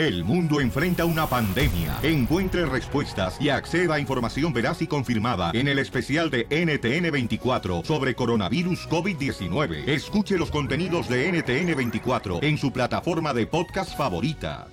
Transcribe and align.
El 0.00 0.24
mundo 0.24 0.62
enfrenta 0.62 1.04
una 1.04 1.26
pandemia. 1.26 1.98
Encuentre 2.02 2.64
respuestas 2.64 3.36
y 3.38 3.50
acceda 3.50 3.96
a 3.96 4.00
información 4.00 4.50
veraz 4.50 4.80
y 4.80 4.86
confirmada 4.86 5.50
en 5.52 5.68
el 5.68 5.78
especial 5.78 6.30
de 6.30 6.48
NTN24 6.48 7.84
sobre 7.84 8.14
coronavirus 8.14 8.88
COVID-19. 8.88 9.86
Escuche 9.86 10.38
los 10.38 10.50
contenidos 10.50 11.06
de 11.06 11.30
NTN24 11.30 12.42
en 12.42 12.56
su 12.56 12.72
plataforma 12.72 13.34
de 13.34 13.46
podcast 13.46 13.94
favorita. 13.94 14.68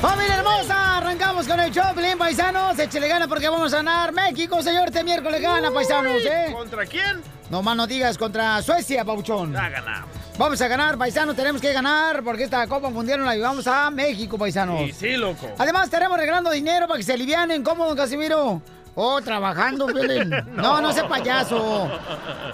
¡Familia 0.00 0.36
hermosa! 0.36 0.98
Arrancamos 0.98 1.48
con 1.48 1.58
el 1.58 1.72
show, 1.72 1.92
Pelín, 1.96 2.18
paisanos. 2.18 2.78
Échale 2.78 3.08
gana 3.08 3.26
porque 3.26 3.48
vamos 3.48 3.72
a 3.72 3.78
ganar. 3.78 4.12
México, 4.12 4.62
señor, 4.62 4.86
este 4.86 5.02
miércoles 5.02 5.42
gana, 5.42 5.72
paisanos, 5.72 6.24
¿eh? 6.24 6.52
¿Contra 6.52 6.86
quién? 6.86 7.20
No 7.50 7.62
más 7.62 7.76
no 7.76 7.88
digas 7.88 8.16
contra 8.16 8.62
Suecia, 8.62 9.04
Pauchón. 9.04 9.52
Ya 9.54 9.68
ganamos. 9.70 10.17
Vamos 10.38 10.62
a 10.62 10.68
ganar, 10.68 10.96
paisanos, 10.96 11.34
tenemos 11.34 11.60
que 11.60 11.72
ganar 11.72 12.22
porque 12.22 12.44
esta 12.44 12.64
Copa 12.68 12.90
Mundial 12.90 13.18
nos 13.18 13.26
la 13.26 13.34
llevamos 13.34 13.66
a 13.66 13.90
México, 13.90 14.38
paisanos. 14.38 14.82
Sí, 14.86 14.92
sí, 14.92 15.16
loco. 15.16 15.48
Además, 15.58 15.86
estaremos 15.86 16.16
regalando 16.16 16.52
dinero 16.52 16.86
para 16.86 16.96
que 16.96 17.02
se 17.02 17.12
alivianen. 17.12 17.64
¿Cómo, 17.64 17.86
don 17.86 17.96
Casimiro? 17.96 18.62
Oh, 19.00 19.22
trabajando, 19.22 19.86
Pelín. 19.86 20.28
No, 20.56 20.80
no 20.80 20.92
sea 20.92 21.06
payaso. 21.06 21.88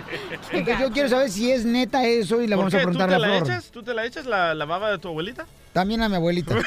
Entonces 0.50 0.80
yo 0.80 0.90
quiero 0.90 1.08
saber 1.08 1.30
si 1.30 1.52
es 1.52 1.64
neta 1.64 2.04
eso 2.04 2.40
y 2.42 2.48
le 2.48 2.56
¿Por 2.56 2.64
vamos 2.64 2.74
a? 2.74 2.78
¿Tú 2.78 2.82
preguntar 2.82 3.08
te 3.10 3.14
a 3.14 3.18
la 3.20 3.26
Flor. 3.28 3.42
echas? 3.44 3.70
¿Tú 3.70 3.82
te 3.84 3.94
la 3.94 4.04
echas 4.04 4.26
la, 4.26 4.54
la 4.54 4.64
baba 4.64 4.90
de 4.90 4.98
tu 4.98 5.08
abuelita? 5.08 5.46
También 5.72 6.02
a 6.02 6.08
mi 6.08 6.16
abuelita. 6.16 6.54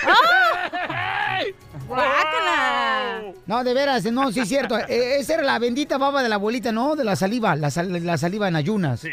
¡Guácala! 1.87 3.21
No, 3.45 3.63
de 3.63 3.73
veras, 3.73 4.03
no, 4.11 4.31
sí 4.31 4.39
es 4.41 4.47
cierto. 4.49 4.77
Eh, 4.89 5.17
Esa 5.19 5.35
era 5.35 5.43
la 5.43 5.59
bendita 5.59 5.97
baba 5.97 6.21
de 6.23 6.29
la 6.29 6.35
abuelita, 6.35 6.71
¿no? 6.71 6.95
De 6.95 7.03
la 7.03 7.15
saliva, 7.15 7.55
la, 7.55 7.69
sal- 7.71 8.03
la 8.05 8.17
saliva 8.17 8.47
en 8.47 8.55
ayunas. 8.55 9.01
Sí. 9.01 9.09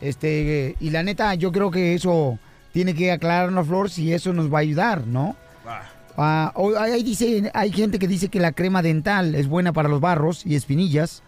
Este, 0.00 0.68
eh, 0.68 0.76
y 0.80 0.90
la 0.90 1.02
neta, 1.02 1.34
yo 1.34 1.52
creo 1.52 1.70
que 1.70 1.94
eso 1.94 2.38
tiene 2.72 2.94
que 2.94 3.12
aclararnos, 3.12 3.66
Flor, 3.66 3.90
si 3.90 4.12
eso 4.12 4.32
nos 4.32 4.52
va 4.52 4.58
a 4.58 4.62
ayudar, 4.62 5.06
¿no? 5.06 5.36
Va. 5.66 5.82
Ah, 6.16 6.52
ahí 6.80 7.02
dice, 7.02 7.50
hay 7.54 7.72
gente 7.72 7.98
que 7.98 8.06
dice 8.08 8.28
que 8.28 8.40
la 8.40 8.52
crema 8.52 8.82
dental 8.82 9.34
es 9.34 9.46
buena 9.48 9.72
para 9.72 9.88
los 9.88 10.00
barros 10.00 10.44
y 10.44 10.54
espinillas. 10.54 11.22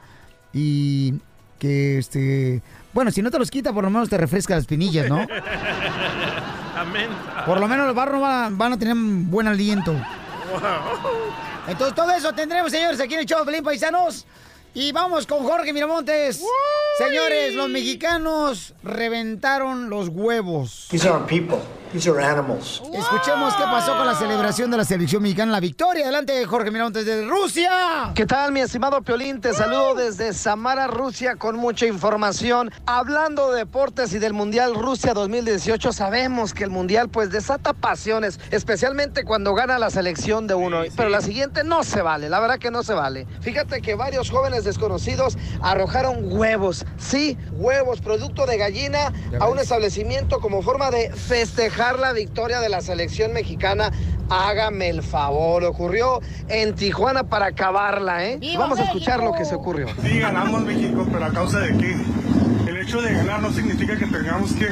Y 0.53 1.15
que, 1.59 1.99
este, 1.99 2.61
bueno, 2.93 3.11
si 3.11 3.23
no 3.23 3.31
te 3.31 3.39
los 3.39 3.51
quita, 3.51 3.73
por 3.73 3.85
lo 3.85 3.91
menos 3.91 4.09
te 4.11 4.19
refresca 4.19 4.55
las 4.55 4.63
espinillas, 4.65 5.09
¿no? 5.09 5.21
Amén. 6.77 7.09
Por 7.47 7.61
lo 7.61 7.69
menos 7.69 7.87
los 7.87 7.95
barros 7.95 8.21
van, 8.21 8.59
van 8.59 8.73
a 8.73 8.79
tener 8.79 8.95
buen 8.97 9.47
aliento. 9.47 9.95
Entonces, 11.67 11.95
todo 11.95 12.11
eso 12.13 12.33
tendremos, 12.33 12.71
señores, 12.71 13.01
aquí 13.01 13.15
en 13.15 13.21
el 13.21 13.27
show 13.27 13.45
Pelín 13.45 13.63
Paisanos. 13.63 14.27
Y 14.75 14.91
vamos 14.93 15.27
con 15.27 15.45
Jorge 15.45 15.71
Miramontes. 15.75 16.43
Señores, 16.97 17.55
los 17.55 17.69
mexicanos 17.69 18.73
reventaron 18.83 19.91
los 19.91 20.09
huevos. 20.09 20.87
These 20.91 21.09
aren't 21.09 21.27
people. 21.27 21.59
These 21.93 22.09
are 22.09 22.25
animals. 22.25 22.81
Escuchemos 22.91 23.55
qué 23.55 23.65
pasó 23.65 23.95
con 23.99 24.07
la 24.07 24.15
celebración 24.15 24.71
de 24.71 24.79
la 24.79 24.85
selección 24.87 25.23
mexicana, 25.23 25.53
la 25.53 25.61
victoria. 25.61 26.05
Adelante, 26.05 26.43
Jorge 26.47 26.71
Miramontes 26.71 27.05
de 27.05 27.27
Rusia. 27.27 28.13
¿Qué 28.15 28.25
tal, 28.25 28.51
mi 28.51 28.61
estimado 28.61 29.03
Piolín? 29.03 29.43
Te 29.43 29.53
saludo 29.53 29.95
desde 29.95 30.33
Samara, 30.33 30.87
Rusia, 30.87 31.37
con 31.37 31.57
mucha 31.57 31.85
información. 31.85 32.71
Hablando 32.87 33.53
de 33.53 33.59
deportes 33.59 34.15
y 34.15 34.19
del 34.19 34.33
Mundial 34.33 34.75
Rusia 34.75 35.13
2018, 35.13 35.93
sabemos 35.93 36.55
que 36.55 36.65
el 36.65 36.71
Mundial 36.71 37.11
pues 37.11 37.31
desata 37.31 37.75
pasiones, 37.75 38.41
especialmente 38.51 39.25
cuando 39.25 39.53
gana 39.53 39.79
la 39.79 39.91
selección 39.91 40.47
de 40.47 40.55
uno. 40.55 40.85
Pero 40.97 41.11
la 41.11 41.21
siguiente 41.21 41.63
no 41.63 41.85
se 41.85 42.01
vale, 42.01 42.31
la 42.31 42.41
verdad 42.41 42.59
que 42.59 42.71
no 42.71 42.83
se 42.83 42.95
vale. 42.95 43.27
Fíjate 43.43 43.83
que 43.83 43.97
varios 43.97 44.31
jóvenes 44.31 44.62
desconocidos 44.65 45.37
arrojaron 45.61 46.33
huevos, 46.37 46.85
sí, 46.99 47.37
huevos, 47.53 48.01
producto 48.01 48.47
de 48.47 48.57
gallina, 48.57 49.13
a 49.41 49.49
un 49.49 49.59
establecimiento 49.59 50.41
como 50.41 50.63
forma 50.63 50.91
de 50.91 51.11
festejar 51.13 51.99
la 51.99 52.13
victoria 52.13 52.61
de 52.61 52.69
la 52.69 52.81
selección 52.81 53.33
mexicana. 53.33 53.91
Hágame 54.31 54.89
el 54.89 55.03
favor, 55.03 55.63
ocurrió 55.65 56.21
en 56.49 56.75
Tijuana 56.75 57.25
para 57.25 57.47
acabarla, 57.47 58.25
¿eh? 58.25 58.39
¡Viva 58.39 58.61
Vamos 58.63 58.79
a 58.79 58.85
escuchar 58.85 59.19
México! 59.19 59.33
lo 59.33 59.39
que 59.39 59.45
se 59.45 59.55
ocurrió. 59.55 59.89
Sí, 60.03 60.19
ganamos 60.21 60.63
México, 60.63 61.07
pero 61.13 61.25
a 61.27 61.31
causa 61.31 61.59
de 61.61 61.77
qué? 61.77 61.97
El 62.67 62.77
hecho 62.79 63.03
de 63.03 63.13
ganar 63.13 63.41
no 63.43 63.53
significa 63.53 63.99
que 63.99 64.07
tengamos 64.07 64.53
que 64.53 64.69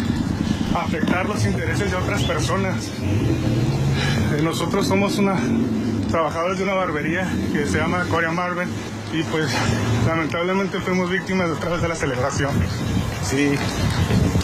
afectar 0.75 1.27
los 1.27 1.45
intereses 1.45 1.91
de 1.91 1.97
otras 1.97 2.23
personas. 2.23 2.89
Eh, 4.37 4.43
Nosotros 4.43 4.87
somos 4.87 5.19
una 5.19 5.37
trabajadores 6.11 6.59
de 6.59 6.65
una 6.65 6.75
barbería 6.75 7.29
que 7.53 7.67
se 7.67 7.79
llama 7.79 8.05
Korean 8.11 8.35
Barber 8.35 8.67
y 9.13 9.23
pues 9.25 9.53
lamentablemente 10.07 10.79
fuimos 10.81 11.11
víctimas 11.11 11.51
a 11.51 11.55
través 11.59 11.83
de 11.83 11.89
la 11.89 11.95
celebración. 11.95 12.51
Sí, 13.25 13.55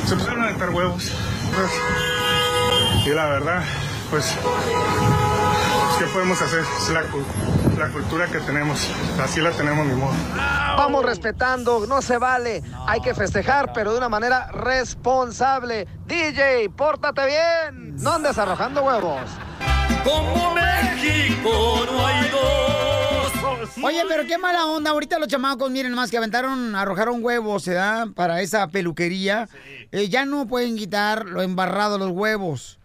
se 0.06 0.15
pusieron 0.16 0.43
a 0.43 0.50
meter 0.53 0.71
huevos. 0.71 1.12
pues, 1.54 3.06
y 3.06 3.10
la 3.10 3.26
verdad, 3.26 3.62
pues, 4.10 4.34
¿qué 5.99 6.05
podemos 6.06 6.41
hacer? 6.43 6.60
Es 6.60 6.88
la, 6.91 7.03
la 7.78 7.93
cultura 7.93 8.26
que 8.26 8.38
tenemos, 8.41 8.88
así 9.22 9.41
la 9.41 9.53
tenemos, 9.53 9.87
mi 9.87 9.94
modo. 9.94 10.15
Vamos 10.76 11.05
respetando, 11.05 11.87
no 11.87 12.03
se 12.03 12.19
vale. 12.19 12.62
Hay 12.87 13.00
que 13.00 13.15
festejar, 13.15 13.72
pero 13.72 13.93
de 13.93 13.99
una 13.99 14.09
manera 14.09 14.49
responsable. 14.53 15.87
DJ, 16.06 16.69
pórtate 16.76 17.22
bien. 17.26 17.97
No 17.97 18.12
andes 18.12 18.37
arrojando 18.38 18.82
huevos. 18.82 19.22
Como 20.05 20.55
México 20.55 21.87
no 21.91 22.06
hay 22.06 22.28
dos. 22.28 22.66
Oye, 23.82 24.03
pero 24.09 24.27
qué 24.27 24.38
mala 24.38 24.66
onda. 24.66 24.91
Ahorita 24.91 25.19
los 25.19 25.28
chamacos, 25.28 25.71
miren 25.71 25.94
más 25.94 26.10
que 26.10 26.16
aventaron, 26.16 26.75
arrojaron 26.75 27.25
huevos, 27.25 27.62
¿se 27.62 27.75
da? 27.75 28.06
Para 28.15 28.41
esa 28.41 28.69
peluquería. 28.69 29.49
Eh, 29.93 30.09
ya 30.09 30.25
no 30.25 30.47
pueden 30.47 30.77
quitar 30.77 31.27
lo 31.27 31.43
embarrado 31.43 31.99
los 31.99 32.10
huevos. 32.10 32.78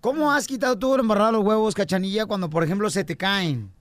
¿Cómo 0.00 0.32
has 0.32 0.46
quitado 0.46 0.78
tú 0.78 0.96
lo 0.96 1.02
embarrado 1.02 1.32
los 1.32 1.44
huevos, 1.44 1.74
cachanilla, 1.74 2.26
cuando, 2.26 2.48
por 2.48 2.62
ejemplo, 2.62 2.88
se 2.90 3.04
te 3.04 3.16
caen? 3.16 3.72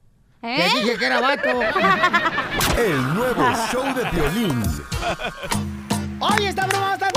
¿Eh? 0.41 0.57
Te 0.57 0.79
dije 0.79 0.97
que 0.97 1.05
era 1.05 1.21
vato. 1.21 1.49
El 2.77 3.13
nuevo 3.13 3.43
show 3.71 3.83
de 3.95 4.09
violín. 4.11 4.63
Oye, 6.19 6.49
esta 6.49 6.65
broma 6.65 6.93
está 6.93 7.09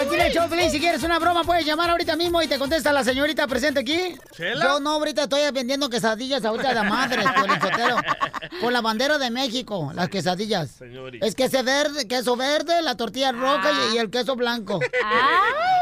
Aquí 0.00 0.14
en 0.14 0.20
el 0.20 0.32
show, 0.32 0.48
Pelín. 0.48 0.70
Si 0.70 0.78
quieres 0.80 1.02
una 1.02 1.18
broma, 1.18 1.42
puedes 1.44 1.64
llamar 1.64 1.90
ahorita 1.90 2.16
mismo 2.16 2.42
y 2.42 2.46
te 2.46 2.58
contesta 2.58 2.92
la 2.92 3.02
señorita 3.04 3.46
presente 3.46 3.80
aquí. 3.80 4.16
¿Chela? 4.32 4.64
Yo 4.64 4.80
no, 4.80 4.90
ahorita 4.92 5.24
estoy 5.24 5.40
vendiendo 5.52 5.88
quesadillas 5.88 6.44
ahorita 6.44 6.74
de 6.74 6.88
madre, 6.88 7.22
Piolinsotelo. 7.34 7.96
Con 8.60 8.72
la 8.72 8.80
bandera 8.80 9.18
de 9.18 9.30
México, 9.30 9.92
las 9.94 10.08
quesadillas. 10.08 10.70
Señorita. 10.70 11.26
Es 11.26 11.34
queso 11.34 11.62
verde, 11.62 12.06
queso 12.06 12.36
verde, 12.36 12.82
la 12.82 12.96
tortilla 12.96 13.32
roja 13.32 13.62
Ah. 13.64 13.88
y, 13.92 13.96
y 13.96 13.98
el 13.98 14.10
queso 14.10 14.36
blanco. 14.36 14.80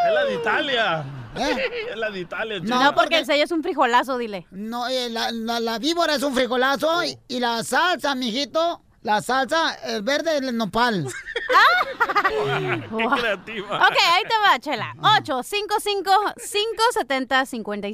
Es 0.06 0.12
la 0.12 0.24
de 0.26 0.34
Italia. 0.34 1.04
¿Eh? 1.36 1.56
Es 1.92 1.96
la 1.96 2.10
de 2.10 2.20
Italia. 2.20 2.60
No, 2.62 2.82
No, 2.84 2.94
porque 2.94 3.18
el 3.18 3.24
sello 3.26 3.42
es 3.42 3.50
un 3.52 3.62
frijolazo, 3.62 4.18
dile. 4.18 4.46
No, 4.50 4.86
eh, 4.86 5.08
la, 5.08 5.30
la- 5.32 5.60
la 5.60 5.78
víbora 5.78 6.14
es 6.16 6.22
un 6.22 6.34
frijolazo 6.34 7.02
y, 7.04 7.18
y 7.26 7.40
la 7.40 7.64
salsa, 7.64 8.14
mijito, 8.14 8.82
la 9.04 9.22
salsa, 9.22 9.74
el 9.84 10.02
verde 10.02 10.38
es 10.38 10.42
el 10.42 10.56
nopal. 10.56 11.06
Qué 12.28 13.06
creativa. 13.20 13.76
Ok, 13.86 13.96
ahí 14.12 14.22
te 14.24 14.34
va, 14.42 14.58
Chela. 14.58 14.94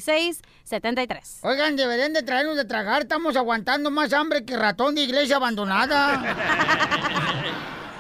855-570-5673. 0.07 1.39
Oigan, 1.43 1.77
deberían 1.77 2.13
de 2.13 2.23
traernos 2.23 2.57
de 2.57 2.65
tragar, 2.65 3.03
estamos 3.03 3.37
aguantando 3.37 3.91
más 3.91 4.13
hambre 4.13 4.45
que 4.45 4.57
ratón 4.57 4.95
de 4.95 5.03
iglesia 5.03 5.37
abandonada. 5.37 6.23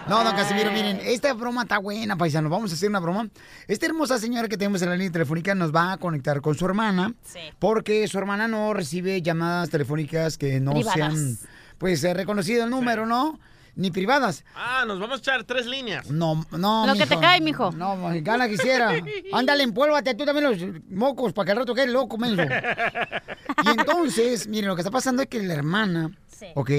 No, 0.08 0.24
don 0.24 0.34
Casimiro, 0.34 0.72
miren, 0.72 0.98
esta 1.04 1.32
broma 1.34 1.62
está 1.62 1.78
buena, 1.78 2.16
paisanos. 2.16 2.50
Vamos 2.50 2.72
a 2.72 2.74
hacer 2.74 2.88
una 2.88 2.98
broma. 2.98 3.28
Esta 3.68 3.86
hermosa 3.86 4.18
señora 4.18 4.48
que 4.48 4.56
tenemos 4.56 4.82
en 4.82 4.88
la 4.88 4.96
línea 4.96 5.12
telefónica 5.12 5.54
nos 5.54 5.72
va 5.74 5.92
a 5.92 5.98
conectar 5.98 6.40
con 6.40 6.56
su 6.56 6.64
hermana. 6.64 7.14
Porque 7.60 8.08
su 8.08 8.18
hermana 8.18 8.48
no 8.48 8.74
recibe 8.74 9.22
llamadas 9.22 9.70
telefónicas 9.70 10.36
que 10.36 10.58
no 10.58 10.72
Privadas. 10.72 10.94
sean, 10.96 11.38
pues, 11.80 12.04
eh, 12.04 12.12
reconocido 12.12 12.64
el 12.64 12.70
número, 12.70 13.06
¿no? 13.06 13.40
Ni 13.74 13.90
privadas. 13.90 14.44
Ah, 14.54 14.84
nos 14.86 15.00
vamos 15.00 15.16
a 15.16 15.20
echar 15.20 15.44
tres 15.44 15.64
líneas. 15.64 16.10
No, 16.10 16.44
no. 16.50 16.86
Lo 16.86 16.92
que 16.94 17.06
te 17.06 17.18
cae, 17.18 17.40
mijo. 17.40 17.70
No, 17.72 17.96
gana 18.20 18.48
quisiera. 18.48 18.90
Ándale, 19.32 19.62
empólvate 19.64 20.14
tú 20.14 20.26
también 20.26 20.50
los 20.50 20.82
mocos 20.90 21.32
para 21.32 21.46
que 21.46 21.52
al 21.52 21.58
rato 21.58 21.74
quede 21.74 21.86
loco, 21.86 22.18
menso. 22.18 22.42
Y 23.64 23.68
entonces, 23.70 24.46
miren, 24.48 24.68
lo 24.68 24.76
que 24.76 24.82
está 24.82 24.90
pasando 24.90 25.22
es 25.22 25.28
que 25.28 25.42
la 25.42 25.54
hermana, 25.54 26.10
¿ok? 26.54 26.70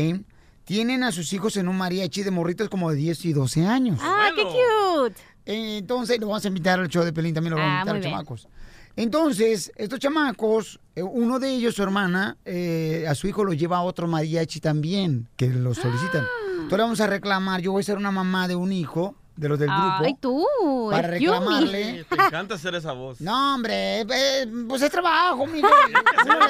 Tienen 0.65 1.03
a 1.03 1.11
sus 1.11 1.33
hijos 1.33 1.57
en 1.57 1.67
un 1.67 1.77
mariachi 1.77 2.21
de 2.21 2.29
morritos 2.31 2.69
como 2.69 2.91
de 2.91 2.97
10 2.97 3.25
y 3.25 3.33
12 3.33 3.65
años. 3.65 3.99
¡Ah, 4.03 4.29
qué 4.35 4.43
cute! 4.43 5.19
Entonces, 5.45 6.19
lo 6.19 6.27
vamos 6.27 6.45
a 6.45 6.47
invitar 6.49 6.79
al 6.79 6.87
show 6.87 7.03
de 7.03 7.11
Pelín, 7.11 7.33
también 7.33 7.55
lo 7.55 7.57
vamos 7.57 7.71
a 7.71 7.77
Ah, 7.77 7.79
invitar 7.79 7.95
a 7.95 7.97
los 7.97 8.05
bien. 8.05 8.51
Entonces, 8.95 9.71
estos 9.75 9.99
chamacos, 9.99 10.79
eh, 10.95 11.03
uno 11.03 11.39
de 11.39 11.49
ellos, 11.49 11.75
su 11.75 11.83
hermana, 11.83 12.37
eh, 12.45 13.05
a 13.07 13.15
su 13.15 13.27
hijo 13.27 13.43
lo 13.43 13.53
lleva 13.53 13.77
a 13.77 13.81
otro 13.81 14.07
mariachi 14.07 14.59
también, 14.59 15.27
que 15.35 15.47
lo 15.47 15.73
solicitan. 15.73 16.25
Entonces 16.51 16.77
le 16.77 16.83
vamos 16.83 17.01
a 17.01 17.07
reclamar, 17.07 17.61
yo 17.61 17.71
voy 17.71 17.81
a 17.81 17.83
ser 17.83 17.97
una 17.97 18.11
mamá 18.11 18.47
de 18.47 18.55
un 18.55 18.71
hijo, 18.71 19.15
de 19.35 19.49
los 19.49 19.57
del 19.59 19.69
grupo. 19.69 20.03
Ay, 20.03 20.15
tú. 20.19 20.45
Para 20.91 21.07
reclamarle. 21.07 22.05
Te 22.09 22.15
encanta 22.15 22.55
hacer 22.55 22.75
esa 22.75 22.91
voz. 22.91 23.21
No, 23.21 23.55
hombre, 23.55 24.01
eh, 24.01 24.47
pues 24.67 24.81
es 24.81 24.91
trabajo. 24.91 25.43
Uno 25.43 25.67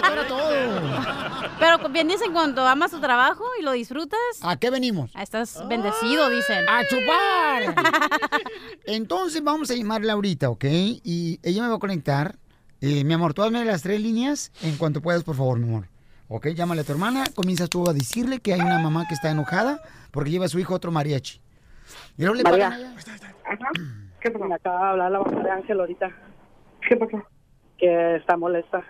tora 0.01 0.28
todo. 0.28 0.50
Pero 1.60 1.89
bien 1.89 2.07
dicen 2.07 2.33
cuando 2.33 2.66
amas 2.68 2.92
tu 2.92 3.00
trabajo 3.00 3.44
y 3.60 3.63
lo 3.63 3.72
disfrutas. 3.72 4.19
¿A 4.42 4.57
qué 4.57 4.69
venimos? 4.69 5.12
Estás 5.16 5.68
bendecido, 5.68 6.30
dicen. 6.30 6.68
¡A 6.68 6.81
chupar! 6.88 7.75
Entonces 8.86 9.44
vamos 9.44 9.69
a 9.72 9.75
llamarla 9.75 10.13
ahorita, 10.13 10.50
¿ok? 10.50 10.66
Y 10.66 11.39
ella 11.44 11.63
me 11.63 11.69
va 11.69 11.75
a 11.75 11.80
conectar. 11.80 12.38
Eh, 12.81 13.04
mi 13.04 13.13
amor, 13.13 13.33
tú 13.33 13.44
hazme 13.44 13.63
las 13.63 13.83
tres 13.83 14.01
líneas 14.01 14.51
en 14.63 14.75
cuanto 14.78 15.01
puedas, 15.01 15.24
por 15.24 15.36
favor, 15.36 15.60
mi 15.60 15.68
amor. 15.68 15.88
¿Ok? 16.28 16.48
Llámale 16.48 16.81
a 16.81 16.83
tu 16.83 16.94
hermana. 16.94 17.25
Comienzas 17.36 17.69
tú 17.69 17.89
a 17.89 17.94
decirle 17.94 18.39
que 18.39 18.54
hay 18.54 18.62
una 18.62 18.80
mamá 18.80 19.06
que 19.07 19.13
está 19.13 19.30
enojada 19.30 19.81
porque 20.12 20.31
lleva 20.31 20.45
a 20.45 20.50
su 20.50 20.60
hijo 20.60 20.74
otro 20.74 20.92
mariachi. 20.92 21.40
Y 22.17 22.21
luego 22.23 22.35
le 22.35 22.43
María. 22.43 22.95
¿Qué 24.19 24.31
pasó? 24.31 24.45
Me 24.45 24.55
acaba 24.55 24.79
de 24.79 24.89
hablar 24.91 25.11
la 25.11 25.19
mamá 25.19 25.43
de 25.43 25.51
Ángel 25.51 25.79
ahorita. 25.79 26.11
¿Qué 26.87 26.95
pasó? 26.95 27.23
Que 27.77 28.15
está 28.15 28.37
molesta. 28.37 28.83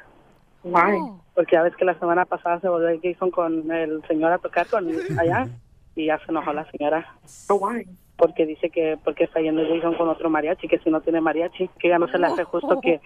Why? 0.64 1.00
Porque 1.34 1.56
ya 1.56 1.64
ves 1.64 1.76
que 1.76 1.86
la 1.86 1.98
semana 1.98 2.26
pasada 2.26 2.60
se 2.60 2.68
volvió 2.68 2.90
el 2.90 3.02
Jason 3.02 3.32
con 3.32 3.72
el 3.72 4.02
señor 4.08 4.32
a 4.32 4.38
tocar 4.38 4.68
con 4.68 4.88
allá 5.18 5.48
y 5.96 6.08
ya 6.08 6.20
se 6.20 6.32
enojó 6.32 6.54
la 6.54 6.70
señora. 6.72 7.16
why? 7.50 7.88
Porque 8.18 8.46
dice 8.46 8.70
que 8.70 9.00
porque 9.04 9.24
está 9.24 9.40
yendo 9.40 9.64
Jason 9.68 9.96
con 9.96 10.08
otro 10.08 10.30
mariachi, 10.30 10.68
que 10.68 10.78
si 10.80 10.92
no 10.92 11.02
tiene 11.02 11.22
mariachi, 11.22 11.70
que 11.80 11.90
ya 11.90 11.98
no 11.98 12.08
se 12.08 12.20
le 12.20 12.28
hace 12.28 12.44
justo 12.44 12.80
que 12.80 13.02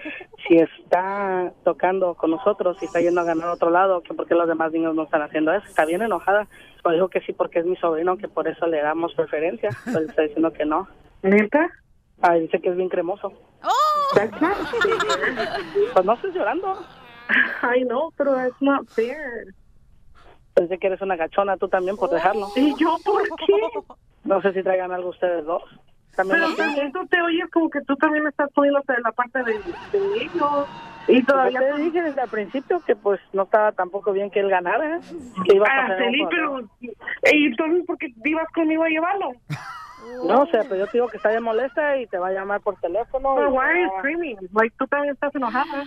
si 0.46 0.58
está 0.58 1.54
tocando 1.64 2.16
con 2.16 2.32
nosotros 2.32 2.78
y 2.82 2.86
está 2.86 3.00
yendo 3.00 3.22
a 3.22 3.24
ganar 3.24 3.48
a 3.48 3.54
otro 3.54 3.70
lado, 3.70 4.02
que 4.02 4.14
porque 4.14 4.36
los 4.36 4.48
demás 4.48 4.74
niños 4.74 4.94
no 4.94 5.04
están 5.04 5.22
haciendo 5.22 5.54
eso. 5.54 5.66
Está 5.68 5.86
bien 5.86 6.02
enojada. 6.02 6.48
Pues 6.86 6.98
dijo 6.98 7.08
que 7.08 7.22
sí 7.22 7.34
porque 7.34 7.58
es 7.58 7.66
mi 7.66 7.76
sobrino, 7.78 8.16
que 8.16 8.28
por 8.28 8.48
eso 8.48 8.68
le 8.68 8.80
damos 8.80 9.12
preferencia. 9.16 9.72
Él 9.88 10.06
está 10.10 10.22
diciendo 10.22 10.54
que 10.54 10.66
no. 10.66 10.88
¿Neta? 11.24 11.68
Ah, 12.22 12.36
dice 12.36 12.62
que 12.62 12.70
es 12.70 12.76
bien 12.76 12.90
cremoso. 12.90 13.34
That's 14.14 14.40
not 14.40 14.56
Pues 15.94 16.06
no 16.06 16.14
estés 16.14 16.36
llorando. 16.36 16.78
I 17.64 17.84
know, 17.86 18.12
pero 18.16 18.36
that's 18.36 18.62
not 18.62 18.88
fair. 18.90 19.46
Pensé 20.54 20.78
que 20.78 20.86
eres 20.86 21.02
una 21.02 21.16
gachona 21.16 21.58
tú 21.58 21.68
también 21.68 21.98
por 21.98 22.12
dejarlo. 22.12 22.50
¿Y 22.56 22.76
yo 22.78 22.98
por 23.04 23.24
qué? 23.24 23.56
No 24.24 24.40
sé 24.44 24.54
si 24.54 24.62
traigan 24.62 24.92
algo 24.92 25.10
ustedes 25.10 25.44
dos. 25.44 25.64
También 26.16 26.40
Pero 26.56 26.68
lo 26.68 26.92
tú 27.00 27.08
te 27.08 27.20
oyes 27.20 27.50
como 27.52 27.68
que 27.72 27.82
tú 27.82 27.96
también 27.96 28.28
estás 28.28 28.52
poniéndote 28.54 28.94
de 28.94 29.02
la 29.02 29.12
parte 29.12 29.40
de, 29.44 29.54
de 29.54 30.24
ellos. 30.24 30.68
Y 31.08 31.24
todavía... 31.24 31.60
Te 31.60 31.82
dije 31.82 32.02
desde 32.02 32.22
el 32.22 32.30
principio 32.30 32.82
que 32.86 32.96
pues 32.96 33.20
no 33.34 33.44
estaba 33.44 33.72
tampoco 33.72 34.12
bien 34.12 34.30
que 34.32 34.40
él 34.40 34.50
ganara. 34.50 35.00
Que 35.46 35.56
iba 35.56 35.68
a 35.68 35.72
Ah, 35.72 35.82
pasar 35.88 35.98
Celi, 36.00 36.22
un 36.24 36.30
pero... 36.30 36.70
¿Y 37.34 37.46
entonces 37.48 37.86
por 37.86 37.98
qué 37.98 38.14
ibas 38.24 38.48
conmigo 38.54 38.84
a 38.84 38.90
llevarlo? 38.90 39.32
No, 40.28 40.44
o 40.44 40.46
sea, 40.48 40.62
pero 40.64 40.76
yo 40.78 40.86
te 40.86 40.92
digo 40.94 41.08
que 41.08 41.18
está 41.18 41.30
bien 41.30 41.42
molesta 41.42 41.98
y 41.98 42.06
te 42.06 42.20
va 42.20 42.28
a 42.28 42.32
llamar 42.32 42.62
por 42.62 42.76
teléfono. 42.80 43.42
Y 43.42 43.46
why 43.52 43.58
are 43.66 43.82
you 43.82 43.90
screaming? 43.98 44.38
Like, 44.54 44.76
tú 44.78 44.86
también 44.86 45.14
estás 45.16 45.34
enojada. 45.34 45.84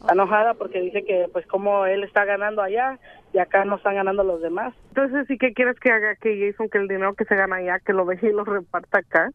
Está 0.00 0.12
enojada 0.12 0.54
porque 0.54 0.80
dice 0.80 1.04
que 1.04 1.28
pues 1.32 1.46
como 1.46 1.86
él 1.86 2.02
está 2.02 2.24
ganando 2.24 2.62
allá 2.62 2.98
y 3.32 3.38
acá 3.38 3.64
no 3.64 3.76
están 3.76 3.94
ganando 3.94 4.24
los 4.24 4.40
demás. 4.42 4.74
Entonces, 4.88 5.30
¿y 5.30 5.38
qué 5.38 5.52
quieres 5.52 5.78
que 5.78 5.92
haga 5.92 6.16
que 6.16 6.50
Jason, 6.50 6.68
que 6.68 6.78
el 6.78 6.88
dinero 6.88 7.14
que 7.14 7.26
se 7.26 7.36
gana 7.36 7.56
allá, 7.56 7.78
que 7.78 7.92
lo 7.92 8.04
deje 8.06 8.28
y 8.30 8.32
lo 8.32 8.42
reparta 8.44 8.98
acá? 8.98 9.30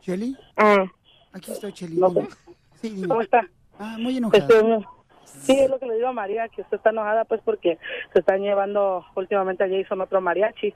¿Cheli? 0.00 0.36
Ah. 0.56 0.84
Aquí 1.32 1.52
estoy, 1.52 1.72
Cheli. 1.72 1.96
No. 1.98 2.12
Sí. 2.74 3.04
¿Cómo 3.06 3.20
está? 3.22 3.46
Ah, 3.78 3.96
muy 3.98 4.16
enojada. 4.16 4.44
Este, 4.44 4.86
sí, 5.24 5.60
es 5.60 5.70
lo 5.70 5.78
que 5.78 5.86
le 5.86 5.94
digo 5.94 6.08
a 6.08 6.12
María, 6.12 6.48
que 6.48 6.62
usted 6.62 6.76
está 6.76 6.90
enojada 6.90 7.24
pues 7.24 7.40
porque 7.44 7.78
se 8.12 8.20
están 8.20 8.40
llevando 8.40 9.04
últimamente 9.14 9.64
a 9.64 9.68
Jason 9.68 10.00
otro 10.00 10.20
mariachi. 10.20 10.74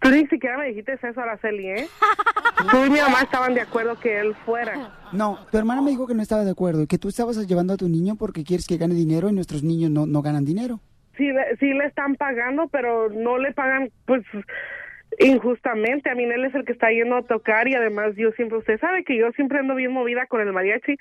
Tú 0.00 0.10
ni 0.10 0.26
siquiera 0.26 0.58
me 0.58 0.66
dijiste 0.66 0.98
eso, 1.00 1.20
Araceli, 1.20 1.68
¿eh? 1.68 1.88
Tú 2.70 2.84
y 2.84 2.90
mi 2.90 3.00
mamá 3.00 3.22
estaban 3.22 3.54
de 3.54 3.60
acuerdo 3.60 3.98
que 3.98 4.18
él 4.18 4.34
fuera. 4.44 4.90
No, 5.12 5.38
tu 5.50 5.58
hermana 5.58 5.80
me 5.80 5.90
dijo 5.90 6.06
que 6.06 6.14
no 6.14 6.22
estaba 6.22 6.44
de 6.44 6.50
acuerdo, 6.50 6.86
que 6.86 6.98
tú 6.98 7.08
estabas 7.08 7.36
llevando 7.46 7.74
a 7.74 7.76
tu 7.76 7.88
niño 7.88 8.16
porque 8.16 8.44
quieres 8.44 8.66
que 8.66 8.76
gane 8.76 8.94
dinero 8.94 9.28
y 9.28 9.32
nuestros 9.32 9.62
niños 9.62 9.90
no, 9.90 10.06
no 10.06 10.22
ganan 10.22 10.44
dinero. 10.44 10.80
Sí 11.16 11.24
le, 11.24 11.56
sí 11.58 11.72
le 11.72 11.86
están 11.86 12.16
pagando, 12.16 12.68
pero 12.68 13.08
no 13.10 13.38
le 13.38 13.52
pagan, 13.52 13.90
pues, 14.06 14.22
injustamente. 15.18 16.10
A 16.10 16.14
mí 16.14 16.24
él 16.24 16.44
es 16.44 16.54
el 16.54 16.64
que 16.64 16.72
está 16.72 16.90
yendo 16.90 17.16
a 17.16 17.22
tocar 17.22 17.68
y 17.68 17.74
además 17.74 18.14
yo 18.16 18.30
siempre, 18.32 18.58
usted 18.58 18.78
sabe 18.80 19.04
que 19.04 19.16
yo 19.18 19.30
siempre 19.32 19.58
ando 19.58 19.74
bien 19.74 19.92
movida 19.92 20.26
con 20.26 20.40
el 20.40 20.52
mariachi, 20.52 20.96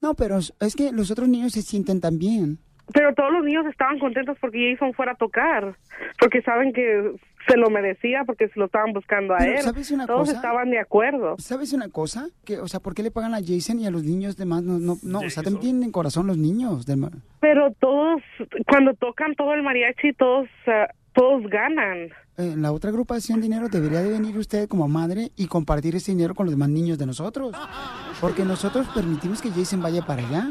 No, 0.00 0.14
pero 0.14 0.38
es 0.38 0.76
que 0.76 0.92
los 0.92 1.10
otros 1.10 1.28
niños 1.28 1.52
se 1.52 1.62
sienten 1.62 2.00
tan 2.00 2.18
bien. 2.18 2.58
pero 2.92 3.14
todos 3.14 3.32
los 3.32 3.44
niños 3.44 3.64
estaban 3.66 3.98
contentos 3.98 4.36
porque 4.40 4.72
Jason 4.74 4.92
fuera 4.92 5.12
a 5.12 5.16
tocar, 5.16 5.74
porque 6.18 6.42
saben 6.42 6.72
que 6.72 7.12
se 7.48 7.56
lo 7.56 7.70
merecía, 7.70 8.22
porque 8.24 8.48
se 8.48 8.58
lo 8.60 8.66
estaban 8.66 8.92
buscando 8.92 9.34
a 9.34 9.38
Pero, 9.38 9.52
él. 9.52 9.62
¿sabes 9.62 9.90
una 9.90 10.06
todos 10.06 10.28
cosa? 10.28 10.32
estaban 10.34 10.70
de 10.70 10.78
acuerdo. 10.78 11.36
¿Sabes 11.38 11.72
una 11.72 11.88
cosa? 11.88 12.28
Que, 12.44 12.58
o 12.58 12.68
sea, 12.68 12.78
¿por 12.80 12.94
qué 12.94 13.02
le 13.02 13.10
pagan 13.10 13.34
a 13.34 13.40
Jason 13.44 13.80
y 13.80 13.86
a 13.86 13.90
los 13.90 14.04
niños 14.04 14.36
demás? 14.36 14.62
No, 14.62 14.78
no, 14.78 14.96
no 15.02 15.18
o 15.20 15.30
sea, 15.30 15.42
también 15.42 15.60
tienen 15.60 15.90
corazón 15.92 16.26
los 16.28 16.38
niños. 16.38 16.86
del 16.86 17.00
Pero 17.40 17.72
todos, 17.80 18.22
cuando 18.68 18.94
tocan 18.94 19.34
todo 19.34 19.54
el 19.54 19.62
mariachi, 19.62 20.12
todos, 20.12 20.48
ah, 20.68 20.86
todos 21.14 21.42
ganan. 21.50 22.10
Eh, 22.38 22.54
la 22.56 22.72
otra 22.72 22.90
agrupación 22.90 23.40
dinero 23.40 23.68
debería 23.68 24.02
de 24.02 24.10
venir 24.10 24.38
usted 24.38 24.66
como 24.68 24.88
madre 24.88 25.30
y 25.36 25.48
compartir 25.48 25.96
ese 25.96 26.12
dinero 26.12 26.34
con 26.34 26.46
los 26.46 26.54
demás 26.54 26.70
niños 26.70 26.98
de 26.98 27.06
nosotros. 27.06 27.54
Porque 28.20 28.44
nosotros 28.44 28.88
permitimos 28.94 29.42
que 29.42 29.50
Jason 29.50 29.82
vaya 29.82 30.02
para 30.02 30.26
allá. 30.26 30.48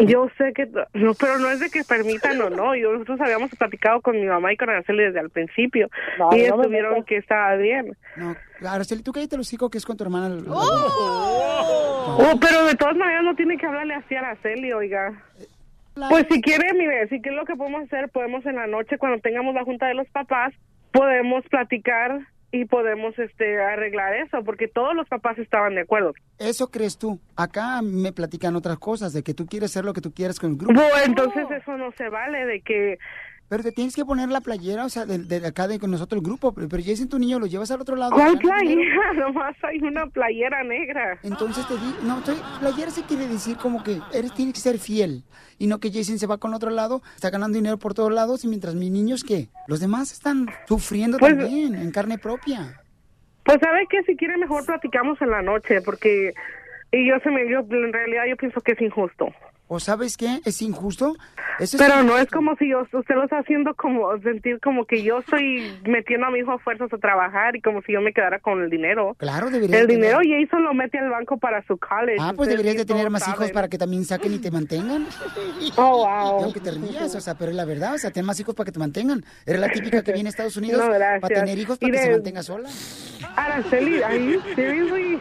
Yo 0.00 0.28
sé 0.38 0.52
que, 0.54 0.66
no, 0.94 1.14
pero 1.14 1.40
no 1.40 1.50
es 1.50 1.58
de 1.58 1.70
que 1.70 1.82
permitan 1.82 2.40
o 2.40 2.50
no. 2.50 2.76
Yo, 2.76 2.92
nosotros 2.92 3.20
habíamos 3.20 3.50
platicado 3.50 4.00
con 4.00 4.14
mi 4.14 4.26
mamá 4.26 4.52
y 4.52 4.56
con 4.56 4.70
Araceli 4.70 5.02
desde 5.02 5.18
el 5.18 5.30
principio. 5.30 5.90
No, 6.18 6.30
y 6.36 6.46
no 6.46 6.56
metas. 6.58 7.04
que 7.04 7.16
estaba 7.16 7.56
bien. 7.56 7.96
No, 8.14 8.36
Araceli, 8.64 9.02
tú 9.02 9.10
cállate 9.10 9.36
los 9.36 9.52
hijos 9.52 9.68
que 9.70 9.78
es 9.78 9.84
con 9.84 9.96
tu 9.96 10.04
hermana. 10.04 10.36
Oh, 10.46 12.38
pero 12.40 12.64
de 12.66 12.76
todas 12.76 12.96
maneras 12.96 13.24
no 13.24 13.34
tiene 13.34 13.58
que 13.58 13.66
hablarle 13.66 13.94
así 13.94 14.14
a 14.14 14.20
Araceli, 14.20 14.72
oiga. 14.72 15.20
Pues 16.08 16.26
si 16.30 16.40
quiere, 16.40 16.72
mire, 16.74 17.08
si 17.08 17.20
quiere 17.20 17.36
lo 17.36 17.44
que 17.44 17.56
podemos 17.56 17.82
hacer, 17.82 18.08
podemos 18.10 18.46
en 18.46 18.54
la 18.54 18.68
noche, 18.68 18.98
cuando 18.98 19.20
tengamos 19.20 19.52
la 19.52 19.64
junta 19.64 19.86
de 19.86 19.94
los 19.94 20.08
papás, 20.10 20.54
podemos 20.92 21.44
platicar 21.48 22.20
y 22.50 22.64
podemos 22.64 23.18
este 23.18 23.60
arreglar 23.60 24.14
eso, 24.14 24.42
porque 24.42 24.68
todos 24.68 24.94
los 24.94 25.06
papás 25.08 25.38
estaban 25.38 25.74
de 25.74 25.82
acuerdo. 25.82 26.14
Eso 26.38 26.70
crees 26.70 26.96
tú. 26.96 27.20
Acá 27.36 27.82
me 27.82 28.12
platican 28.12 28.56
otras 28.56 28.78
cosas, 28.78 29.12
de 29.12 29.22
que 29.22 29.34
tú 29.34 29.46
quieres 29.46 29.70
hacer 29.70 29.84
lo 29.84 29.92
que 29.92 30.00
tú 30.00 30.12
quieras 30.12 30.40
con 30.40 30.52
el 30.52 30.56
grupo. 30.56 30.72
Bueno, 30.72 30.96
entonces 31.04 31.46
eso 31.50 31.76
no 31.76 31.92
se 31.92 32.08
vale, 32.08 32.46
de 32.46 32.60
que... 32.60 32.98
Pero 33.48 33.62
te 33.62 33.72
tienes 33.72 33.96
que 33.96 34.04
poner 34.04 34.28
la 34.28 34.40
playera, 34.42 34.84
o 34.84 34.88
sea, 34.88 35.06
de, 35.06 35.18
de 35.18 35.46
acá 35.46 35.66
de 35.68 35.78
con 35.78 35.90
nosotros 35.90 36.20
el 36.20 36.24
grupo. 36.26 36.52
Pero 36.52 36.68
pero 36.68 36.82
Jason, 36.84 37.08
tu 37.08 37.18
niño, 37.18 37.38
lo 37.38 37.46
llevas 37.46 37.70
al 37.70 37.80
otro 37.80 37.96
lado. 37.96 38.12
¿Cuál 38.12 38.38
playera? 38.38 39.12
Nomás 39.16 39.56
hay 39.64 39.78
una 39.80 40.06
playera 40.06 40.62
negra. 40.64 41.18
Entonces 41.22 41.66
te 41.66 41.74
digo, 41.74 41.96
no, 42.02 42.18
estoy, 42.18 42.36
playera 42.60 42.90
se 42.90 43.02
quiere 43.04 43.26
decir 43.26 43.56
como 43.56 43.82
que 43.82 44.00
eres, 44.12 44.34
tienes 44.34 44.54
que 44.54 44.60
ser 44.60 44.78
fiel. 44.78 45.24
Y 45.58 45.66
no 45.66 45.78
que 45.80 45.90
Jason 45.90 46.18
se 46.18 46.26
va 46.26 46.38
con 46.38 46.54
otro 46.54 46.70
lado, 46.70 47.02
está 47.16 47.30
ganando 47.30 47.56
dinero 47.56 47.78
por 47.78 47.94
todos 47.94 48.12
lados, 48.12 48.44
y 48.44 48.48
mientras 48.48 48.74
mis 48.74 48.90
niños, 48.90 49.24
¿qué? 49.24 49.48
Los 49.66 49.80
demás 49.80 50.12
están 50.12 50.46
sufriendo 50.68 51.18
Pues- 51.18 51.36
también, 51.36 51.74
en 51.74 51.90
carne 51.90 52.18
propia. 52.18 52.80
Pues 53.44 53.58
sabe 53.62 53.86
que 53.88 54.02
si 54.02 54.14
quiere 54.14 54.36
mejor 54.36 54.66
platicamos 54.66 55.20
en 55.22 55.30
la 55.30 55.40
noche, 55.40 55.80
porque 55.80 56.34
y 56.92 57.08
yo 57.08 57.18
se 57.22 57.30
me 57.30 57.50
yo 57.50 57.60
en 57.60 57.92
realidad 57.92 58.24
yo 58.28 58.36
pienso 58.36 58.60
que 58.60 58.72
es 58.72 58.80
injusto. 58.82 59.32
¿O 59.68 59.80
sabes 59.80 60.16
qué? 60.16 60.40
Es 60.44 60.62
injusto. 60.62 61.14
Eso 61.60 61.76
es 61.76 61.82
Pero 61.82 61.96
no 61.96 62.02
injusto. 62.04 62.22
es 62.22 62.30
como 62.30 62.56
si 62.56 62.68
yo, 62.70 62.80
usted 62.92 63.14
lo 63.14 63.24
está 63.24 63.38
haciendo 63.40 63.74
como 63.74 64.16
sentir 64.22 64.60
como 64.60 64.86
que 64.86 65.02
yo 65.02 65.18
estoy 65.18 65.70
metiendo 65.84 66.26
a 66.26 66.30
mi 66.30 66.38
hijo 66.38 66.52
a 66.52 66.58
fuerzas 66.58 66.92
a 66.92 66.98
trabajar 66.98 67.56
y 67.56 67.60
como 67.60 67.82
si 67.82 67.92
yo 67.92 68.00
me 68.00 68.12
quedara 68.12 68.38
con 68.38 68.62
el 68.62 68.70
dinero. 68.70 69.14
Claro, 69.18 69.50
debería 69.50 69.80
El 69.80 69.86
tener- 69.86 70.00
dinero 70.16 70.20
Jason 70.24 70.62
lo 70.64 70.72
mete 70.72 70.98
al 70.98 71.10
banco 71.10 71.36
para 71.36 71.62
su 71.66 71.76
college. 71.78 72.16
Ah, 72.20 72.32
pues 72.34 72.48
deberías 72.48 72.76
de 72.76 72.84
tener 72.86 73.10
más 73.10 73.22
hijos 73.26 73.38
saben. 73.40 73.52
para 73.54 73.68
que 73.68 73.76
también 73.76 74.04
saquen 74.04 74.32
y 74.34 74.38
te 74.38 74.50
mantengan. 74.50 75.06
Oh, 75.76 75.98
wow. 75.98 76.40
Y 76.40 76.44
aunque 76.44 76.60
te 76.60 76.70
rías, 76.70 77.14
o 77.14 77.20
sea, 77.20 77.34
pero 77.34 77.50
es 77.50 77.56
la 77.56 77.64
verdad, 77.64 77.94
o 77.94 77.98
sea, 77.98 78.10
ten 78.10 78.24
más 78.24 78.38
hijos 78.40 78.54
para 78.54 78.64
que 78.66 78.72
te 78.72 78.78
mantengan. 78.78 79.22
Eres 79.44 79.60
la 79.60 79.68
típica 79.70 80.02
que 80.02 80.12
viene 80.12 80.28
a 80.28 80.30
Estados 80.30 80.56
Unidos 80.56 80.80
No, 80.82 80.90
para 80.90 81.20
tener 81.28 81.58
hijos 81.58 81.78
para 81.78 81.92
que 81.92 81.98
se 81.98 82.10
mantenga 82.10 82.42
sola. 82.42 82.68
Araceli, 83.36 84.02
are 84.02 84.18
you 84.24 84.40
seriously? 84.54 85.20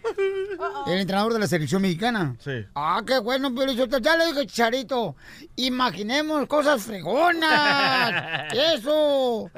El 0.86 0.98
entrenador 0.98 1.32
de 1.32 1.38
la 1.38 1.46
selección 1.46 1.80
mexicana. 1.82 2.36
Sí. 2.40 2.64
Ah, 2.74 3.02
qué 3.06 3.18
bueno, 3.20 3.54
pero 3.54 3.72
yo 3.72 3.86
ya 3.86 4.16
le 4.16 4.26
dije, 4.26 4.46
Charito. 4.46 5.14
Imaginemos 5.54 6.46
cosas 6.46 6.82
fregonas. 6.82 8.52
Eso. 8.52 9.50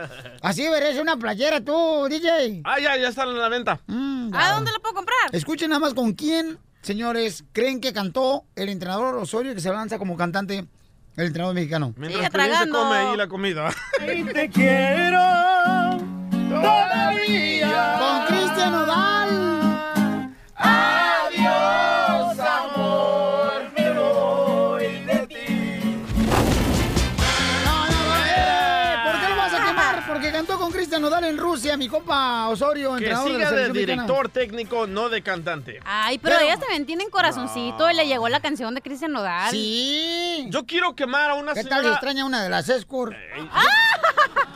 Así 0.42 0.68
verás 0.68 0.96
una 0.98 1.16
playera 1.16 1.60
tú, 1.62 2.08
DJ. 2.10 2.62
Ah, 2.64 2.78
ya, 2.78 2.96
ya 2.96 3.08
están 3.08 3.28
en 3.28 3.38
la 3.38 3.48
venta. 3.48 3.72
¿A 3.72 4.52
dónde 4.54 4.70
lo 4.70 4.80
puedo 4.80 4.94
comprar? 4.94 5.18
Escuchen 5.32 5.70
nada 5.70 5.80
más 5.80 5.94
con 5.94 6.12
quién, 6.12 6.58
señores, 6.82 7.44
creen 7.52 7.80
que 7.80 7.92
cantó 7.92 8.44
el 8.54 8.68
entrenador 8.68 9.16
Osorio 9.16 9.54
que 9.54 9.60
se 9.60 9.70
lanza 9.70 9.98
como 9.98 10.16
cantante 10.16 10.66
el 11.16 11.26
entrenador 11.26 11.54
mexicano. 11.54 11.94
Mientras 11.96 12.32
se 12.32 12.68
come 12.70 12.96
ahí 12.96 13.16
la 13.16 13.28
comida. 13.28 13.70
te 13.98 14.50
quiero 14.50 15.20
todavía. 16.48 17.96
Con. 17.98 18.47
Adiós, 20.58 22.38
amor, 22.38 23.62
me 23.76 23.90
voy 23.92 24.84
de 25.04 25.26
ti. 25.28 25.34
Eh, 28.24 28.94
¿Por 29.04 29.20
qué 29.20 29.28
lo 29.28 29.36
vas 29.36 29.54
a 29.54 29.64
quemar? 29.66 30.06
Porque 30.08 30.32
cantó 30.32 30.58
con 30.58 30.72
Cristian 30.72 31.02
Nodal 31.02 31.24
en 31.24 31.36
Rusia, 31.38 31.76
mi 31.76 31.88
compa 31.88 32.48
Osorio, 32.48 32.90
Que 32.96 33.04
entrenador 33.10 33.32
de 33.32 33.38
la 33.38 33.44
siga 33.48 33.50
de 33.60 33.68
mexicana. 33.72 34.02
director 34.02 34.28
técnico, 34.30 34.86
no 34.88 35.08
de 35.08 35.22
cantante. 35.22 35.80
Ay, 35.84 36.18
pero, 36.18 36.36
Pero- 36.36 36.46
ellas 36.48 36.60
también 36.60 36.86
tienen 36.86 37.08
corazoncito 37.10 37.88
y 37.90 37.94
le 37.94 38.06
llegó 38.06 38.28
la 38.28 38.40
canción 38.40 38.74
de 38.74 38.82
Cristian 38.82 39.12
Nodal. 39.12 39.50
Sí. 39.50 40.46
Yo 40.50 40.66
quiero 40.66 40.94
quemar 40.96 41.30
a 41.30 41.34
una 41.34 41.54
¿Qué 41.54 41.62
tal 41.62 41.68
se 41.70 41.76
señora... 41.76 41.94
extraña 41.94 42.24
una 42.24 42.42
de 42.42 42.48
las 42.50 42.68
Escort? 42.68 43.14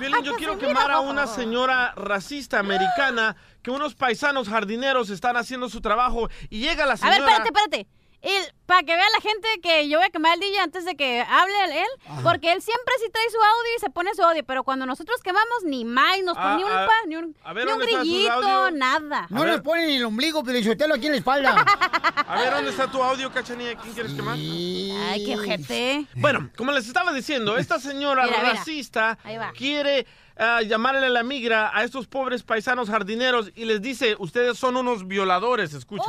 Piolín, 0.02 0.25
yo 0.25 0.35
quiero 0.37 0.59
quemar 0.59 0.90
a 0.90 1.00
una 1.00 1.26
señora 1.26 1.92
racista 1.97 2.59
americana 2.59 3.37
que 3.62 3.71
unos 3.71 3.94
paisanos 3.94 4.49
jardineros 4.49 5.11
están 5.11 5.37
haciendo 5.37 5.68
su 5.68 5.80
trabajo 5.80 6.28
y 6.50 6.59
llega 6.61 6.87
la 6.87 6.94
A 6.94 6.97
señora... 6.97 7.18
ver, 7.21 7.28
espérate, 7.30 7.49
espérate. 7.49 7.88
El- 8.23 8.52
para 8.67 8.85
que 8.85 8.95
vea 8.97 9.05
la 9.14 9.21
gente 9.21 9.49
que 9.62 9.88
yo 9.88 9.99
voy 9.99 10.07
a 10.07 10.11
quemar 10.11 10.33
al 10.33 10.41
DJ 10.41 10.61
antes 10.61 10.85
de 10.87 10.95
que 10.97 11.21
hable 11.21 11.55
a 11.55 11.64
él, 11.83 11.88
porque 12.23 12.52
él 12.52 12.62
siempre 12.62 12.95
sí 13.05 13.11
trae 13.12 13.29
su 13.31 13.37
audio 13.37 13.76
y 13.76 13.81
se 13.81 13.91
pone 13.91 14.14
su 14.14 14.23
audio, 14.23 14.43
pero 14.47 14.64
cuando 14.64 14.87
nosotros 14.87 15.21
quemamos 15.23 15.64
ni 15.67 15.85
más, 15.85 16.23
nos 16.25 16.35
pone 16.37 16.47
Ah, 16.49 16.57
ni 16.57 16.62
un 16.64 16.71
ah, 16.73 16.87
pa, 16.87 16.93
ni 17.07 17.17
un, 17.17 17.37
a 17.45 17.52
ver, 17.52 17.67
ni 17.67 17.73
un 17.73 17.79
¿dónde 17.81 17.93
está 17.93 18.05
su 18.05 18.09
grillito, 18.11 18.71
nada. 18.71 19.26
No 19.29 19.45
nos 19.45 19.61
ponen 19.61 19.88
ni 19.88 19.97
el 19.97 20.05
ombligo, 20.07 20.43
pero 20.43 20.57
insultelo 20.57 20.95
aquí 20.95 21.07
en 21.07 21.12
la 21.12 21.19
espalda. 21.19 21.67
A 22.29 22.41
ver, 22.41 22.55
¿dónde 22.55 22.71
está 22.71 22.91
tu 22.91 23.02
audio, 23.02 23.31
Cachanilla? 23.31 23.75
¿Quién 23.76 23.93
quieres 23.93 24.12
quemar? 24.12 24.37
Ay, 24.37 25.25
qué 25.26 25.37
ojete. 25.37 26.07
Bueno, 26.14 26.49
como 26.57 26.73
les 26.73 26.87
estaba 26.87 27.12
diciendo, 27.12 27.59
esta 27.59 27.79
señora 27.79 28.25
Mira, 28.25 28.52
racista 28.55 29.19
quiere 29.55 30.07
ah, 30.38 30.62
llamarle 30.62 31.07
a 31.07 31.11
la 31.11 31.23
migra 31.25 31.76
a 31.76 31.85
estos 31.85 32.07
pobres 32.07 32.43
paisanos 32.43 32.88
jardineros 32.88 33.50
y 33.55 33.67
les 33.67 33.83
dice, 33.83 34.17
ustedes 34.19 34.57
son 34.59 34.76
unos 34.76 35.07
violadores, 35.07 35.75
escucha. 35.75 36.05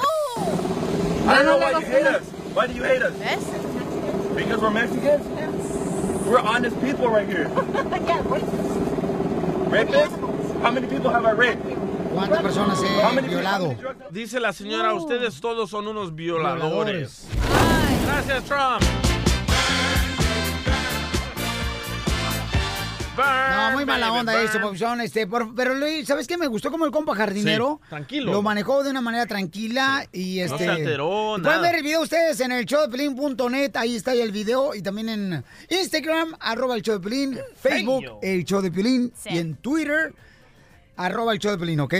I 1.26 1.36
don't 1.38 1.46
know 1.46 1.58
why 1.58 1.72
you 1.80 1.86
hate 1.86 2.06
us. 2.06 2.24
Why 2.54 2.68
do 2.68 2.74
you 2.74 2.84
hate 2.84 3.02
us? 3.02 3.14
Because 4.36 4.62
we're 4.62 4.72
Mexicans? 4.72 5.26
We're 6.28 6.40
honest 6.40 6.80
people 6.82 7.08
right 7.10 7.28
here. 7.28 7.46
Rapists? 9.70 10.62
How 10.62 10.72
many 10.72 10.88
people 10.88 11.10
have 11.10 11.26
I 11.26 11.32
raped? 11.32 11.64
¿Cuántas 12.14 12.42
personas 12.42 12.80
he 12.84 13.28
violado? 13.28 13.76
Dice 14.12 14.40
la 14.40 14.54
señora, 14.54 14.94
ustedes 14.94 15.42
todos 15.42 15.70
son 15.70 15.88
unos 15.88 16.14
violadores. 16.14 17.26
Violadores. 17.26 17.28
Gracias, 18.06 18.44
Trump. 18.44 18.84
No, 23.16 23.72
muy 23.74 23.86
mala 23.86 24.08
baby, 24.10 24.20
onda 24.22 24.34
burn. 24.34 24.46
eso, 24.46 24.60
Papuchón, 24.60 25.02
este, 25.02 25.28
por- 25.28 25.54
pero 25.54 25.76
Luis, 25.76 26.08
¿sabes 26.08 26.28
qué? 26.28 26.38
Me 26.38 26.48
gustó 26.48 26.72
como 26.72 26.86
el 26.86 26.92
compa 26.92 27.16
jardinero. 27.16 27.80
Sí, 27.84 27.90
tranquilo. 27.90 28.32
Lo 28.32 28.42
manejó 28.42 28.84
de 28.84 28.90
una 28.90 29.02
manera 29.02 29.26
tranquila 29.28 30.06
y 30.12 30.38
No 30.40 30.46
este... 30.46 30.58
se 30.66 30.70
alteró, 30.70 31.36
Pueden 31.42 31.62
ver 31.62 31.76
el 31.76 31.84
video 31.84 32.02
ustedes 32.02 32.40
en 32.40 32.52
el 32.52 32.66
showdeplin.net, 32.66 33.72
ahí 33.76 33.96
está 33.96 34.14
el 34.14 34.32
video, 34.32 34.74
y 34.74 34.82
también 34.82 35.10
en 35.10 35.46
Instagram, 35.70 36.36
arroba 36.40 36.76
el 36.76 36.82
show 36.82 36.96
de 36.96 37.02
Pelín, 37.02 37.40
Facebook, 37.62 38.04
el 38.24 38.44
show 38.46 38.62
de 38.62 38.72
Pelín, 38.72 39.12
Sí. 39.16 39.30
y 39.32 39.38
en 39.38 39.56
Twitter, 39.58 40.14
arroba 40.98 41.34
el 41.34 41.40
show 41.40 41.52
de 41.52 41.58
Pelín, 41.60 41.80
¿ok? 41.82 41.94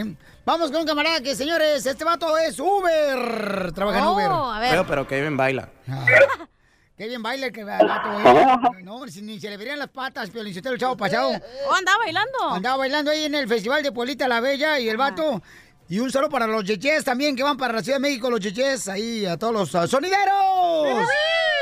Vamos 0.46 0.72
con 0.72 0.82
un 0.82 0.88
camarada 0.88 1.22
que, 1.22 1.36
señores, 1.36 1.86
este 1.86 2.04
vato 2.04 2.38
es 2.38 2.60
Uber, 2.60 3.72
trabaja 3.74 4.00
en 4.00 4.04
Oh, 4.06 4.14
Uber. 4.14 4.28
a 4.30 4.60
ver. 4.60 4.70
Pero, 4.72 4.88
pero 4.88 5.08
Kevin 5.08 5.38
baila. 5.38 5.70
Qué 6.98 7.08
bien 7.08 7.24
baila 7.24 7.48
el 7.48 7.52
que 7.52 7.64
vato, 7.64 8.20
eh. 8.20 8.82
No, 8.84 9.04
ni 9.06 9.40
se 9.40 9.50
le 9.50 9.58
verían 9.58 9.80
las 9.80 9.90
patas, 9.90 10.30
pero 10.30 10.46
el 10.46 10.78
chavo 10.78 10.96
pasado. 10.96 11.32
Oh, 11.68 11.74
andaba 11.74 11.98
bailando. 11.98 12.50
Andaba 12.52 12.78
bailando 12.78 13.10
ahí 13.10 13.24
en 13.24 13.34
el 13.34 13.48
Festival 13.48 13.82
de 13.82 13.92
Pueblita 13.92 14.28
la 14.28 14.40
Bella 14.40 14.80
y 14.80 14.90
el 14.90 14.98
vato. 14.98 15.42
Y 15.90 16.00
un 16.00 16.12
saludo 16.12 16.30
para 16.30 16.46
los 16.46 16.64
yeyes 16.64 17.04
también 17.04 17.36
que 17.36 17.42
van 17.44 17.58
para 17.58 17.74
la 17.74 17.82
Ciudad 17.82 17.98
de 17.98 18.02
México, 18.02 18.30
los 18.30 18.40
yeyes, 18.40 18.88
ahí 18.88 19.26
a 19.26 19.38
todos 19.38 19.54
los 19.74 19.90
sonideros. 19.90 21.08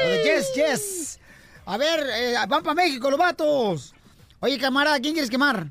Los 0.04 0.24
Yes, 0.24 0.54
Yes. 0.54 1.20
A 1.66 1.78
ver, 1.78 2.02
eh, 2.14 2.36
van 2.50 2.64
para 2.64 2.76
México 2.76 3.10
los 3.10 3.20
vatos. 3.20 3.96
Oye, 4.42 4.60
camarada, 4.60 5.00
¿quién 5.00 5.14
quieres 5.14 5.30
quemar? 5.30 5.68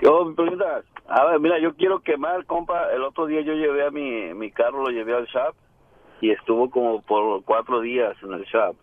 Yo, 0.00 0.24
me 0.26 0.34
preguntas, 0.36 0.84
a 1.08 1.24
ver, 1.24 1.40
mira, 1.40 1.58
yo 1.58 1.74
quiero 1.74 2.00
quemar, 2.00 2.44
compa. 2.46 2.92
El 2.92 3.02
otro 3.02 3.26
día 3.26 3.40
yo 3.40 3.54
llevé 3.54 3.84
a 3.84 3.90
mi, 3.90 4.32
mi 4.34 4.52
carro, 4.52 4.82
lo 4.84 4.90
llevé 4.90 5.16
al 5.16 5.26
shop 5.26 5.56
y 6.20 6.30
estuvo 6.30 6.70
como 6.70 7.02
por 7.02 7.44
cuatro 7.44 7.80
días 7.80 8.16
en 8.22 8.32
el 8.32 8.44
shop. 8.44 8.76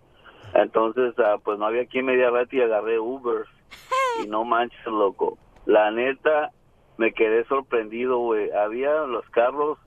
Entonces, 0.54 1.13
ah, 1.20 1.38
pues 1.44 1.60
no 1.60 1.65
había 1.65 1.86
quien 1.86 2.06
me 2.06 2.13
diera 2.15 2.32
rata 2.32 2.56
y 2.56 2.62
agarré 2.62 3.00
Uber. 3.00 3.46
Y 4.24 4.27
no 4.27 4.46
manches, 4.46 4.86
loco. 4.86 5.38
La 5.65 5.92
neta, 5.92 6.51
me 6.98 7.12
quedé 7.12 7.44
sorprendido, 7.48 8.20
güey. 8.20 8.50
Había 8.51 8.94
los 9.01 9.25
carros 9.32 9.77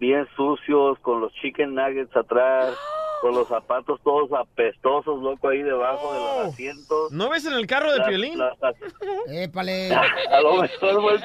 bien 0.00 0.26
sucios, 0.34 0.98
con 1.00 1.20
los 1.20 1.32
chicken 1.34 1.74
nuggets 1.74 2.14
atrás, 2.16 2.74
con 3.20 3.32
los 3.32 3.46
zapatos 3.46 4.00
todos 4.02 4.32
apestosos, 4.32 5.22
loco, 5.22 5.48
ahí 5.48 5.62
debajo 5.62 6.12
de 6.12 6.18
los 6.18 6.52
asientos. 6.52 7.12
¿No 7.12 7.30
ves 7.30 7.46
en 7.46 7.52
el 7.52 7.66
carro 7.68 7.92
de 7.92 8.00
Piolín? 8.02 8.40
Épale. 9.28 9.94
a 10.30 10.40
lo 10.40 10.62
mejor, 10.62 11.20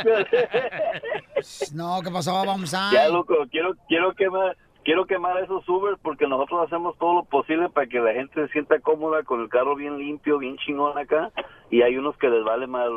No, 1.73 2.01
¿qué 2.03 2.11
pasó? 2.11 2.45
Vamos 2.45 2.73
a... 2.75 2.91
Ya, 2.93 3.09
loco, 3.09 3.35
quiero, 3.49 3.73
quiero 3.87 4.13
quemar, 4.13 4.55
quiero 4.83 5.05
quemar 5.05 5.37
esos 5.43 5.67
Ubers 5.67 5.99
porque 6.01 6.27
nosotros 6.27 6.65
hacemos 6.65 6.97
todo 6.97 7.15
lo 7.15 7.23
posible 7.23 7.69
para 7.69 7.87
que 7.87 7.99
la 7.99 8.13
gente 8.13 8.45
se 8.45 8.51
sienta 8.51 8.79
cómoda 8.79 9.23
con 9.23 9.41
el 9.41 9.49
carro 9.49 9.75
bien 9.75 9.97
limpio, 9.97 10.37
bien 10.37 10.57
chingón 10.57 10.97
acá, 10.97 11.31
y 11.69 11.81
hay 11.81 11.97
unos 11.97 12.17
que 12.17 12.29
les 12.29 12.43
vale 12.43 12.67
más. 12.67 12.89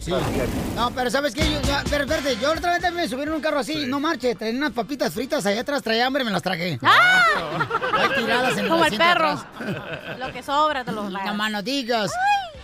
Sí. 0.00 0.12
No, 0.74 0.90
pero 0.94 1.10
¿sabes 1.10 1.34
qué? 1.34 1.42
Yo, 1.50 1.60
ya- 1.62 1.82
pero 1.90 2.04
espérate, 2.04 2.36
yo 2.40 2.50
otra 2.52 2.72
vez 2.72 2.82
también 2.82 3.04
me 3.04 3.08
subieron 3.08 3.34
un 3.34 3.40
carro 3.40 3.58
así, 3.58 3.86
no 3.86 4.00
marche, 4.00 4.34
traían 4.34 4.56
unas 4.58 4.72
papitas 4.72 5.12
fritas 5.12 5.44
allá 5.44 5.60
atrás, 5.60 5.82
traía 5.82 6.06
hambre, 6.06 6.24
me 6.24 6.30
las 6.30 6.42
tragué. 6.42 6.78
Ahí 6.82 8.08
tiradas 8.16 8.56
en 8.58 8.68
Como 8.68 8.84
el 8.84 8.96
perro. 8.96 9.28
atrás. 9.30 10.18
Lo 10.18 10.32
que 10.32 10.42
sobra 10.42 10.84
te 10.84 10.92
lo 10.92 11.08
No 11.10 11.34
más 11.34 11.50
no 11.52 11.62
digas. 11.62 12.10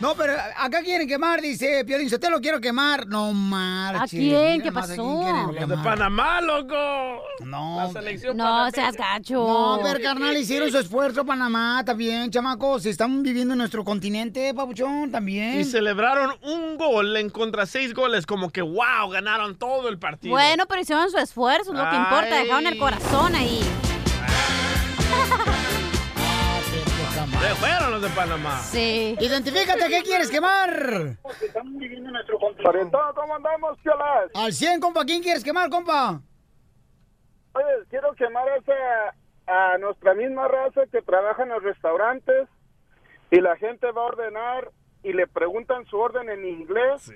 No, 0.00 0.17
pero 0.17 0.33
acá 0.59 0.83
quieren 0.83 1.07
quemar, 1.07 1.41
dice 1.41 1.85
Piolín, 1.85 2.09
yo 2.09 2.19
te 2.19 2.29
lo 2.29 2.41
quiero 2.41 2.61
quemar. 2.61 3.07
No 3.07 3.33
marches. 3.33 4.03
¿A 4.03 4.07
quién? 4.09 4.53
Mira 4.59 4.64
¿Qué 4.64 4.73
pasó? 4.73 5.53
Los 5.53 5.69
de. 5.69 5.76
Panamá, 5.79 6.41
loco. 6.41 6.75
No. 7.45 7.76
La 7.79 7.93
selección 7.93 8.37
No 8.37 8.43
panameña. 8.45 8.73
seas 8.73 8.97
gacho. 8.97 9.35
No, 9.35 9.79
pero 9.83 10.00
carnal, 10.03 10.37
hicieron 10.37 10.69
su 10.73 10.79
esfuerzo 10.79 11.25
Panamá 11.25 11.83
también, 11.87 12.29
chamacos. 12.31 12.85
Están 12.87 13.23
viviendo 13.23 13.55
en 13.55 13.59
nuestro 13.59 13.85
continente, 13.85 14.53
papuchón, 14.53 15.12
también. 15.12 15.61
Y 15.61 15.64
celebraron 15.64 16.35
un 16.43 16.76
gol 16.76 17.17
en 17.17 17.24
contra 17.31 17.66
seis 17.66 17.95
goles, 17.95 18.26
como 18.26 18.50
que 18.50 18.62
wow, 18.62 19.09
ganaron 19.11 19.57
todo 19.57 19.88
el 19.88 19.99
partido. 19.99 20.33
Bueno, 20.33 20.66
pero 20.66 20.81
hicieron 20.81 21.11
su 21.11 21.19
esfuerzo, 21.19 21.73
es 21.73 21.78
lo 21.78 21.88
que 21.88 21.97
importa. 21.97 22.37
Ay. 22.37 22.45
Dejaron 22.45 22.66
el 22.66 22.78
corazón 22.78 23.35
ahí. 23.35 23.61
Se 27.40 27.54
fueron 27.57 27.90
los 27.90 28.02
de 28.02 28.09
Panamá. 28.09 28.59
Sí. 28.61 29.16
Identifícate, 29.21 29.87
¿qué 29.88 30.02
quieres 30.02 30.31
quemar? 30.31 31.19
¿cómo 33.14 33.35
andamos, 33.35 33.78
piolas? 33.83 34.31
Al 34.35 34.52
100, 34.52 34.81
compa, 34.81 35.04
¿quién 35.04 35.23
quieres 35.23 35.45
quemar, 35.45 35.69
compa? 35.69 36.21
Oye, 37.52 37.64
quiero 37.90 38.14
quemar 38.14 38.49
a, 38.49 38.57
esa, 38.57 39.75
a 39.75 39.78
nuestra 39.78 40.14
misma 40.14 40.49
raza 40.49 40.83
que 40.90 41.02
trabaja 41.02 41.43
en 41.43 41.50
los 41.50 41.62
restaurantes 41.62 42.49
y 43.31 43.40
la 43.40 43.57
gente 43.57 43.90
va 43.93 44.02
a 44.02 44.07
ordenar 44.07 44.71
y 45.04 45.12
le 45.12 45.26
preguntan 45.26 45.84
su 45.87 45.99
orden 45.99 46.28
en 46.30 46.44
inglés 46.46 47.12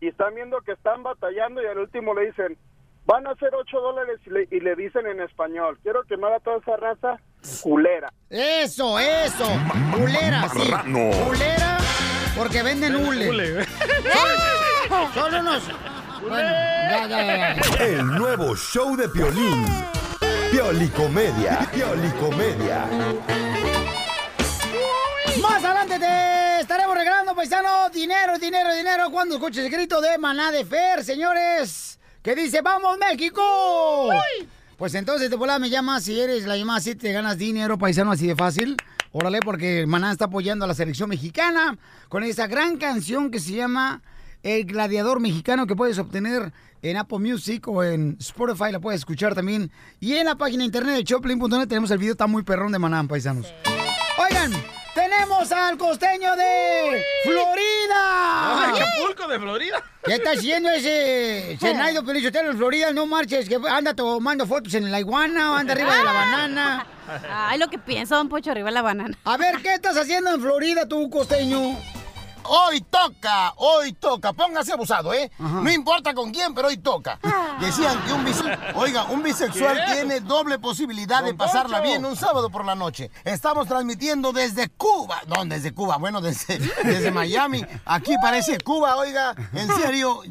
y 0.00 0.08
están 0.08 0.34
viendo 0.34 0.60
que 0.60 0.72
están 0.72 1.02
batallando 1.02 1.62
y 1.62 1.66
al 1.66 1.78
último 1.78 2.12
le 2.12 2.26
dicen, 2.26 2.58
van 3.06 3.26
a 3.26 3.34
ser 3.36 3.54
8 3.54 3.80
dólares 3.80 4.20
y 4.26 4.30
le, 4.30 4.48
y 4.50 4.60
le 4.60 4.74
dicen 4.74 5.06
en 5.06 5.20
español. 5.20 5.78
Quiero 5.82 6.02
quemar 6.04 6.32
a 6.32 6.40
toda 6.40 6.58
esa 6.58 6.76
raza 6.76 7.20
culera. 7.62 8.12
Eso, 8.28 8.98
eso. 8.98 9.46
Culera, 9.96 10.48
sí. 10.48 10.72
Culera, 11.24 11.78
porque 12.36 12.62
venden 12.62 12.96
hule. 12.96 13.64
Bueno, 16.26 16.48
ya, 16.88 17.06
ya, 17.06 17.56
ya. 17.56 17.84
El 17.84 18.06
nuevo 18.06 18.56
show 18.56 18.96
de 18.96 19.08
Piolín. 19.08 19.66
Piolicomedia. 20.50 21.68
Piolicomedia. 21.72 22.88
Dinero, 28.44 28.74
dinero. 28.74 29.10
Cuando 29.10 29.36
escuches 29.36 29.64
el 29.64 29.70
grito 29.70 30.00
de 30.02 30.18
Maná 30.18 30.50
de 30.50 30.66
Fer, 30.66 31.02
señores, 31.02 31.98
que 32.22 32.34
dice, 32.34 32.60
¡Vamos, 32.60 32.98
México! 32.98 33.42
Pues 34.76 34.94
entonces 34.94 35.30
de 35.30 35.36
volada 35.36 35.58
me 35.58 35.70
llamas, 35.70 36.04
si 36.04 36.20
eres 36.20 36.44
la 36.44 36.56
llamada 36.56 36.78
así, 36.78 36.94
te 36.94 37.10
ganas 37.12 37.38
dinero, 37.38 37.78
paisano, 37.78 38.12
así 38.12 38.26
de 38.26 38.36
fácil. 38.36 38.76
Órale, 39.12 39.40
porque 39.40 39.86
Maná 39.86 40.12
está 40.12 40.26
apoyando 40.26 40.66
a 40.66 40.68
la 40.68 40.74
selección 40.74 41.08
mexicana 41.08 41.78
con 42.08 42.22
esa 42.22 42.46
gran 42.46 42.76
canción 42.76 43.30
que 43.30 43.40
se 43.40 43.52
llama 43.52 44.02
El 44.42 44.66
Gladiador 44.66 45.20
Mexicano, 45.20 45.66
que 45.66 45.76
puedes 45.76 45.98
obtener 45.98 46.52
en 46.82 46.96
Apple 46.98 47.20
Music 47.20 47.66
o 47.68 47.82
en 47.82 48.18
Spotify, 48.20 48.72
la 48.72 48.80
puedes 48.80 49.00
escuchar 49.00 49.34
también. 49.34 49.70
Y 50.00 50.16
en 50.16 50.26
la 50.26 50.34
página 50.34 50.58
de 50.60 50.66
internet 50.66 50.96
de 50.96 51.04
Choplin.net 51.04 51.66
tenemos 51.66 51.90
el 51.92 51.98
video, 51.98 52.12
está 52.12 52.26
muy 52.26 52.42
perrón 52.42 52.72
de 52.72 52.78
Maná, 52.78 53.02
paisanos. 53.04 53.54
Oigan, 54.18 54.52
tenemos 54.94 55.50
al 55.52 55.76
costeño 55.76 56.34
de 56.36 56.44
Ah, 56.96 57.22
Florida. 57.24 58.68
Acapulco 58.68 59.28
de 59.28 59.38
Florida. 59.38 59.82
¿Qué 60.04 60.14
está 60.14 60.32
haciendo 60.32 60.70
ese 60.70 61.56
Zenaido 61.60 62.04
Pelichotelo 62.04 62.50
en 62.50 62.56
Florida? 62.58 62.92
No 62.92 63.06
marches, 63.06 63.48
que 63.48 63.58
anda 63.68 63.94
tomando 63.94 64.46
fotos 64.46 64.74
en 64.74 64.90
la 64.90 65.00
iguana 65.00 65.52
o 65.52 65.54
anda 65.56 65.72
arriba 65.72 65.96
de 65.96 66.04
la 66.04 66.12
banana. 66.12 66.86
Ay, 67.30 67.58
lo 67.58 67.68
que 67.68 67.78
piensa 67.78 68.16
Don 68.16 68.28
Pocho 68.28 68.50
arriba 68.50 68.68
de 68.68 68.74
la 68.74 68.82
banana. 68.82 69.16
A 69.24 69.36
ver, 69.36 69.56
¿qué 69.62 69.74
estás 69.74 69.96
haciendo 69.96 70.30
en 70.34 70.40
Florida 70.40 70.86
tú, 70.88 71.08
costeño? 71.10 71.76
Hoy 72.44 72.80
toca, 72.82 73.52
hoy 73.56 73.92
toca. 73.94 74.32
Póngase 74.32 74.72
abusado, 74.72 75.12
¿eh? 75.14 75.30
No 75.38 75.70
importa 75.70 76.14
con 76.14 76.30
quién, 76.30 76.54
pero 76.54 76.68
hoy 76.68 76.76
toca. 76.78 77.18
Decían 77.60 78.02
que 78.04 78.12
un 78.12 78.24
bisexual, 78.24 78.72
oiga, 78.76 79.04
un 79.04 79.22
bisexual 79.22 79.84
¿Qué? 79.86 79.92
tiene 79.94 80.20
doble 80.20 80.58
posibilidad 80.58 81.22
de 81.22 81.34
pasarla 81.34 81.78
Poncho. 81.78 81.90
bien 81.90 82.04
un 82.04 82.16
sábado 82.16 82.50
por 82.50 82.64
la 82.64 82.74
noche. 82.74 83.10
Estamos 83.24 83.66
transmitiendo 83.66 84.32
desde 84.32 84.68
Cuba. 84.68 85.22
No, 85.26 85.44
desde 85.44 85.72
Cuba, 85.72 85.96
bueno, 85.96 86.20
desde, 86.20 86.58
desde 86.84 87.10
Miami. 87.10 87.64
Aquí 87.84 88.14
parece 88.20 88.58
Cuba, 88.60 88.96
oiga. 88.96 89.34
En 89.52 89.68
serio, 89.76 90.22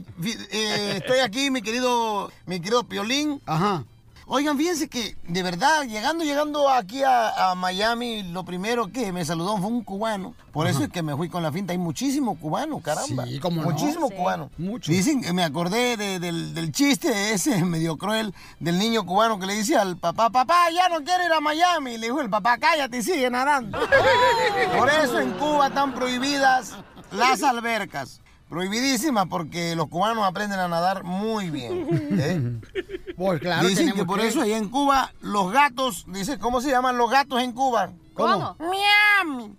eh, 0.51 0.95
estoy 0.97 1.19
aquí, 1.19 1.49
mi 1.49 1.61
querido, 1.61 2.31
mi 2.45 2.59
querido 2.59 2.83
Piolín. 2.83 3.41
Ajá. 3.45 3.83
Oigan, 4.25 4.57
fíjense 4.57 4.87
que 4.87 5.17
de 5.27 5.43
verdad, 5.43 5.83
llegando, 5.83 6.23
llegando 6.23 6.69
aquí 6.69 7.03
a, 7.03 7.51
a 7.51 7.55
Miami, 7.55 8.23
lo 8.23 8.45
primero 8.45 8.87
que 8.91 9.11
me 9.11 9.25
saludó 9.25 9.57
fue 9.57 9.67
un 9.67 9.83
cubano. 9.83 10.33
Por 10.51 10.67
eso 10.67 10.83
es 10.83 10.89
que 10.89 11.01
me 11.03 11.15
fui 11.15 11.29
con 11.29 11.43
la 11.43 11.51
finta. 11.51 11.73
Hay 11.73 11.77
muchísimo 11.79 12.35
cubano, 12.39 12.79
caramba. 12.79 13.25
Sí, 13.25 13.39
cómo 13.39 13.61
no. 13.63 13.69
Muchísimo 13.71 14.07
Sí. 14.07 14.15
cubano. 14.15 14.49
Mucho. 14.57 14.91
Dicen 14.91 15.21
que 15.21 15.33
me 15.33 15.43
acordé 15.43 15.97
de- 15.97 16.19
del, 16.19 16.53
del 16.53 16.71
chiste 16.71 17.33
ese 17.33 17.63
medio 17.65 17.97
cruel 17.97 18.33
del 18.59 18.77
niño 18.79 19.05
cubano 19.05 19.39
que 19.39 19.45
le 19.45 19.55
dice 19.55 19.75
al 19.77 19.97
papá, 19.97 20.29
papá, 20.29 20.69
ya 20.73 20.87
no 20.89 21.03
quiero 21.03 21.25
ir 21.25 21.33
a 21.33 21.41
Miami. 21.41 21.97
Le 21.97 22.07
dijo 22.07 22.21
el 22.21 22.29
papá, 22.29 22.57
cállate 22.57 22.97
y 22.97 23.03
sigue 23.03 23.29
nadando. 23.29 23.77
Por 24.77 24.89
eso 24.89 25.19
en 25.19 25.31
Cuba 25.33 25.67
están 25.67 25.93
prohibidas 25.93 26.73
las 27.11 27.43
albercas. 27.43 28.21
Prohibidísimas 28.53 29.25
porque 29.29 29.75
los 29.75 29.87
cubanos 29.87 30.23
aprenden 30.25 30.59
a 30.59 30.67
nadar 30.67 31.03
muy 31.03 31.49
bien. 31.49 31.87
¿eh? 32.19 33.11
Pues 33.17 33.39
claro, 33.41 33.67
Dicen 33.67 33.93
que 33.93 34.05
por 34.05 34.19
que- 34.19 34.27
eso 34.27 34.41
allá 34.43 34.57
en 34.57 34.69
Cuba 34.69 35.11
los 35.21 35.51
gatos, 35.51 36.05
dice, 36.07 36.37
¿cómo 36.37 36.61
se 36.61 36.69
llaman 36.69 36.95
los 36.99 37.09
gatos 37.09 37.41
en 37.41 37.51
Cuba? 37.53 37.89
¿Cómo? 38.13 38.55
Miami. 38.59 39.55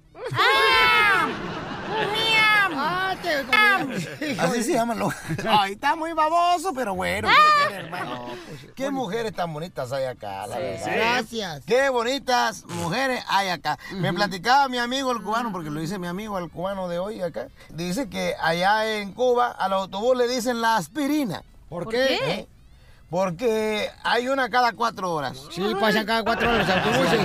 Ah, 2.76 3.16
te- 3.20 3.44
Así 4.38 4.62
se 4.62 4.72
llaman 4.72 4.98
los 4.98 5.14
Ay, 5.48 5.72
está 5.72 5.96
muy 5.96 6.12
baboso, 6.12 6.72
pero 6.74 6.94
bueno. 6.94 7.28
¿qué 7.28 7.66
quiere, 7.66 7.84
hermano? 7.84 8.26
Qué 8.74 8.90
mujeres 8.90 9.32
tan 9.34 9.52
bonitas 9.52 9.92
hay 9.92 10.04
acá, 10.04 10.46
la 10.46 10.58
verdad. 10.58 10.92
Gracias. 10.94 11.62
Qué 11.66 11.88
bonitas 11.88 12.64
mujeres 12.66 13.24
hay 13.28 13.48
acá. 13.48 13.78
Me 13.92 14.12
platicaba 14.12 14.68
mi 14.68 14.78
amigo 14.78 15.12
el 15.12 15.22
cubano, 15.22 15.52
porque 15.52 15.70
lo 15.70 15.80
dice 15.80 15.98
mi 15.98 16.06
amigo 16.06 16.38
el 16.38 16.50
cubano 16.50 16.88
de 16.88 16.98
hoy 16.98 17.20
acá. 17.20 17.48
Dice 17.70 18.08
que 18.08 18.34
allá 18.40 18.98
en 18.98 19.12
Cuba 19.12 19.48
al 19.50 19.72
autobús 19.72 20.16
le 20.16 20.28
dicen 20.28 20.60
la 20.60 20.76
aspirina. 20.76 21.42
¿Por 21.68 21.88
qué? 21.88 22.14
¿Eh? 22.14 22.48
Porque 23.10 23.90
hay 24.02 24.28
una 24.28 24.48
cada 24.48 24.72
cuatro 24.72 25.12
horas. 25.12 25.40
Sí, 25.50 25.62
pasan 25.80 26.06
cada 26.06 26.24
cuatro 26.24 26.50
horas 26.50 26.66
los 26.66 26.76
autobuses. 26.76 27.20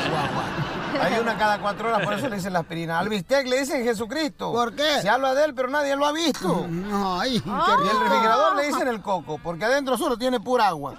Hay 1.02 1.20
una 1.20 1.38
cada 1.38 1.60
cuatro 1.60 1.90
horas, 1.90 2.04
por 2.04 2.14
eso 2.14 2.28
le 2.30 2.36
dicen 2.36 2.54
la 2.54 2.60
aspirina. 2.60 3.00
Al 3.00 3.10
bistec 3.10 3.48
le 3.48 3.60
dicen 3.60 3.84
Jesucristo. 3.84 4.52
¿Por 4.52 4.74
qué? 4.76 5.02
Se 5.02 5.10
habla 5.10 5.34
de 5.34 5.46
él, 5.46 5.54
pero 5.54 5.70
nadie 5.70 5.96
lo 5.96 6.06
ha 6.06 6.12
visto. 6.12 6.66
Ay, 6.94 7.42
y 7.46 7.50
el 7.50 8.00
refrigerador 8.00 8.56
le 8.56 8.66
dicen 8.68 8.88
el 8.88 9.02
coco, 9.02 9.40
porque 9.42 9.66
adentro 9.66 9.98
solo 9.98 10.18
tiene 10.18 10.40
pura 10.40 10.68
agua. 10.68 10.96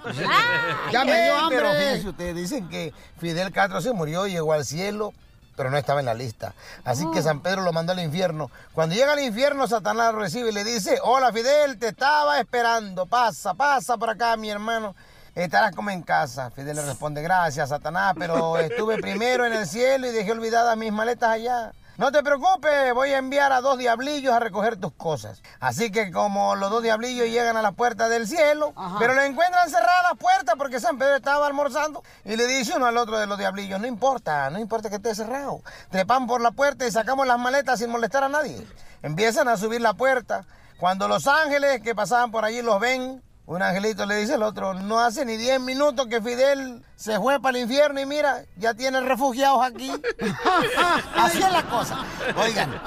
Ya 0.92 1.04
me 1.04 1.12
dio 1.22 1.34
Eh, 1.34 1.46
Pero 1.50 1.68
hambre. 1.68 1.84
fíjense 1.86 2.08
ustedes, 2.08 2.34
dicen 2.36 2.68
que 2.68 2.92
Fidel 3.18 3.52
Castro 3.52 3.80
se 3.80 3.92
murió, 3.92 4.26
llegó 4.26 4.52
al 4.52 4.64
cielo, 4.64 5.12
pero 5.56 5.70
no 5.70 5.76
estaba 5.76 6.00
en 6.00 6.06
la 6.06 6.14
lista. 6.14 6.54
Así 6.84 7.04
que 7.12 7.20
San 7.22 7.40
Pedro 7.40 7.62
lo 7.62 7.72
mandó 7.72 7.92
al 7.92 8.00
infierno. 8.00 8.50
Cuando 8.72 8.94
llega 8.94 9.12
al 9.12 9.20
infierno, 9.20 9.66
Satanás 9.68 10.12
lo 10.14 10.20
recibe 10.20 10.48
y 10.50 10.52
le 10.52 10.64
dice, 10.64 10.98
hola 11.02 11.32
Fidel, 11.32 11.78
te 11.78 11.88
estaba 11.88 12.40
esperando, 12.40 13.04
pasa, 13.06 13.52
pasa 13.54 13.96
por 13.98 14.08
acá, 14.10 14.36
mi 14.36 14.48
hermano. 14.50 14.94
Estarás 15.34 15.74
como 15.74 15.90
en 15.90 16.02
casa. 16.02 16.50
Fidel 16.50 16.76
le 16.76 16.82
responde, 16.84 17.22
gracias, 17.22 17.68
Satanás, 17.68 18.14
pero 18.18 18.58
estuve 18.58 18.98
primero 18.98 19.46
en 19.46 19.52
el 19.52 19.66
cielo 19.66 20.06
y 20.06 20.10
dejé 20.10 20.32
olvidadas 20.32 20.76
mis 20.76 20.92
maletas 20.92 21.30
allá. 21.30 21.72
No 22.00 22.10
te 22.10 22.22
preocupes, 22.22 22.94
voy 22.94 23.12
a 23.12 23.18
enviar 23.18 23.52
a 23.52 23.60
dos 23.60 23.76
diablillos 23.76 24.32
a 24.32 24.40
recoger 24.40 24.78
tus 24.78 24.92
cosas. 24.94 25.42
Así 25.60 25.92
que 25.92 26.10
como 26.10 26.56
los 26.56 26.70
dos 26.70 26.82
diablillos 26.82 27.28
llegan 27.28 27.58
a 27.58 27.62
la 27.62 27.72
puerta 27.72 28.08
del 28.08 28.26
cielo, 28.26 28.72
pero 28.98 29.12
le 29.12 29.26
encuentran 29.26 29.68
cerrada 29.68 30.04
la 30.04 30.14
puerta 30.14 30.56
porque 30.56 30.80
San 30.80 30.96
Pedro 30.96 31.16
estaba 31.16 31.46
almorzando 31.46 32.02
y 32.24 32.36
le 32.36 32.46
dice 32.46 32.72
uno 32.74 32.86
al 32.86 32.96
otro 32.96 33.18
de 33.18 33.26
los 33.26 33.36
diablillos, 33.36 33.78
no 33.78 33.86
importa, 33.86 34.48
no 34.48 34.58
importa 34.58 34.88
que 34.88 34.96
esté 34.96 35.14
cerrado. 35.14 35.60
Trepan 35.90 36.26
por 36.26 36.40
la 36.40 36.52
puerta 36.52 36.86
y 36.86 36.90
sacamos 36.90 37.26
las 37.26 37.38
maletas 37.38 37.78
sin 37.78 37.90
molestar 37.90 38.24
a 38.24 38.30
nadie. 38.30 38.66
Empiezan 39.02 39.48
a 39.48 39.58
subir 39.58 39.82
la 39.82 39.92
puerta. 39.92 40.46
Cuando 40.78 41.06
los 41.06 41.26
ángeles 41.26 41.82
que 41.82 41.94
pasaban 41.94 42.30
por 42.30 42.46
allí 42.46 42.62
los 42.62 42.80
ven, 42.80 43.22
un 43.50 43.62
angelito 43.62 44.06
le 44.06 44.14
dice 44.14 44.34
al 44.34 44.44
otro, 44.44 44.74
no 44.74 45.00
hace 45.00 45.24
ni 45.24 45.36
10 45.36 45.60
minutos 45.62 46.06
que 46.06 46.22
Fidel 46.22 46.84
se 46.94 47.18
fue 47.18 47.40
para 47.40 47.58
el 47.58 47.64
infierno 47.64 48.00
y 48.00 48.06
mira, 48.06 48.44
ya 48.56 48.74
tiene 48.74 49.00
refugiados 49.00 49.60
aquí. 49.64 49.90
Así 51.16 51.42
es 51.42 51.50
la 51.50 51.64
cosa. 51.64 51.98
Oigan, 52.36 52.80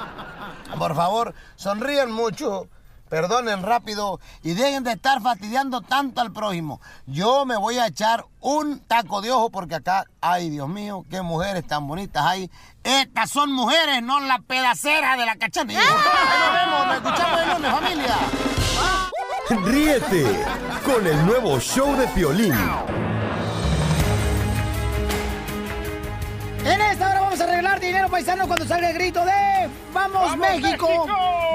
por 0.78 0.96
favor, 0.96 1.34
sonríen 1.56 2.10
mucho, 2.10 2.66
perdonen 3.10 3.62
rápido 3.62 4.20
y 4.42 4.54
dejen 4.54 4.84
de 4.84 4.92
estar 4.92 5.20
fastidiando 5.20 5.82
tanto 5.82 6.22
al 6.22 6.32
prójimo. 6.32 6.80
Yo 7.04 7.44
me 7.44 7.58
voy 7.58 7.76
a 7.76 7.88
echar 7.88 8.24
un 8.40 8.80
taco 8.80 9.20
de 9.20 9.32
ojo 9.32 9.50
porque 9.50 9.74
acá, 9.74 10.06
ay 10.22 10.48
Dios 10.48 10.70
mío, 10.70 11.04
qué 11.10 11.20
mujeres 11.20 11.66
tan 11.66 11.86
bonitas 11.86 12.24
hay. 12.24 12.50
Estas 12.82 13.28
son 13.28 13.52
mujeres, 13.52 14.02
no 14.02 14.18
la 14.18 14.38
pedacera 14.38 15.18
de 15.18 15.26
la 15.26 15.36
cachanilla. 15.36 15.80
Nos 15.84 16.54
vemos, 16.54 16.86
nos 16.86 16.96
escuchamos 16.96 17.40
el 17.42 17.48
lunes, 17.50 17.70
familia. 17.70 18.16
Ríete 19.50 20.24
con 20.82 21.06
el 21.06 21.26
nuevo 21.26 21.60
show 21.60 21.94
de 21.96 22.06
Piolín. 22.08 22.54
En 26.64 26.80
esta 26.80 27.10
hora 27.10 27.20
vamos 27.20 27.40
a 27.40 27.44
arreglar 27.44 27.78
dinero, 27.78 28.08
paisanos, 28.08 28.46
cuando 28.46 28.64
salga 28.64 28.88
el 28.88 28.94
grito 28.94 29.22
de 29.22 29.68
¡Vamos, 29.92 30.22
¡Vamos, 30.22 30.38
México! 30.38 30.88
México! 30.88 31.06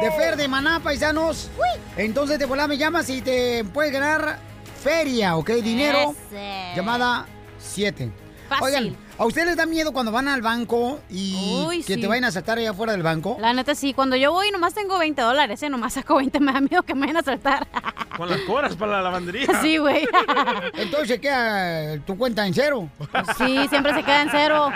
De 0.03 0.11
Fer 0.11 0.37
de 0.37 0.47
Maná, 0.47 0.79
paisanos. 0.81 1.49
Entonces 1.97 2.37
de 2.37 2.45
volada 2.45 2.67
me 2.67 2.77
llamas 2.77 3.09
y 3.09 3.21
te 3.21 3.63
puedes 3.63 3.91
ganar 3.91 4.37
feria, 4.83 5.35
¿ok? 5.35 5.49
Dinero. 5.53 6.13
Ese. 6.29 6.73
Llamada 6.75 7.25
7. 7.57 8.11
Fácil. 8.49 8.65
Oigan, 8.65 8.97
¿a 9.19 9.25
ustedes 9.25 9.47
les 9.47 9.57
da 9.57 9.65
miedo 9.65 9.91
cuando 9.91 10.11
van 10.11 10.27
al 10.27 10.41
banco 10.41 10.99
y 11.09 11.63
Uy, 11.67 11.83
que 11.83 11.95
sí. 11.95 12.01
te 12.01 12.07
vayan 12.07 12.23
a 12.23 12.31
saltar 12.31 12.57
allá 12.57 12.71
afuera 12.71 12.93
del 12.93 13.03
banco? 13.03 13.37
La 13.39 13.53
neta 13.53 13.75
sí, 13.75 13.93
cuando 13.93 14.15
yo 14.15 14.31
voy 14.31 14.49
nomás 14.51 14.73
tengo 14.73 14.97
20 14.97 15.21
dólares, 15.21 15.61
¿eh? 15.61 15.69
Nomás 15.69 15.93
saco 15.93 16.15
20, 16.15 16.39
me 16.39 16.53
da 16.53 16.61
miedo 16.61 16.81
que 16.83 16.95
me 16.95 17.01
vayan 17.01 17.17
a 17.17 17.23
saltar. 17.23 17.67
Con 18.17 18.29
las 18.29 18.39
coras 18.41 18.75
para 18.75 18.93
la 18.93 19.01
lavandería. 19.03 19.47
Sí, 19.61 19.77
güey. 19.77 20.07
Entonces 20.73 21.09
se 21.09 21.19
queda 21.21 21.99
tu 22.05 22.17
cuenta 22.17 22.47
en 22.47 22.53
cero. 22.53 22.89
Sí, 23.37 23.67
siempre 23.69 23.93
se 23.93 24.03
queda 24.03 24.21
en 24.23 24.29
cero. 24.31 24.69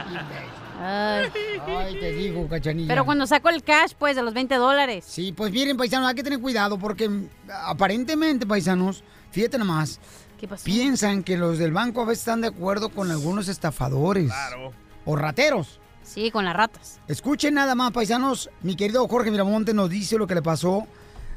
Ay. 0.82 1.30
Ay, 1.66 1.98
te 2.00 2.12
digo, 2.12 2.48
cachanilla. 2.50 2.90
Pero 2.90 3.06
cuando 3.06 3.26
saco 3.26 3.48
el 3.50 3.64
cash, 3.64 3.94
pues, 3.98 4.16
de 4.18 4.24
los 4.24 4.34
20 4.34 4.56
dólares. 4.56 5.06
Sí, 5.08 5.32
pues 5.32 5.52
miren, 5.52 5.78
paisanos, 5.78 6.10
hay 6.10 6.16
que 6.16 6.24
tener 6.24 6.40
cuidado 6.40 6.78
porque 6.78 7.08
mm, 7.08 7.30
aparentemente, 7.68 8.46
paisanos, 8.46 9.04
fíjate 9.32 9.58
nomás, 9.58 10.00
¿Qué 10.44 10.48
pasó? 10.50 10.66
piensan 10.66 11.24
que 11.24 11.38
los 11.38 11.58
del 11.58 11.72
banco 11.72 12.02
a 12.02 12.06
veces 12.06 12.20
están 12.20 12.42
de 12.42 12.48
acuerdo 12.50 12.90
con 12.90 13.10
algunos 13.10 13.48
estafadores. 13.48 14.30
O 15.06 15.16
rateros. 15.16 15.80
Sí, 16.04 16.32
con 16.32 16.44
las 16.44 16.54
ratas. 16.54 17.00
Escuchen 17.08 17.54
nada 17.54 17.76
más, 17.76 17.92
paisanos. 17.94 18.50
Mi 18.62 18.76
querido 18.76 19.08
Jorge 19.08 19.32
Miramonte 19.32 19.74
nos 19.74 19.90
dice 19.90 20.18
lo 20.18 20.28
que 20.28 20.36
le 20.36 20.42
pasó 20.42 20.86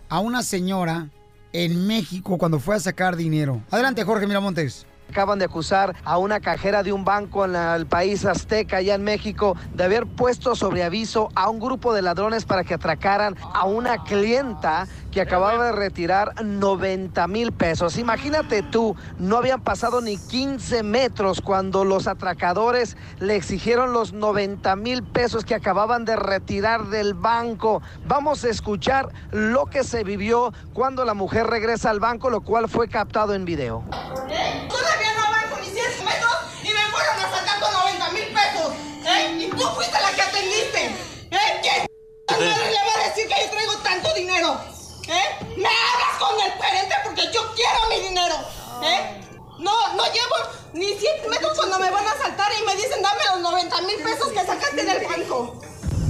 a 0.08 0.18
una 0.18 0.42
señora 0.42 1.08
en 1.52 1.86
México 1.86 2.36
cuando 2.36 2.58
fue 2.58 2.74
a 2.74 2.80
sacar 2.80 3.14
dinero. 3.14 3.62
Adelante, 3.70 4.02
Jorge 4.02 4.26
Miramontes. 4.26 4.86
Acaban 5.08 5.38
de 5.38 5.44
acusar 5.44 5.94
a 6.02 6.18
una 6.18 6.40
cajera 6.40 6.82
de 6.82 6.92
un 6.92 7.04
banco 7.04 7.44
en 7.44 7.52
la- 7.52 7.76
el 7.76 7.86
país 7.86 8.24
azteca, 8.24 8.78
allá 8.78 8.96
en 8.96 9.04
México, 9.04 9.56
de 9.72 9.84
haber 9.84 10.04
puesto 10.04 10.56
sobre 10.56 10.82
aviso 10.82 11.28
a 11.36 11.48
un 11.48 11.60
grupo 11.60 11.94
de 11.94 12.02
ladrones 12.02 12.44
para 12.44 12.64
que 12.64 12.74
atracaran 12.74 13.36
a 13.54 13.66
una 13.66 14.02
clienta 14.02 14.88
que 15.16 15.22
acababa 15.22 15.64
de 15.64 15.72
retirar 15.72 16.44
90 16.44 17.26
mil 17.28 17.50
pesos. 17.50 17.96
Imagínate 17.96 18.62
tú, 18.62 18.94
no 19.18 19.38
habían 19.38 19.62
pasado 19.62 20.02
ni 20.02 20.18
15 20.18 20.82
metros 20.82 21.40
cuando 21.40 21.86
los 21.86 22.06
atracadores 22.06 22.98
le 23.18 23.34
exigieron 23.34 23.94
los 23.94 24.12
90 24.12 24.76
mil 24.76 25.02
pesos 25.02 25.46
que 25.46 25.54
acababan 25.54 26.04
de 26.04 26.16
retirar 26.16 26.88
del 26.88 27.14
banco. 27.14 27.80
Vamos 28.06 28.44
a 28.44 28.50
escuchar 28.50 29.08
lo 29.30 29.64
que 29.64 29.84
se 29.84 30.04
vivió 30.04 30.52
cuando 30.74 31.06
la 31.06 31.14
mujer 31.14 31.46
regresa 31.46 31.88
al 31.88 31.98
banco, 31.98 32.28
lo 32.28 32.42
cual 32.42 32.68
fue 32.68 32.86
captado 32.86 33.32
en 33.32 33.46
video. 33.46 33.84
Todavía 33.88 35.14
no 35.16 35.24
avanzo 35.24 35.56
ni 35.62 35.68
100 35.68 36.04
metros 36.04 36.36
y 36.62 36.68
me 36.68 36.92
fueron 36.92 37.16
a 37.16 37.38
sacar 37.38 37.58
con 37.58 37.72
90 37.72 38.10
mil 38.10 38.34
pesos. 38.34 38.74
¿eh? 39.06 39.46
Y 39.46 39.48
tú 39.48 39.64
fuiste 39.74 39.96
la 39.98 40.10
que 40.14 40.20
atendiste. 40.20 40.84
¿eh? 41.30 41.60
¿Quién 41.62 41.86
madre 42.28 42.70
le 42.70 42.84
va 42.84 43.02
a 43.02 43.08
decir 43.08 43.26
que 43.26 43.46
yo 43.46 43.50
traigo 43.50 43.76
tanto 43.82 44.12
dinero? 44.12 44.76
¿eh? 45.08 45.25
Me 45.56 45.68
hablas 45.68 46.18
con 46.18 46.40
el 46.40 46.52
gerente 46.52 46.94
porque 47.04 47.22
yo 47.32 47.40
quiero 47.54 47.88
mi 47.88 48.08
dinero. 48.08 48.34
¿eh? 48.82 49.20
No, 49.58 49.72
no 49.94 50.04
llevo 50.04 50.36
ni 50.74 50.94
100 50.94 51.30
metros 51.30 51.56
cuando 51.56 51.78
me 51.78 51.90
van 51.90 52.06
a 52.06 52.14
saltar 52.16 52.50
y 52.60 52.66
me 52.66 52.76
dicen 52.76 53.02
dame 53.02 53.20
los 53.32 53.40
90 53.40 53.80
mil 53.82 53.96
pesos 53.96 54.28
que 54.28 54.40
sacaste 54.40 54.84
del 54.84 55.06
banco. 55.06 55.60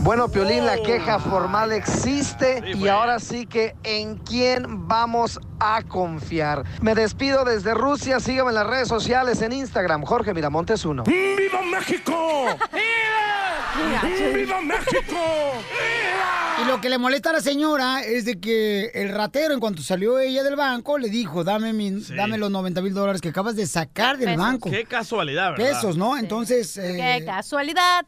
Bueno, 0.06 0.28
Piolín, 0.28 0.64
la 0.64 0.76
queja 0.76 1.18
formal 1.18 1.72
existe 1.72 2.62
y 2.76 2.86
ahora 2.86 3.18
sí 3.18 3.44
que 3.44 3.74
en 3.82 4.16
quién 4.18 4.86
vamos 4.86 5.40
a 5.58 5.82
confiar. 5.82 6.62
Me 6.80 6.94
despido 6.94 7.44
desde 7.44 7.74
Rusia, 7.74 8.20
síganme 8.20 8.50
en 8.50 8.54
las 8.54 8.68
redes 8.68 8.86
sociales, 8.86 9.42
en 9.42 9.52
Instagram, 9.52 10.04
Jorge 10.04 10.32
Miramontes 10.32 10.84
1. 10.84 11.02
¡Viva 11.02 11.60
México! 11.62 12.46
¡Viva 14.32 14.60
México! 14.60 15.16
Y 16.62 16.66
lo 16.66 16.80
que 16.80 16.88
le 16.88 16.96
molesta 16.98 17.30
a 17.30 17.32
la 17.34 17.40
señora 17.40 18.02
es 18.02 18.24
de 18.24 18.40
que 18.40 18.86
el 18.94 19.10
ratero, 19.10 19.52
en 19.52 19.60
cuanto 19.60 19.82
salió 19.82 20.18
ella 20.18 20.42
del 20.42 20.56
banco, 20.56 20.96
le 20.96 21.08
dijo, 21.10 21.44
dame, 21.44 21.72
mi- 21.74 21.90
dame 22.16 22.38
los 22.38 22.50
90 22.50 22.80
mil 22.80 22.94
dólares 22.94 23.20
que 23.20 23.28
acabas 23.28 23.56
de 23.56 23.66
sacar 23.66 24.16
del 24.16 24.28
Pesos. 24.30 24.42
banco. 24.42 24.70
Qué 24.70 24.84
casualidad, 24.86 25.50
¿verdad? 25.52 25.66
Pesos, 25.66 25.96
¿no? 25.98 26.16
Entonces, 26.16 26.76
eh, 26.78 27.18
Qué 27.18 27.24
casualidad. 27.26 28.06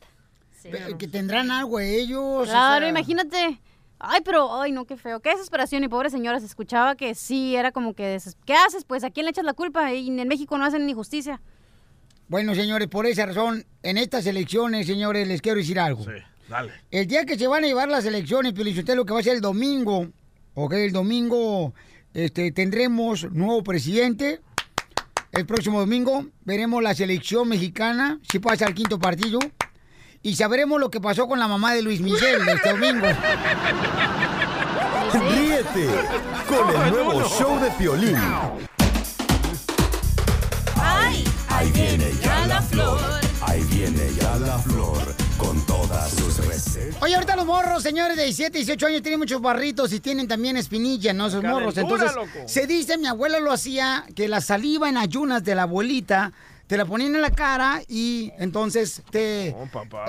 pe- 0.63 0.97
que 0.99 1.09
tendrán 1.09 1.51
algo 1.51 1.79
ellos. 1.79 2.21
o 2.23 2.43
Claro, 2.45 2.81
sea, 2.81 2.89
imagínate. 2.89 3.61
Ay, 4.01 4.21
pero, 4.25 4.61
ay, 4.63 4.73
no, 4.73 4.87
qué 4.87 4.97
feo. 4.97 5.21
Qué 5.21 5.31
desesperación. 5.31 5.85
Y 5.85 5.89
pobre 5.89 6.09
señora, 6.09 6.41
se 6.41 6.47
escuchaba 6.47 6.95
que 6.95 7.15
sí, 7.15 7.55
era 7.55 7.71
como 7.73 7.93
que, 7.95 8.17
deses- 8.17 8.37
¿qué 8.47 8.55
haces? 8.55 8.85
Pues, 8.85 9.05
¿a 9.05 9.11
quién 9.11 9.25
le 9.27 9.31
echas 9.31 9.45
la 9.45 9.53
culpa? 9.55 9.93
Y 9.93 10.09
en 10.09 10.27
México 10.29 10.57
no 10.57 10.65
hacen 10.65 10.87
ni 10.87 10.95
justicia. 10.95 11.41
Bueno, 12.29 12.55
señores, 12.55 12.89
por 12.89 13.05
esa 13.07 13.27
razón, 13.27 13.67
en 13.83 13.99
estas 13.99 14.25
elecciones, 14.27 14.87
señores, 14.87 15.27
les 15.29 15.43
quiero 15.43 15.59
decir 15.59 15.79
algo. 15.81 16.05
Dale. 16.49 16.73
El 16.91 17.07
día 17.07 17.27
que 17.27 17.39
se 17.39 17.47
van 17.47 17.65
a 17.65 17.67
llevar 17.67 17.89
las 17.89 18.07
elecciones, 18.07 18.55
lo 18.57 19.05
que 19.05 19.13
va 19.13 19.21
a 19.21 19.23
ser 19.23 19.35
el 19.35 19.43
domingo, 19.43 20.09
ok, 20.55 20.73
el 20.73 20.93
domingo 20.93 21.75
este, 22.15 22.53
tendremos 22.53 23.31
nuevo 23.31 23.63
presidente. 23.63 24.41
El 25.31 25.45
próximo 25.45 25.79
domingo 25.79 26.27
veremos 26.45 26.83
la 26.83 26.95
selección 26.95 27.49
mexicana, 27.49 28.19
si 28.31 28.39
pasa 28.39 28.65
al 28.67 28.75
quinto 28.75 28.99
partido. 28.99 29.39
Y 30.23 30.37
sabremos 30.37 30.81
lo 30.81 30.91
que 30.91 31.01
pasó 31.01 31.29
con 31.29 31.39
la 31.39 31.47
mamá 31.47 31.75
de 31.75 31.83
Luis 31.83 32.01
Miguel 32.01 32.49
este 32.49 32.71
domingo. 32.71 33.07
Ríete 35.13 35.87
con 36.49 36.83
el 36.83 36.91
nuevo 36.91 37.29
show 37.29 37.61
de 37.61 37.71
Piolín. 37.73 38.17
Ahí 41.51 41.71
viene 41.73 42.11
ya 42.23 42.47
la 42.47 42.63
flor. 42.63 43.01
Ahí 43.43 43.63
viene 43.71 44.11
ya 44.19 44.37
la 44.39 44.59
flor 44.59 45.18
todas 45.89 46.11
sus 46.11 46.47
recetas. 46.47 47.03
Oye, 47.03 47.15
ahorita 47.15 47.37
los 47.37 47.47
morros, 47.47 47.83
señores 47.83 48.17
de 48.17 48.25
17, 48.25 48.59
18 48.59 48.87
años, 48.87 49.03
tienen 49.03 49.19
muchos 49.19 49.41
barritos 49.41 49.93
y 49.93 50.01
tienen 50.01 50.29
también 50.29 50.57
espinilla, 50.57 51.13
¿no? 51.13 51.27
Esos 51.27 51.43
morros. 51.43 51.77
Entonces, 51.77 52.15
loco. 52.15 52.29
se 52.47 52.67
dice, 52.67 52.99
mi 52.99 53.07
abuela 53.07 53.41
lo 53.41 53.53
hacía, 53.53 54.05
que 54.15 54.29
la 54.29 54.41
saliva 54.41 54.89
en 54.89 54.97
ayunas 54.97 55.43
de 55.45 55.55
la 55.55 55.63
abuelita 55.63 56.33
te 56.69 56.77
la 56.77 56.85
ponían 56.85 57.15
en 57.17 57.23
la 57.23 57.31
cara 57.31 57.81
y 57.89 58.31
entonces 58.39 59.03
te 59.11 59.57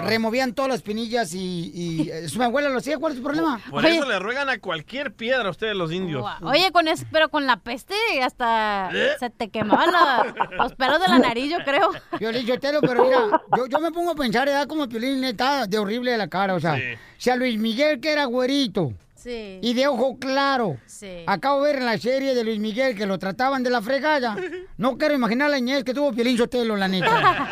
removían 0.05 0.53
todas 0.53 0.69
las 0.69 0.77
espinillas 0.77 1.33
y, 1.33 1.71
y 1.73 2.09
eh, 2.11 2.27
mi 2.37 2.43
abuela 2.43 2.69
lo 2.69 2.77
hacía. 2.79 2.97
¿Cuál 2.99 3.13
es 3.13 3.19
tu 3.19 3.23
problema? 3.23 3.59
Por 3.71 3.83
eso 3.85 4.05
le 4.07 4.19
ruegan 4.19 4.49
a 4.49 4.59
cualquier 4.59 5.13
piedra 5.13 5.47
a 5.47 5.51
ustedes 5.51 5.73
los 5.75 5.91
indios. 5.91 6.23
Oye, 6.41 6.71
con 6.71 6.87
eso, 6.87 7.05
pero 7.11 7.29
con 7.29 7.47
la 7.47 7.57
peste 7.57 7.95
hasta 8.21 8.89
¿Eh? 8.93 9.11
se 9.19 9.29
te 9.29 9.49
quemaban 9.49 9.91
la- 9.91 10.33
los 10.57 10.73
pelos 10.75 10.99
de 11.01 11.07
la 11.07 11.17
nariz, 11.19 11.49
yo 11.49 11.57
creo. 11.63 11.89
Yo 12.19 12.59
te 12.59 12.73
lo, 12.73 12.81
pero 12.81 13.05
mira, 13.05 13.41
yo, 13.55 13.65
yo 13.67 13.79
me 13.79 13.91
pongo 13.91 14.11
a 14.11 14.15
pensar, 14.15 14.47
edad 14.49 14.67
como 14.67 14.87
Piolín 14.89 15.23
está 15.23 15.65
de 15.65 15.79
horrible 15.79 16.11
de 16.11 16.17
la 16.17 16.27
cara, 16.27 16.55
o 16.55 16.59
sea, 16.59 16.75
Sí. 16.75 16.83
si 17.17 17.29
a 17.29 17.35
Luis 17.37 17.57
Miguel 17.57 18.01
que 18.01 18.11
era 18.11 18.25
güerito 18.25 18.91
Sí. 19.19 19.59
y 19.61 19.73
de 19.73 19.87
ojo 19.87 20.17
claro, 20.17 20.77
Sí. 20.85 21.23
acabo 21.27 21.61
de 21.63 21.71
ver 21.73 21.79
en 21.81 21.85
la 21.85 21.97
serie 21.97 22.33
de 22.33 22.43
Luis 22.45 22.59
Miguel 22.59 22.95
que 22.95 23.05
lo 23.05 23.19
trataban 23.19 23.63
de 23.63 23.69
la 23.69 23.81
fregada, 23.81 24.35
no 24.77 24.97
quiero 24.97 25.13
imaginar 25.13 25.49
la 25.49 25.57
niñez 25.57 25.83
que 25.83 25.93
tuvo 25.93 26.13
Piolín 26.13 26.37
Sotelo, 26.37 26.77
la 26.77 26.87
neta. 26.87 27.47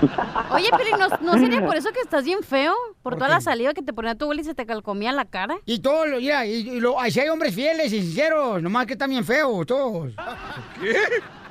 Oye, 0.50 0.68
pero 0.76 0.98
¿no, 0.98 1.08
¿no 1.20 1.38
sería 1.38 1.64
por 1.64 1.76
eso 1.76 1.90
que 1.92 2.00
estás 2.00 2.24
bien 2.24 2.42
feo? 2.42 2.74
Por, 3.02 3.14
toda 3.14 3.28
la 3.28 3.40
saliva 3.40 3.72
que 3.72 3.82
te 3.82 3.92
ponía 3.92 4.14
tu 4.16 4.24
abuela 4.24 4.40
y 4.42 4.44
se 4.44 4.54
te 4.54 4.66
calcomía 4.66 5.12
la 5.12 5.24
cara. 5.24 5.56
Y 5.64 5.78
todo, 5.78 6.06
lo- 6.06 6.18
mira, 6.18 6.44
y, 6.44 6.68
y 6.68 6.80
lo, 6.80 6.96
si 7.08 7.20
hay 7.20 7.28
hombres 7.28 7.54
fieles 7.54 7.92
y 7.92 8.00
sinceros, 8.02 8.60
nomás 8.62 8.86
que 8.86 8.94
están 8.94 9.10
bien 9.10 9.24
feos, 9.24 9.64
todos. 9.66 10.12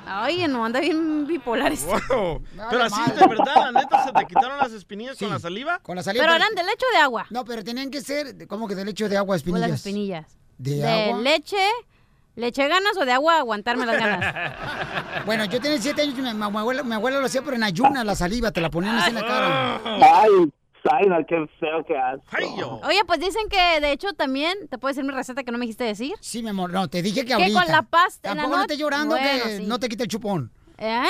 Ay, 0.06 0.46
no, 0.48 0.64
anda 0.64 0.80
bien 0.80 1.26
bipolar 1.26 1.72
este. 1.72 1.86
Wow. 1.86 2.42
Pero 2.70 2.84
así, 2.84 3.00
de 3.10 3.26
verdad, 3.26 3.54
la 3.56 3.72
neta, 3.72 4.04
¿se 4.04 4.12
te 4.12 4.26
quitaron 4.26 4.58
las 4.58 4.72
espinillas 4.72 5.18
con 5.18 5.30
la 5.30 5.38
saliva? 5.38 5.78
Con 5.80 5.96
la 5.96 6.02
saliva. 6.02 6.24
Pero 6.24 6.36
eran 6.36 6.54
de 6.54 6.62
leche 6.62 6.84
o 6.88 6.96
de 6.96 7.02
agua. 7.02 7.26
No, 7.30 7.44
pero 7.44 7.64
tenían 7.64 7.90
que 7.90 8.00
ser, 8.00 8.46
¿cómo 8.46 8.68
que 8.68 8.74
de 8.74 8.84
leche 8.84 9.04
o 9.04 9.08
de 9.08 9.16
agua, 9.16 9.34
O 9.34 9.36
espinillas? 9.36 9.68
las 9.70 9.80
espinillas. 9.80 10.36
¿De 10.58 10.76
¿De 10.76 10.88
agua? 11.08 11.18
leche? 11.20 11.56
¿Le 12.36 12.48
eché 12.48 12.68
ganas 12.68 12.96
o 12.98 13.04
de 13.06 13.12
agua 13.12 13.38
aguantarme 13.38 13.86
las 13.86 13.98
ganas? 13.98 14.34
Bueno, 15.26 15.44
yo 15.46 15.60
tenía 15.60 15.80
siete 15.80 16.02
años 16.02 16.16
y 16.18 16.22
mi, 16.22 16.32
mi 16.34 16.42
abuela, 16.44 16.82
mi 16.84 16.94
abuela 16.94 17.18
lo 17.18 17.26
hacía, 17.26 17.42
pero 17.42 17.56
en 17.56 17.62
ayunas 17.64 18.04
la 18.04 18.14
saliva, 18.14 18.52
te 18.52 18.60
la 18.60 18.70
ponían 18.70 18.96
así 18.96 19.08
en 19.08 19.14
la 19.16 19.26
cara. 19.26 19.80
Ay, 20.22 20.30
Zaina, 20.88 21.24
qué 21.24 21.46
feo 21.58 21.84
que 21.84 21.96
haces. 21.96 22.22
Oye, 22.84 23.04
pues 23.06 23.20
dicen 23.20 23.48
que 23.50 23.80
de 23.80 23.92
hecho 23.92 24.12
también, 24.12 24.68
¿te 24.68 24.78
puedo 24.78 24.92
decir 24.94 25.04
mi 25.04 25.12
receta 25.12 25.42
que 25.44 25.50
no 25.52 25.58
me 25.58 25.64
dijiste 25.64 25.84
decir? 25.84 26.14
Sí, 26.20 26.42
mi 26.42 26.50
amor, 26.50 26.70
no, 26.72 26.88
te 26.88 27.02
dije 27.02 27.20
que 27.22 27.26
Que 27.28 27.34
ahorita. 27.34 27.62
con 27.62 27.72
la 27.72 27.82
pasta 27.82 28.30
en 28.30 28.36
la 28.36 28.42
Tampoco 28.42 28.56
no 28.56 28.62
noche- 28.62 28.74
estés 28.74 28.78
llorando 28.78 29.16
Bueno, 29.16 29.44
que 29.44 29.56
sí. 29.58 29.64
no 29.66 29.78
te 29.78 29.88
quite 29.88 30.02
el 30.04 30.08
chupón. 30.08 30.50
¿Eh? 30.78 31.02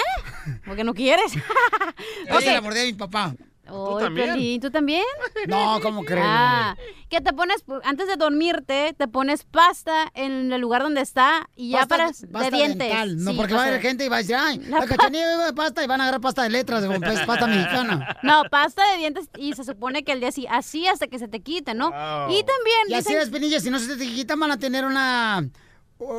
Porque 0.64 0.84
no 0.84 0.94
quieres. 0.94 1.32
Se 2.40 2.52
la 2.54 2.60
mordí 2.60 2.80
a 2.80 2.84
mi 2.84 2.92
papá. 2.92 3.34
Oy, 3.68 4.02
también? 4.02 4.26
Piolín, 4.34 4.60
¿tú 4.60 4.70
también? 4.70 5.02
No, 5.48 5.78
¿cómo 5.82 6.04
crees? 6.04 6.24
Ah, 6.26 6.76
que 7.08 7.20
te 7.20 7.32
pones, 7.32 7.64
antes 7.84 8.08
de 8.08 8.16
dormirte, 8.16 8.94
te 8.96 9.06
pones 9.08 9.44
pasta 9.44 10.10
en 10.14 10.52
el 10.52 10.60
lugar 10.60 10.82
donde 10.82 11.00
está 11.00 11.48
y 11.56 11.70
ya 11.70 11.80
Pasta- 11.86 11.96
para 11.96 12.06
pasta 12.32 12.50
de 12.50 12.56
dientes. 12.56 12.78
dental, 12.88 13.16
No, 13.24 13.30
Sí, 13.30 13.36
porque 13.36 13.54
va 13.54 13.62
a 13.64 13.66
haber 13.68 13.80
gente 13.80 14.04
y 14.04 14.08
va 14.08 14.16
a 14.16 14.18
decir, 14.20 14.36
ay, 14.38 14.58
La 14.58 14.80
la, 14.80 14.86
cachanilla 14.86 15.38
bebe 15.38 15.52
pasta 15.52 15.84
y 15.84 15.86
van 15.86 16.00
a 16.00 16.04
agarrar 16.04 16.20
pasta 16.20 16.42
de 16.42 16.50
letras, 16.50 16.82
de 16.82 16.94
es 16.94 17.20
pasta 17.26 17.46
mexicana. 17.46 18.16
No, 18.22 18.42
pasta 18.50 18.82
de 18.92 18.98
dientes 18.98 19.28
y 19.38 19.52
se 19.54 19.64
supone 19.64 20.02
que 20.04 20.12
el 20.12 20.20
día 20.20 20.28
así, 20.30 20.46
así 20.50 20.86
hasta 20.88 21.06
que 21.06 21.18
se 21.18 21.28
te 21.28 21.40
quite, 21.40 21.74
¿no? 21.74 21.88
Y 21.88 22.42
también 22.42 22.78
Y 22.88 22.94
así 22.94 23.08
dicen- 23.10 23.14
las 23.18 23.24
espinillas, 23.24 23.62
si 23.62 23.70
no 23.70 23.78
se 23.78 23.96
te 23.96 24.04
quitan, 24.06 24.40
van 24.40 24.50
a 24.50 24.58
tener 24.58 24.84
una 24.84 25.48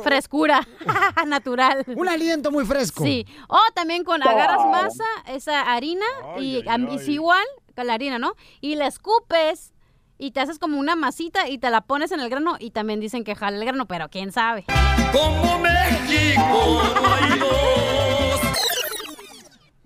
frescura 0.02 0.66
natural. 1.26 1.84
Un 1.96 2.08
aliento 2.08 2.50
muy 2.50 2.64
fresco. 2.64 3.04
Sí. 3.04 3.26
O 3.48 3.58
también 3.74 4.04
con 4.04 4.22
agarras 4.22 4.66
masa, 4.66 5.04
esa 5.26 5.72
harina, 5.72 6.06
y 6.38 6.62
es 6.90 7.08
igual 7.08 7.44
con 7.74 7.86
la 7.86 7.94
harina, 7.94 8.18
¿no? 8.18 8.34
Y 8.60 8.74
la 8.74 8.86
escupes 8.86 9.72
y 10.18 10.32
te 10.32 10.40
haces 10.40 10.58
como 10.58 10.78
una 10.78 10.96
masita 10.96 11.48
y 11.48 11.58
te 11.58 11.70
la 11.70 11.80
pones 11.82 12.10
en 12.10 12.20
el 12.20 12.28
grano 12.28 12.56
y 12.58 12.70
también 12.72 13.00
dicen 13.00 13.22
que 13.24 13.36
jala 13.36 13.56
el 13.56 13.64
grano, 13.64 13.86
pero 13.86 14.08
quién 14.08 14.32
sabe. 14.32 14.64
Como 15.12 15.58
México 15.58 16.82
no 17.00 17.14
hay 17.14 17.38
dos. 17.38 17.87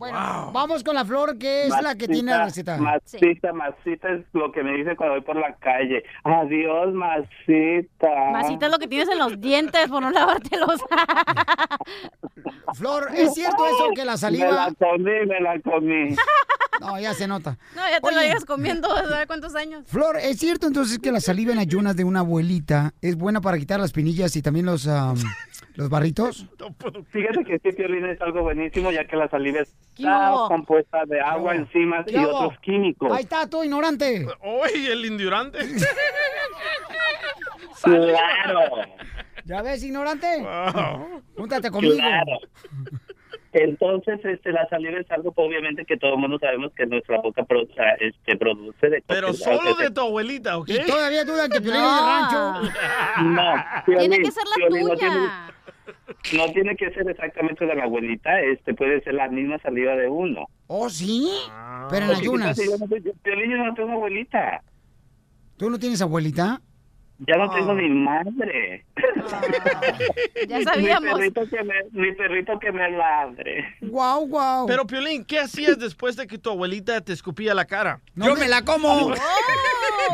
Bueno, 0.03 0.51
vamos 0.53 0.83
con 0.83 0.97
la 0.97 1.05
flor 1.05 1.38
que 1.38 1.69
es 1.69 1.81
la 1.81 1.95
que 1.95 2.09
tiene 2.09 2.33
la 2.33 2.47
receta. 2.47 2.77
Masita, 2.77 3.53
masita 3.53 4.09
es 4.09 4.25
lo 4.33 4.51
que 4.51 4.65
me 4.65 4.73
dice 4.73 4.97
cuando 4.97 5.15
voy 5.15 5.23
por 5.23 5.37
la 5.37 5.55
calle. 5.55 6.03
Adiós, 6.25 6.93
masita. 6.93 8.33
Masita 8.33 8.67
es 8.67 8.73
lo 8.73 8.81
que 8.81 8.88
tienes 8.88 9.09
en 9.11 9.21
los 9.21 9.41
dientes 9.41 9.87
por 9.87 10.03
no 10.03 10.11
lavártelos. 10.11 10.81
Flor, 12.75 13.11
¿es 13.15 13.33
cierto 13.35 13.65
eso 13.65 13.91
que 13.95 14.05
la 14.05 14.12
Me 14.12 14.19
saliva... 14.19 14.51
la 14.51 14.75
comí, 14.77 15.25
me 15.25 15.41
la 15.41 15.61
comí. 15.61 16.17
No, 16.81 16.99
ya 16.99 17.15
se 17.15 17.29
nota. 17.29 17.59
No, 17.77 17.83
ya 17.88 18.01
te 18.01 18.11
lo 18.11 18.19
Oye. 18.19 18.29
llevas 18.29 18.45
comiendo, 18.45 18.88
¿sabes 18.88 19.27
cuántos 19.27 19.55
años? 19.55 19.85
Flor, 19.87 20.17
¿es 20.17 20.38
cierto 20.38 20.67
entonces 20.67 20.99
que 20.99 21.12
la 21.12 21.21
saliva 21.21 21.53
en 21.53 21.59
ayunas 21.59 21.95
de 21.95 22.03
una 22.03 22.21
abuelita 22.21 22.93
es 23.01 23.17
buena 23.17 23.41
para 23.41 23.57
quitar 23.59 23.79
las 23.79 23.93
pinillas 23.93 24.35
y 24.35 24.43
también 24.43 24.67
los, 24.67 24.88
am, 24.88 25.17
los 25.75 25.88
barritos? 25.88 26.49
Fíjate 27.12 27.45
que 27.45 27.55
este 27.57 27.71
violín 27.71 28.07
es 28.07 28.21
algo 28.21 28.43
buenísimo 28.43 28.91
ya 28.91 29.05
que 29.05 29.17
la 29.17 29.29
saliva 29.29 29.61
¿Qué 29.92 29.92
está 30.09 30.35
compuesta 30.49 31.05
de 31.07 31.21
agua, 31.21 31.55
enzimas 31.55 32.05
¿Qué 32.07 32.12
y 32.21 32.25
otros 32.25 32.59
químicos. 32.61 33.11
Ahí 33.12 33.23
está, 33.23 33.49
tú 33.49 33.62
ignorante. 33.65 34.27
Oye, 34.41 34.93
el 34.93 35.05
indurante. 35.07 35.59
Claro. 37.83 38.61
¿Ya 39.45 39.61
ves, 39.62 39.83
ignorante? 39.83 40.27
Júntate 41.37 41.71
conmigo. 41.71 41.97
Claro. 41.97 42.38
Entonces, 43.55 44.19
este, 44.25 44.51
la 44.53 44.67
saliva 44.69 44.99
es 44.99 45.11
algo, 45.11 45.33
pues, 45.33 45.49
obviamente, 45.49 45.85
que 45.85 45.97
todo 45.99 46.15
el 46.15 46.21
mundo 46.21 46.38
sabemos 46.38 46.73
que 46.75 46.87
nuestra 46.87 47.19
boca 47.21 47.43
pro- 47.45 47.62
o 47.62 47.75
sea, 47.75 47.93
este, 48.01 48.37
produce 48.37 48.88
de 48.88 49.03
Pero 49.07 49.29
cosas- 49.29 49.59
solo 49.59 49.75
de 49.75 49.91
tu 49.91 50.01
abuelita, 50.01 50.57
¿ok? 50.57 50.69
Y 50.71 50.87
todavía 50.87 51.25
dudan 51.25 51.51
que 51.51 51.61
Piolín 51.61 51.83
es 51.83 51.91
de 51.91 52.01
rancho. 52.01 52.73
No, 53.25 53.65
Tiene 53.99 54.19
que 54.21 54.31
ser 54.31 54.45
la 54.47 54.55
Piolín, 54.57 54.85
no 54.88 54.95
tuya. 54.95 54.99
tiene- 55.11 55.27
No 56.37 56.53
tiene 56.53 56.77
que 56.77 56.90
ser 56.92 57.09
exactamente 57.09 57.66
de 57.66 57.75
la 57.75 57.85
abuelita, 57.85 58.40
este 58.40 58.75
puede 58.75 59.03
ser 59.03 59.14
la 59.14 59.29
misma 59.29 59.59
saliva 59.59 59.95
de 59.97 60.09
uno. 60.09 60.47
¿Oh, 60.68 60.88
sí? 60.88 61.29
Pero 61.90 62.07
en 62.07 62.11
ayunas. 62.12 62.57
Yo 62.57 62.77
no, 62.79 62.87
soy- 62.87 63.03
yo- 63.03 63.12
Piolín, 63.23 63.51
yo 63.51 63.57
no 63.59 63.75
tengo 63.75 63.92
abuelita. 63.92 64.62
¿Tú 65.57 65.68
no 65.71 65.79
tienes 65.79 66.01
abuelita? 66.03 66.61
Ya 67.27 67.37
no 67.37 67.49
tengo 67.51 67.73
ni 67.75 67.88
madre. 67.88 68.85
Ya 70.49 70.59
Ni 70.59 70.64
sabíamos. 70.64 71.14
perrito 71.18 71.42
que 71.49 71.62
me, 71.62 71.75
ni 71.92 72.12
perrito 72.16 72.59
que 72.59 72.73
me 72.73 72.90
ladre. 72.90 73.64
Guau, 73.81 74.27
guau. 74.27 74.66
Pero, 74.66 74.87
Piolín, 74.87 75.25
¿qué 75.25 75.38
hacías 75.38 75.79
después 75.79 76.16
de 76.16 76.27
que 76.27 76.38
tu 76.38 76.51
abuelita 76.51 77.01
te 77.01 77.12
escupía 77.12 77.55
la 77.55 77.64
cara? 77.64 78.01
¡Yo 78.16 78.35
me 78.35 78.49
la 78.49 78.62
como! 78.64 79.12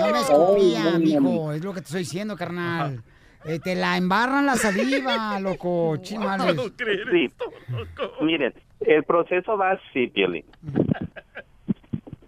No 0.01 0.11
me 0.13 0.21
escupía, 0.21 0.99
mijo. 0.99 1.53
Es 1.53 1.65
lo 1.65 1.73
que 1.73 1.81
te 1.81 1.87
estoy 1.87 2.01
diciendo, 2.01 2.37
carnal. 2.37 3.03
Eh, 3.45 3.61
te 3.61 3.75
la 3.75 3.97
embarran 3.97 4.47
la 4.47 4.57
saliva, 4.57 5.39
loco. 5.41 5.97
Chimales. 5.99 6.57
Sí. 7.11 7.31
Miren, 8.21 8.53
el 8.81 9.05
proceso 9.05 9.57
va 9.57 9.73
así, 9.73 10.09
Piolín. 10.09 10.45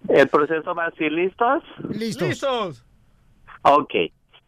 El 0.09 0.29
proceso 0.29 0.75
va 0.75 0.87
así, 0.87 1.09
¿listos? 1.09 1.63
Listos. 1.91 2.29
Listos. 2.29 2.85
Ok. 3.63 3.95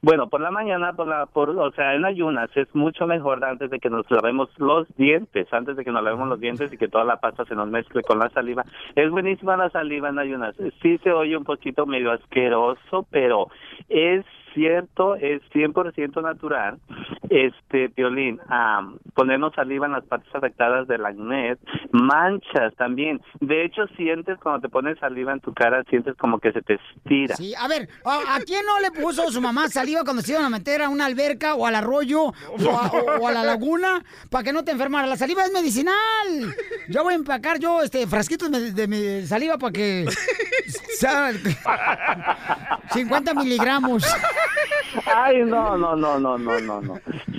Bueno, 0.04 0.28
por 0.28 0.40
la 0.40 0.50
mañana, 0.50 0.94
por 0.94 1.06
la, 1.06 1.26
por, 1.26 1.50
o 1.50 1.70
sea, 1.70 1.94
en 1.94 2.04
ayunas 2.04 2.50
es 2.56 2.66
mucho 2.74 3.06
mejor 3.06 3.44
antes 3.44 3.70
de 3.70 3.78
que 3.78 3.88
nos 3.88 4.10
lavemos 4.10 4.48
los 4.58 4.88
dientes, 4.96 5.46
antes 5.52 5.76
de 5.76 5.84
que 5.84 5.92
nos 5.92 6.02
lavemos 6.02 6.28
los 6.28 6.40
dientes 6.40 6.72
y 6.72 6.76
que 6.76 6.88
toda 6.88 7.04
la 7.04 7.20
pasta 7.20 7.44
se 7.44 7.54
nos 7.54 7.68
mezcle 7.68 8.02
con 8.02 8.18
la 8.18 8.28
saliva. 8.30 8.64
Es 8.96 9.08
buenísima 9.10 9.56
la 9.56 9.70
saliva 9.70 10.08
en 10.08 10.18
ayunas. 10.18 10.56
Sí 10.82 10.98
se 11.04 11.12
oye 11.12 11.36
un 11.36 11.44
poquito 11.44 11.86
medio 11.86 12.10
asqueroso, 12.10 13.06
pero 13.12 13.46
es 13.88 14.24
cierto, 14.54 15.16
es 15.16 15.42
100% 15.54 16.22
natural. 16.22 16.78
Este, 17.30 17.88
Piolín, 17.88 18.40
am, 18.48 18.98
ponernos 19.14 19.54
saliva 19.54 19.86
en 19.86 19.92
las 19.92 20.04
partes 20.04 20.32
afectadas 20.34 20.86
del 20.86 21.04
acné, 21.06 21.56
manchas 21.92 22.74
también. 22.76 23.20
De 23.40 23.64
hecho, 23.64 23.86
sientes 23.96 24.38
cuando 24.38 24.60
te 24.60 24.68
pones 24.68 24.98
saliva 24.98 25.32
en 25.32 25.40
tu 25.40 25.54
cara, 25.54 25.82
sientes 25.88 26.14
como 26.16 26.38
que 26.38 26.52
se 26.52 26.60
te 26.62 26.74
estira. 26.74 27.36
Sí, 27.36 27.54
a 27.58 27.68
ver, 27.68 27.88
¿a, 28.04 28.38
quién 28.44 28.64
no 28.66 28.80
le 28.80 28.90
puso 28.90 29.30
su 29.30 29.40
mamá 29.40 29.68
saliva 29.68 30.04
cuando 30.04 30.20
se 30.22 30.32
iban 30.32 30.44
a 30.44 30.50
meter 30.50 30.82
a 30.82 30.88
una 30.90 31.06
alberca 31.06 31.54
o 31.54 31.66
al 31.66 31.74
arroyo 31.74 32.24
o 32.24 32.32
a, 32.70 32.90
o- 33.20 33.28
a 33.28 33.32
la 33.32 33.44
laguna 33.44 34.04
para 34.30 34.44
que 34.44 34.52
no 34.52 34.62
te 34.64 34.72
enfermara? 34.72 35.06
La 35.06 35.16
saliva 35.16 35.44
es 35.44 35.52
medicinal. 35.52 35.94
Yo 36.88 37.02
voy 37.02 37.14
a 37.14 37.16
empacar 37.16 37.58
yo 37.58 37.82
este 37.82 38.06
frasquitos 38.06 38.50
de, 38.50 39.26
saliva 39.26 39.56
para 39.58 39.72
que 39.72 40.06
sea 40.98 41.30
50 42.92 43.34
miligramos. 43.34 44.02
Ay, 45.14 45.42
no, 45.44 45.76
no, 45.76 45.96
no, 45.96 46.18
no, 46.18 46.38
no, 46.38 46.60
no, 46.60 46.80
no. 46.80 46.94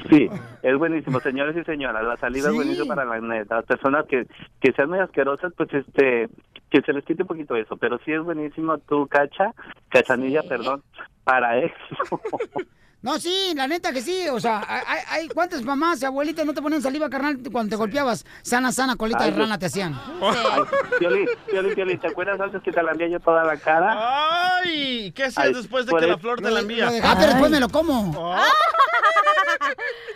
Sí, 0.09 0.29
es 0.61 0.77
buenísimo, 0.77 1.19
señores 1.19 1.55
y 1.55 1.63
señoras. 1.63 2.03
La 2.03 2.17
saliva 2.17 2.49
es 2.49 2.55
buenísima 2.55 2.95
para 2.95 3.05
la. 3.05 3.45
Las 3.49 3.65
personas 3.65 4.05
que, 4.07 4.27
que 4.59 4.71
sean 4.73 4.89
muy 4.89 4.99
asquerosas, 4.99 5.53
pues 5.55 5.73
este, 5.73 6.29
que 6.69 6.81
se 6.81 6.93
les 6.93 7.05
quite 7.05 7.23
un 7.23 7.27
poquito 7.27 7.55
eso. 7.55 7.77
Pero 7.77 7.99
sí 8.05 8.11
es 8.11 8.21
buenísimo 8.21 8.77
tu 8.79 9.07
cacha, 9.07 9.53
cachanilla, 9.89 10.41
perdón, 10.43 10.83
para 11.23 11.57
eso. 11.59 12.21
No, 13.03 13.19
sí, 13.19 13.51
la 13.53 13.67
neta 13.67 13.91
que 13.91 14.01
sí. 14.01 14.27
O 14.29 14.39
sea, 14.39 14.63
hay, 14.67 14.99
hay- 15.09 15.27
¿cuántas 15.27 15.61
mamás 15.61 16.01
y 16.01 16.05
abuelitas 16.05 16.45
no 16.45 16.53
te 16.53 16.61
ponían 16.61 16.81
saliva 16.81 17.09
carnal 17.09 17.37
cuando 17.51 17.69
te 17.71 17.75
golpeabas? 17.75 18.25
Sana, 18.41 18.71
sana, 18.71 18.95
colita 18.95 19.25
Ay, 19.25 19.31
de 19.31 19.37
rana 19.37 19.59
te 19.59 19.65
hacían. 19.65 19.93
Ay, 20.21 20.61
Piolín, 20.99 21.27
Piolín, 21.51 21.75
Piolín, 21.75 21.99
¿te 21.99 22.07
acuerdas 22.07 22.39
antes 22.39 22.63
que 22.63 22.71
te 22.71 22.81
la 22.81 22.91
envié 22.91 23.11
yo 23.11 23.19
toda 23.19 23.43
la 23.43 23.57
cara? 23.57 24.57
Ay, 24.61 25.11
¿qué 25.11 25.25
hacías 25.25 25.47
Ay, 25.47 25.53
después 25.53 25.85
de 25.85 25.93
que 25.93 26.07
la 26.07 26.17
flor 26.17 26.41
te 26.41 26.49
la 26.49 26.61
envía? 26.61 26.89
Dejé, 26.89 27.07
pero 27.15 27.27
después 27.27 27.51
me 27.51 27.59
lo 27.59 27.67
como. 27.67 28.33
Ah. 28.33 28.47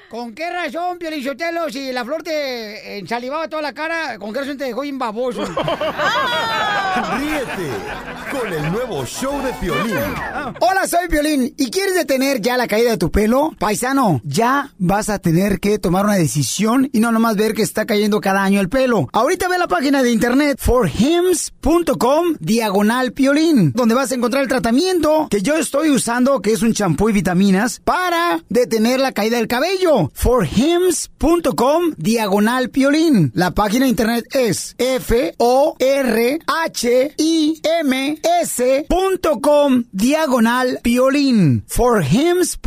¿Con 0.10 0.34
qué 0.34 0.50
razón, 0.50 0.97
Piolichotelo? 0.97 1.69
Si 1.69 1.91
la 1.91 2.06
flor 2.06 2.23
te 2.23 2.97
ensalivaba 3.00 3.50
toda 3.50 3.62
la 3.62 3.73
cara, 3.73 4.17
¿con 4.17 4.32
qué 4.32 4.39
razón 4.39 4.58
te 4.58 4.63
dejó 4.63 4.82
bien 4.82 4.97
baboso? 4.97 5.43
Ríete 7.17 7.69
con 8.32 8.52
el 8.54 8.71
nuevo 8.71 9.06
show 9.06 9.41
de 9.43 9.52
Piolín. 9.54 9.97
Hola, 10.62 10.88
soy 10.88 11.08
Piolín. 11.10 11.54
¿Y 11.58 11.69
quieres 11.69 11.95
detener 11.95 12.39
ya 12.41 12.56
la 12.58 12.67
caída 12.78 12.92
de 12.92 12.98
tu 12.98 13.10
pelo? 13.10 13.56
Paisano, 13.58 14.22
ya 14.24 14.72
vas 14.78 15.10
a 15.10 15.18
tener 15.18 15.60
que 15.60 15.80
tomar 15.80 16.06
una 16.06 16.13
decisión 16.13 16.92
y 16.94 17.00
no 17.00 17.12
nomás 17.12 17.36
ver 17.36 17.56
que 17.56 17.63
está 17.63 17.88
cayendo 17.88 18.22
cada 18.22 18.44
año 18.44 18.62
el 18.62 18.70
pelo. 18.70 19.10
Ahorita 19.13 19.48
ve 19.48 19.58
la 19.58 19.68
página 19.68 20.04
de 20.04 20.12
internet 20.12 20.60
forhims.com 20.62 22.36
diagonal 22.40 23.13
Piolín, 23.13 23.72
donde 23.74 23.96
vas 23.96 24.12
a 24.12 24.16
encontrar 24.16 24.44
el 24.44 24.48
tratamiento 24.50 25.26
que 25.32 25.42
yo 25.42 25.56
estoy 25.56 25.90
usando, 25.90 26.40
que 26.40 26.52
es 26.52 26.62
un 26.62 26.74
champú 26.74 27.10
y 27.10 27.13
vitaminas, 27.13 27.82
para 27.84 28.44
detener 28.48 29.00
la 29.00 29.12
caída 29.12 29.38
del 29.38 29.48
cabello. 29.48 30.12
forhims.com 30.13 31.94
diagonal 31.98 32.70
Piolín. 32.70 33.32
La 33.34 33.56
página 33.56 33.86
de 33.86 33.90
internet 33.90 34.26
es 34.36 34.76
F-O-R-H-I-M-S.com 34.78 35.74
diagonal 39.92 40.80
Piolín. 40.84 41.63
forhims.com 41.66 42.66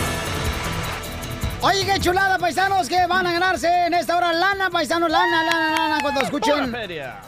Oye, 1.63 1.85
qué 1.85 1.99
chulada, 1.99 2.39
paisanos, 2.39 2.89
que 2.89 3.05
van 3.05 3.27
a 3.27 3.33
ganarse 3.33 3.67
en 3.85 3.93
esta 3.93 4.17
hora 4.17 4.33
lana, 4.33 4.71
paisanos, 4.71 5.11
lana, 5.11 5.43
lana, 5.43 5.69
lana, 5.69 5.99
cuando 6.01 6.21
escuchen 6.21 6.75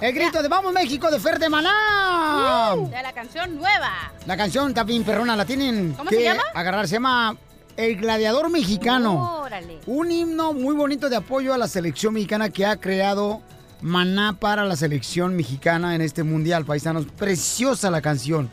el 0.02 0.14
grito 0.14 0.42
de 0.42 0.48
Vamos 0.48 0.74
México 0.74 1.12
de 1.12 1.20
Fer 1.20 1.38
de 1.38 1.50
Maná. 1.50 2.74
Uh, 2.76 2.90
de 2.90 3.04
la 3.04 3.14
canción 3.14 3.56
nueva. 3.56 4.12
La 4.26 4.36
canción 4.36 4.70
está 4.70 4.84
bien 4.84 5.04
perrona, 5.04 5.36
la 5.36 5.46
tienen 5.46 5.94
¿Cómo 5.94 6.10
que 6.10 6.16
se 6.16 6.24
llama? 6.24 6.42
agarrar, 6.56 6.88
se 6.88 6.96
llama 6.96 7.38
El 7.78 7.96
Gladiador 7.98 8.50
Mexicano. 8.50 9.42
Órale. 9.44 9.80
Un 9.86 10.12
himno 10.12 10.54
muy 10.54 10.74
bonito 10.74 11.10
de 11.10 11.16
apoyo 11.16 11.54
a 11.54 11.58
la 11.60 11.68
selección 11.68 12.16
mexicana 12.16 12.50
que 12.50 12.66
ha 12.66 12.78
creado 12.78 13.44
Maná 13.82 14.34
para 14.40 14.66
la 14.66 14.76
selección 14.76 15.36
mexicana 15.36 15.94
en 15.94 16.02
este 16.02 16.24
mundial, 16.24 16.66
paisanos. 16.66 17.06
Preciosa 17.06 17.92
la 17.92 18.02
canción. 18.02 18.50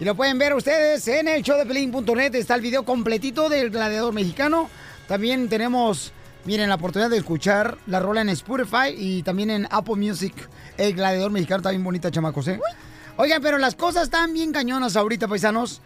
Y 0.00 0.06
lo 0.06 0.14
pueden 0.14 0.38
ver 0.38 0.54
ustedes 0.54 1.06
en 1.08 1.28
el 1.28 1.42
show 1.42 1.58
de 1.58 1.66
Pelín.net. 1.66 2.34
Está 2.34 2.54
el 2.54 2.62
video 2.62 2.84
completito 2.84 3.50
del 3.50 3.68
gladiador 3.68 4.14
mexicano. 4.14 4.70
También 5.08 5.48
tenemos 5.48 6.12
miren, 6.44 6.68
la 6.68 6.76
oportunidad 6.76 7.10
de 7.10 7.18
escuchar 7.18 7.76
la 7.86 8.00
rola 8.00 8.20
en 8.20 8.28
Spotify 8.30 8.94
y 8.96 9.22
también 9.22 9.50
en 9.50 9.68
Apple 9.70 9.96
Music. 9.96 10.32
El 10.76 10.94
gladiador 10.94 11.30
mexicano 11.30 11.58
está 11.58 11.70
bien 11.70 11.84
bonita, 11.84 12.10
chamacos, 12.10 12.48
¿eh? 12.48 12.60
Oigan, 13.16 13.42
pero 13.42 13.58
las 13.58 13.74
cosas 13.74 14.04
están 14.04 14.32
bien 14.32 14.52
cañonas 14.52 14.96
ahorita, 14.96 15.28
paisanos, 15.28 15.80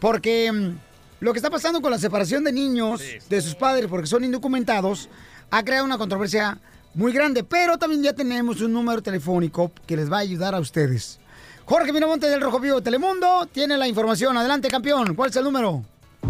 porque 0.00 0.50
mm, 0.52 0.76
lo 1.20 1.32
que 1.32 1.38
está 1.38 1.48
pasando 1.48 1.80
con 1.80 1.90
la 1.90 1.98
separación 1.98 2.44
de 2.44 2.52
niños 2.52 3.00
de 3.28 3.40
sus 3.40 3.54
padres 3.54 3.86
porque 3.88 4.06
son 4.06 4.24
indocumentados 4.24 5.08
ha 5.50 5.62
creado 5.64 5.84
una 5.84 5.96
controversia 5.98 6.58
muy 6.94 7.12
grande, 7.12 7.44
pero 7.44 7.78
también 7.78 8.02
ya 8.02 8.12
tenemos 8.12 8.60
un 8.60 8.72
número 8.72 9.02
telefónico 9.02 9.70
que 9.86 9.96
les 9.96 10.10
va 10.12 10.16
a 10.18 10.20
ayudar 10.20 10.54
a 10.54 10.60
ustedes. 10.60 11.20
Jorge 11.64 11.92
Miramonte 11.92 12.28
del 12.28 12.40
Rojo 12.40 12.58
Vivo 12.58 12.76
de 12.76 12.82
Telemundo 12.82 13.48
tiene 13.50 13.78
la 13.78 13.86
información. 13.86 14.36
Adelante, 14.36 14.68
campeón. 14.68 15.14
¿Cuál 15.14 15.30
es 15.30 15.36
el 15.36 15.44
número? 15.44 15.84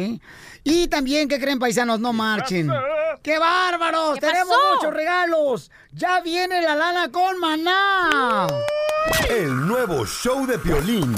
Y 0.63 0.88
también, 0.88 1.30
¿qué 1.30 1.39
creen, 1.39 1.60
paisanos? 1.60 1.99
No 1.99 2.12
marchen. 2.12 2.71
¡Qué 3.21 3.38
bárbaros! 3.38 4.15
¿Qué 4.15 4.21
¡Tenemos 4.21 4.49
pasó? 4.49 4.75
muchos 4.75 4.93
regalos! 4.93 5.71
¡Ya 5.91 6.21
viene 6.21 6.62
la 6.62 6.75
lana 6.75 7.12
con 7.12 7.39
maná! 7.39 8.47
El 9.30 9.67
nuevo 9.67 10.06
show 10.06 10.45
de 10.47 10.58
Piolín. 10.58 11.15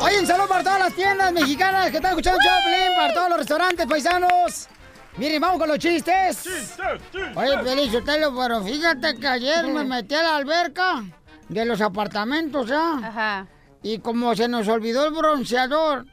Oye, 0.00 0.20
un 0.20 0.26
saludo 0.26 0.48
para 0.48 0.62
todas 0.64 0.78
las 0.80 0.92
tiendas 0.94 1.32
mexicanas 1.32 1.90
que 1.90 1.96
están 1.96 2.10
escuchando 2.10 2.38
Choplin, 2.42 2.96
para 2.96 3.14
todos 3.14 3.28
los 3.30 3.38
restaurantes 3.38 3.86
paisanos. 3.86 4.68
Miren, 5.18 5.40
vamos 5.40 5.58
con 5.58 5.68
los 5.68 5.78
chistes. 5.78 6.46
Oye, 7.34 7.62
Feliz 7.62 7.92
Sotelo, 7.92 8.36
pero 8.36 8.62
fíjate 8.62 9.16
que 9.16 9.26
ayer 9.26 9.66
me 9.66 9.84
metí 9.84 10.14
a 10.14 10.22
la 10.22 10.36
alberca 10.36 11.04
de 11.48 11.64
los 11.64 11.80
apartamentos, 11.80 12.70
¿ah? 12.70 13.00
Ajá. 13.02 13.46
Y 13.82 13.98
como 13.98 14.34
se 14.34 14.46
nos 14.48 14.68
olvidó 14.68 15.06
el 15.06 15.14
bronceador, 15.14 16.04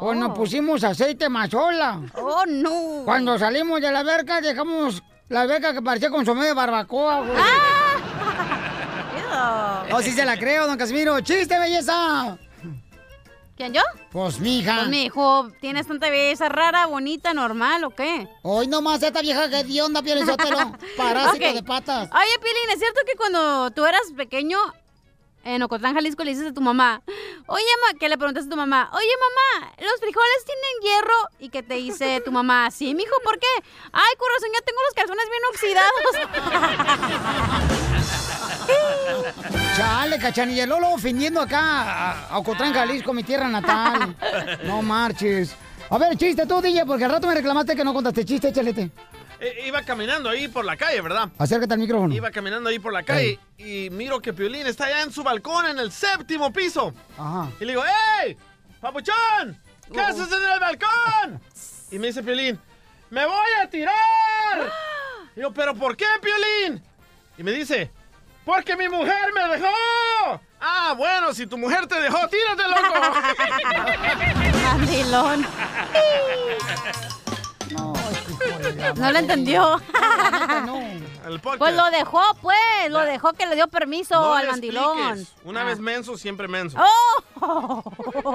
pues 0.00 0.18
nos 0.18 0.36
pusimos 0.36 0.82
aceite 0.82 1.28
mazola. 1.28 2.00
Oh, 2.14 2.44
no. 2.46 3.02
Cuando 3.04 3.38
salimos 3.38 3.80
de 3.80 3.92
la 3.92 4.00
alberca, 4.00 4.40
dejamos 4.40 5.02
la 5.28 5.42
alberca 5.42 5.72
que 5.72 5.82
parecía 5.82 6.10
consomé 6.10 6.46
de 6.46 6.54
barbacoa, 6.54 7.20
güey. 7.20 7.32
No, 9.90 10.00
sí 10.02 10.10
se 10.12 10.24
la 10.24 10.36
creo, 10.36 10.66
don 10.66 10.76
Casimiro. 10.76 11.20
¡Chiste, 11.20 11.58
belleza! 11.58 12.36
¿Quién, 13.58 13.74
yo? 13.74 13.82
Pues, 14.12 14.38
mija. 14.38 14.76
Pues, 14.76 14.88
mi 14.88 15.06
hijo, 15.06 15.50
¿tienes 15.60 15.84
tanta 15.88 16.08
belleza 16.08 16.48
rara, 16.48 16.86
bonita, 16.86 17.34
normal 17.34 17.82
o 17.82 17.90
qué? 17.90 18.28
Hoy 18.42 18.68
nomás 18.68 19.02
esta 19.02 19.20
vieja 19.20 19.50
que 19.50 19.64
de 19.64 19.82
onda, 19.82 20.00
Pielizotelo. 20.00 20.78
Parásito 20.96 21.52
de 21.54 21.62
patas. 21.64 22.08
Oye, 22.12 22.38
Pilín, 22.40 22.70
¿es 22.72 22.78
cierto 22.78 23.00
que 23.04 23.16
cuando 23.16 23.72
tú 23.72 23.84
eras 23.84 24.02
pequeño 24.16 24.58
en 25.42 25.60
Ocotlán, 25.64 25.94
Jalisco, 25.94 26.22
le 26.22 26.30
dices 26.30 26.46
a 26.46 26.54
tu 26.54 26.60
mamá, 26.60 27.02
oye, 27.48 27.64
ma, 27.82 27.98
que 27.98 28.08
le 28.08 28.16
preguntas 28.16 28.46
a 28.46 28.48
tu 28.48 28.54
mamá, 28.54 28.90
oye, 28.92 29.10
mamá, 29.18 29.72
¿los 29.80 29.98
frijoles 29.98 30.44
tienen 30.44 30.80
hierro? 30.82 31.28
Y 31.40 31.48
que 31.48 31.64
te 31.64 31.74
dice 31.74 32.22
tu 32.24 32.30
mamá, 32.30 32.70
sí, 32.70 32.94
mijo, 32.94 33.16
¿por 33.24 33.40
qué? 33.40 33.48
Ay, 33.90 34.14
corazón, 34.18 34.50
ya 34.54 34.60
tengo 34.64 34.80
los 34.84 34.94
calzones 34.94 35.26
bien 35.30 35.42
oxidados. 35.50 36.14
Chale, 39.76 40.18
cachanilla. 40.18 40.66
Lolo 40.66 40.90
ofendiendo 40.90 41.40
acá 41.40 41.60
a- 41.60 42.26
a 42.28 42.38
Ocotlán, 42.38 42.72
Jalisco, 42.72 43.12
mi 43.12 43.22
tierra 43.22 43.48
natal. 43.48 44.16
No 44.64 44.82
marches. 44.82 45.54
A 45.90 45.98
ver, 45.98 46.16
chiste 46.16 46.46
tú, 46.46 46.60
DJ, 46.60 46.84
porque 46.84 47.04
al 47.04 47.10
rato 47.12 47.26
me 47.26 47.34
reclamaste 47.34 47.74
que 47.74 47.84
no 47.84 47.94
contaste 47.94 48.24
chiste, 48.24 48.52
chalete. 48.52 48.90
Eh, 49.40 49.64
iba 49.66 49.82
caminando 49.82 50.28
ahí 50.28 50.48
por 50.48 50.64
la 50.64 50.76
calle, 50.76 51.00
¿verdad? 51.00 51.28
Acércate 51.38 51.72
al 51.74 51.78
micrófono. 51.80 52.12
Iba 52.12 52.30
caminando 52.30 52.68
ahí 52.68 52.78
por 52.80 52.92
la 52.92 53.04
calle 53.04 53.38
y 53.56 53.88
miro 53.90 54.20
que 54.20 54.32
Piolín 54.32 54.66
está 54.66 54.86
allá 54.86 55.02
en 55.02 55.12
su 55.12 55.22
balcón 55.22 55.66
en 55.66 55.78
el 55.78 55.92
séptimo 55.92 56.52
piso. 56.52 56.92
Ajá. 57.16 57.48
Y 57.60 57.64
le 57.64 57.72
digo, 57.72 57.84
¡Ey! 58.24 58.36
¡Papuchón! 58.80 59.56
¿Qué 59.92 60.00
haces 60.00 60.26
en 60.26 60.52
el 60.52 60.60
balcón? 60.60 61.40
Y 61.92 61.98
me 62.00 62.08
dice 62.08 62.22
Piolín, 62.22 62.58
¡Me 63.10 63.24
voy 63.24 63.46
a 63.62 63.68
tirar! 63.70 63.94
Y 65.36 65.40
yo, 65.40 65.52
¿pero 65.52 65.72
por 65.72 65.96
qué, 65.96 66.04
Piolín? 66.20 66.82
Y 67.38 67.42
me 67.44 67.52
dice, 67.52 67.92
¡Porque 68.48 68.76
mi 68.78 68.88
mujer 68.88 69.30
me 69.34 69.46
dejó! 69.56 70.40
Ah, 70.58 70.94
bueno, 70.96 71.34
si 71.34 71.46
tu 71.46 71.58
mujer 71.58 71.86
te 71.86 72.00
dejó, 72.00 72.16
tírate, 72.28 72.62
loco. 72.62 72.94
Mandilón. 74.62 75.46
No 78.96 79.12
lo 79.12 79.18
entendió. 79.18 79.78
Pues 81.58 81.74
lo 81.74 81.90
dejó, 81.90 82.22
pues. 82.40 82.56
Lo 82.88 83.00
dejó 83.04 83.34
que 83.34 83.44
le 83.46 83.54
dio 83.54 83.68
permiso 83.68 84.14
No 84.18 84.32
al 84.32 84.46
mandilón. 84.46 84.98
expliques. 84.98 85.34
Una 85.44 85.64
vez 85.64 85.78
menso, 85.78 86.16
siempre 86.16 86.48
menso. 86.48 86.78
¡Oh! 87.40 88.32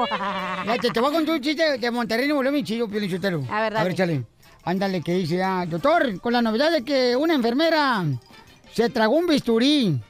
Ya, 0.67 0.77
te, 0.77 0.91
te 0.91 0.99
voy 0.99 1.09
a 1.09 1.13
contar 1.13 1.33
un 1.35 1.41
chiste 1.41 1.79
de 1.79 1.89
Monterrey, 1.91 2.27
Nuevo 2.27 2.43
León, 2.43 2.53
mi 2.53 2.63
chido, 2.63 2.87
Pielichotelo. 2.87 3.43
A 3.49 3.61
ver, 3.61 3.75
A 3.77 3.83
ver, 3.83 3.95
dale. 3.95 3.95
chale. 3.95 4.23
Ándale, 4.63 5.01
que 5.01 5.13
dice, 5.13 5.43
ah, 5.43 5.65
doctor, 5.67 6.19
con 6.21 6.31
la 6.33 6.41
novedad 6.43 6.71
de 6.71 6.85
que 6.85 7.15
una 7.15 7.33
enfermera 7.33 8.03
se 8.73 8.89
tragó 8.89 9.15
un 9.17 9.27
bisturí. 9.27 10.01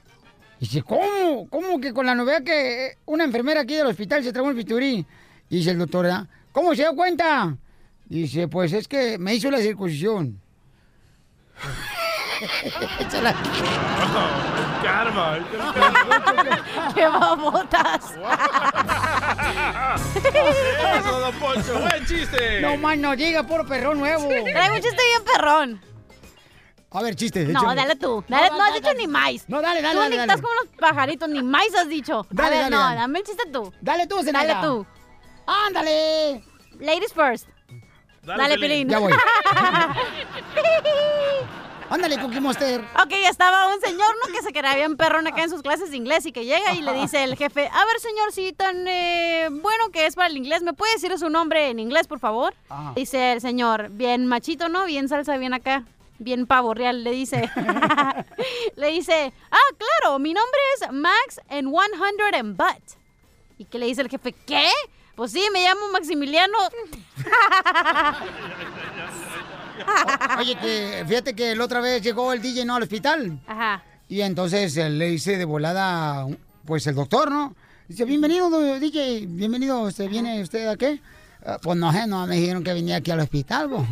Dice, 0.60 0.82
¿cómo? 0.82 1.48
¿Cómo 1.50 1.80
que 1.82 1.94
con 1.94 2.06
la 2.06 2.16
novedad 2.16 2.44
que 2.44 2.86
eh, 2.86 2.98
una 3.06 3.26
enfermera 3.26 3.62
aquí 3.62 3.76
del 3.76 3.88
hospital 3.88 4.24
se 4.24 4.32
tragó 4.32 4.48
un 4.48 4.56
bisturí? 4.56 5.06
Y 5.50 5.58
dice 5.58 5.72
el 5.72 5.80
doctor, 5.80 6.08
ah, 6.08 6.28
¿cómo 6.54 6.74
se 6.74 6.84
dio 6.84 6.96
cuenta? 6.96 7.58
Dice, 8.06 8.48
pues 8.48 8.72
es 8.72 8.88
que 8.88 9.18
me 9.18 9.36
hizo 9.36 9.52
la 9.52 9.58
circuncisión. 9.58 10.40
Échala. 13.00 13.36
Karma. 14.82 15.40
¡Qué 16.96 17.08
babotas! 17.08 18.14
Eso, 20.98 21.20
don 21.20 21.36
Poncho, 21.36 21.80
buen 21.80 22.06
chiste. 22.06 22.62
No 22.62 22.78
más 22.78 22.98
no 22.98 23.16
diga, 23.16 23.44
puro 23.44 23.66
perrón 23.66 24.00
nuevo. 24.00 24.28
Traigo 24.28 24.76
un 24.76 24.82
chiste 24.82 25.02
bien 25.12 25.24
perrón. 25.24 25.93
A 26.94 27.02
ver, 27.02 27.16
chiste. 27.16 27.44
No, 27.46 27.60
échale. 27.60 27.76
dale 27.76 27.96
tú. 27.96 28.24
Dale, 28.28 28.50
no, 28.50 28.58
dale, 28.58 28.70
has 28.70 28.74
dicho 28.76 28.88
dale. 28.88 29.00
ni 29.00 29.08
más. 29.08 29.50
No, 29.50 29.62
dale, 29.62 29.82
dale, 29.82 29.96
Tú 29.96 30.00
dale, 30.00 30.10
ni 30.12 30.18
dale. 30.18 30.32
estás 30.34 30.42
como 30.42 30.54
los 30.62 30.68
pajaritos, 30.80 31.28
ni 31.30 31.42
más 31.42 31.66
has 31.76 31.88
dicho. 31.90 32.26
Dale, 32.30 32.48
a 32.48 32.50
ver, 32.52 32.60
dale, 32.66 32.76
no, 32.76 32.82
dale. 32.84 32.96
dame 33.02 33.20
el 33.20 33.26
chiste 33.26 33.44
tú. 33.52 33.74
Dale 33.82 34.06
tú, 34.08 34.16
Dale 34.18 34.26
Zenaida. 34.28 34.62
tú. 34.62 34.86
¡Ándale! 35.48 36.44
Ladies 36.80 37.14
first. 37.14 37.48
Dale, 38.24 38.58
Pelín. 38.58 38.88
Ya 38.90 39.00
voy. 39.00 39.12
Ándale, 41.90 42.18
Cookie 42.18 42.40
Monster. 42.40 42.82
Ok, 43.04 43.12
estaba 43.30 43.68
un 43.74 43.80
señor, 43.82 44.16
¿no? 44.26 44.34
Que 44.34 44.42
se 44.42 44.52
quedaba 44.54 44.76
bien 44.76 44.96
perrón 44.98 45.28
acá 45.28 45.44
en 45.44 45.50
sus 45.50 45.62
clases 45.62 45.92
de 45.92 45.98
inglés 45.98 46.26
y 46.26 46.32
que 46.32 46.44
llega 46.46 46.74
y 46.74 46.82
le 46.82 46.94
dice 46.94 47.24
el 47.24 47.36
jefe, 47.36 47.68
a 47.68 47.86
ver, 47.86 48.00
señor, 48.00 48.32
si 48.32 48.52
tan 48.54 48.88
eh, 48.88 49.50
bueno 49.52 49.90
que 49.92 50.08
es 50.08 50.16
para 50.16 50.28
el 50.28 50.38
inglés, 50.38 50.64
¿me 50.64 50.74
puede 50.74 50.94
decir 50.94 51.16
su 51.20 51.30
nombre 51.30 51.70
en 51.70 51.80
inglés, 51.80 52.08
por 52.08 52.20
favor? 52.20 52.56
Ajá. 52.70 52.94
Dice 52.96 53.34
el 53.34 53.42
señor, 53.42 53.90
bien 53.92 54.26
machito, 54.26 54.70
¿no? 54.70 54.86
Bien 54.86 55.08
salsa, 55.08 55.38
bien 55.38 55.54
acá. 55.54 55.84
Bien 56.20 56.46
pavo 56.48 56.74
real, 56.74 57.04
le 57.04 57.12
dice. 57.12 57.50
le 58.76 58.88
dice, 58.92 59.34
ah, 59.52 59.76
claro, 59.78 60.20
mi 60.20 60.34
nombre 60.34 60.60
es 60.82 60.92
Max 60.92 61.40
and 61.50 61.70
100 61.70 62.36
and 62.36 62.58
Butt. 62.58 62.84
¿Y 63.58 63.66
qué 63.66 63.78
le 63.80 63.86
dice 63.88 64.02
el 64.02 64.10
jefe? 64.10 64.34
¿Qué? 64.46 64.70
Pues 65.16 65.32
sí, 65.32 65.44
me 65.54 65.64
llamo 65.64 65.90
Maximiliano. 65.92 66.58
Oye, 70.40 70.56
que 70.56 71.04
fíjate 71.08 71.36
que 71.36 71.56
la 71.56 71.66
otra 71.66 71.82
vez 71.82 72.02
llegó 72.02 72.32
el 72.34 72.42
DJ 72.42 72.66
no 72.66 72.76
al 72.76 72.84
hospital. 72.84 73.40
Ajá. 73.48 73.84
Y 74.08 74.22
entonces 74.22 74.76
eh, 74.78 74.90
le 74.90 75.08
dice 75.08 75.38
de 75.38 75.46
volada, 75.46 76.28
pues 76.66 76.86
el 76.88 76.96
doctor, 76.96 77.32
¿no? 77.32 77.56
Dice, 77.88 78.06
bienvenido, 78.06 78.50
do- 78.50 78.80
DJ, 78.80 79.26
bienvenido, 79.28 79.88
este, 79.88 80.08
¿viene 80.08 80.42
usted 80.42 80.68
a 80.68 80.76
qué? 80.78 81.02
Ah, 81.46 81.58
Pues 81.62 81.78
no 81.78 81.92
sé, 81.92 82.08
no 82.08 82.26
me 82.26 82.36
dijeron 82.38 82.64
que 82.64 82.74
venía 82.74 82.98
aquí 82.98 83.12
al 83.12 83.20
hospital, 83.20 83.68
bo. 83.68 83.86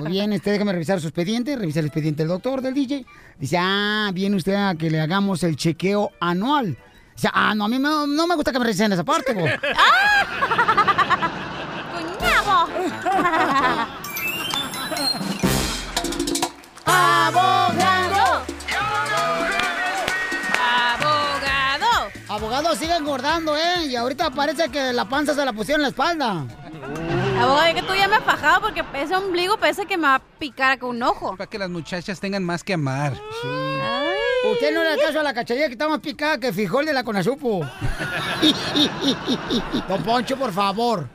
Muy 0.00 0.10
bien, 0.12 0.32
este, 0.32 0.50
déjame 0.52 0.72
revisar 0.72 1.00
su 1.00 1.08
expediente, 1.08 1.54
revisa 1.56 1.80
el 1.80 1.86
expediente 1.86 2.22
del 2.22 2.28
doctor, 2.28 2.62
del 2.62 2.72
DJ. 2.74 3.04
Dice, 3.38 3.58
ah, 3.60 4.10
viene 4.14 4.36
usted 4.36 4.54
a 4.54 4.74
que 4.74 4.90
le 4.90 5.00
hagamos 5.00 5.42
el 5.42 5.56
chequeo 5.56 6.10
anual. 6.20 6.78
Dice, 7.14 7.28
ah, 7.32 7.54
no, 7.54 7.64
a 7.66 7.68
mí 7.68 7.78
no, 7.78 8.06
no 8.06 8.26
me 8.26 8.34
gusta 8.36 8.52
que 8.52 8.58
me 8.58 8.64
revisen 8.64 8.92
esa 8.92 9.04
parte, 9.04 9.34
bo. 9.34 9.44
¡Abogado! 16.86 17.72
¡Abogado! 22.52 22.76
Sigue 22.76 22.94
engordando, 22.94 23.56
¿eh? 23.56 23.86
Y 23.88 23.96
ahorita 23.96 24.30
parece 24.30 24.68
que 24.68 24.92
la 24.92 25.08
panza 25.08 25.34
se 25.34 25.42
la 25.42 25.54
pusieron 25.54 25.80
en 25.80 25.84
la 25.84 25.88
espalda. 25.88 26.44
Abogado, 27.40 27.62
es 27.64 27.74
que 27.74 27.82
tú 27.82 27.94
ya 27.94 28.06
me 28.08 28.16
has 28.16 28.24
fajado 28.24 28.60
porque 28.60 28.84
ese 29.00 29.16
ombligo 29.16 29.56
parece 29.56 29.86
que 29.86 29.96
me 29.96 30.02
va 30.02 30.16
a 30.16 30.22
picar 30.38 30.78
con 30.78 30.90
un 30.90 31.02
ojo. 31.02 31.34
Para 31.34 31.48
que 31.48 31.58
las 31.58 31.70
muchachas 31.70 32.20
tengan 32.20 32.44
más 32.44 32.62
que 32.62 32.74
amar. 32.74 33.14
Usted 34.52 34.74
no 34.74 34.82
le 34.82 34.90
da 34.90 34.96
caso 34.98 35.20
a 35.20 35.22
la 35.22 35.32
cacharilla 35.32 35.68
que 35.68 35.72
está 35.72 35.88
más 35.88 36.00
picada 36.00 36.36
que 36.36 36.52
frijol 36.52 36.84
de 36.84 36.92
la 36.92 37.02
Conasupo. 37.02 37.60
Don 39.88 40.02
Poncho, 40.02 40.36
por 40.36 40.52
favor. 40.52 41.08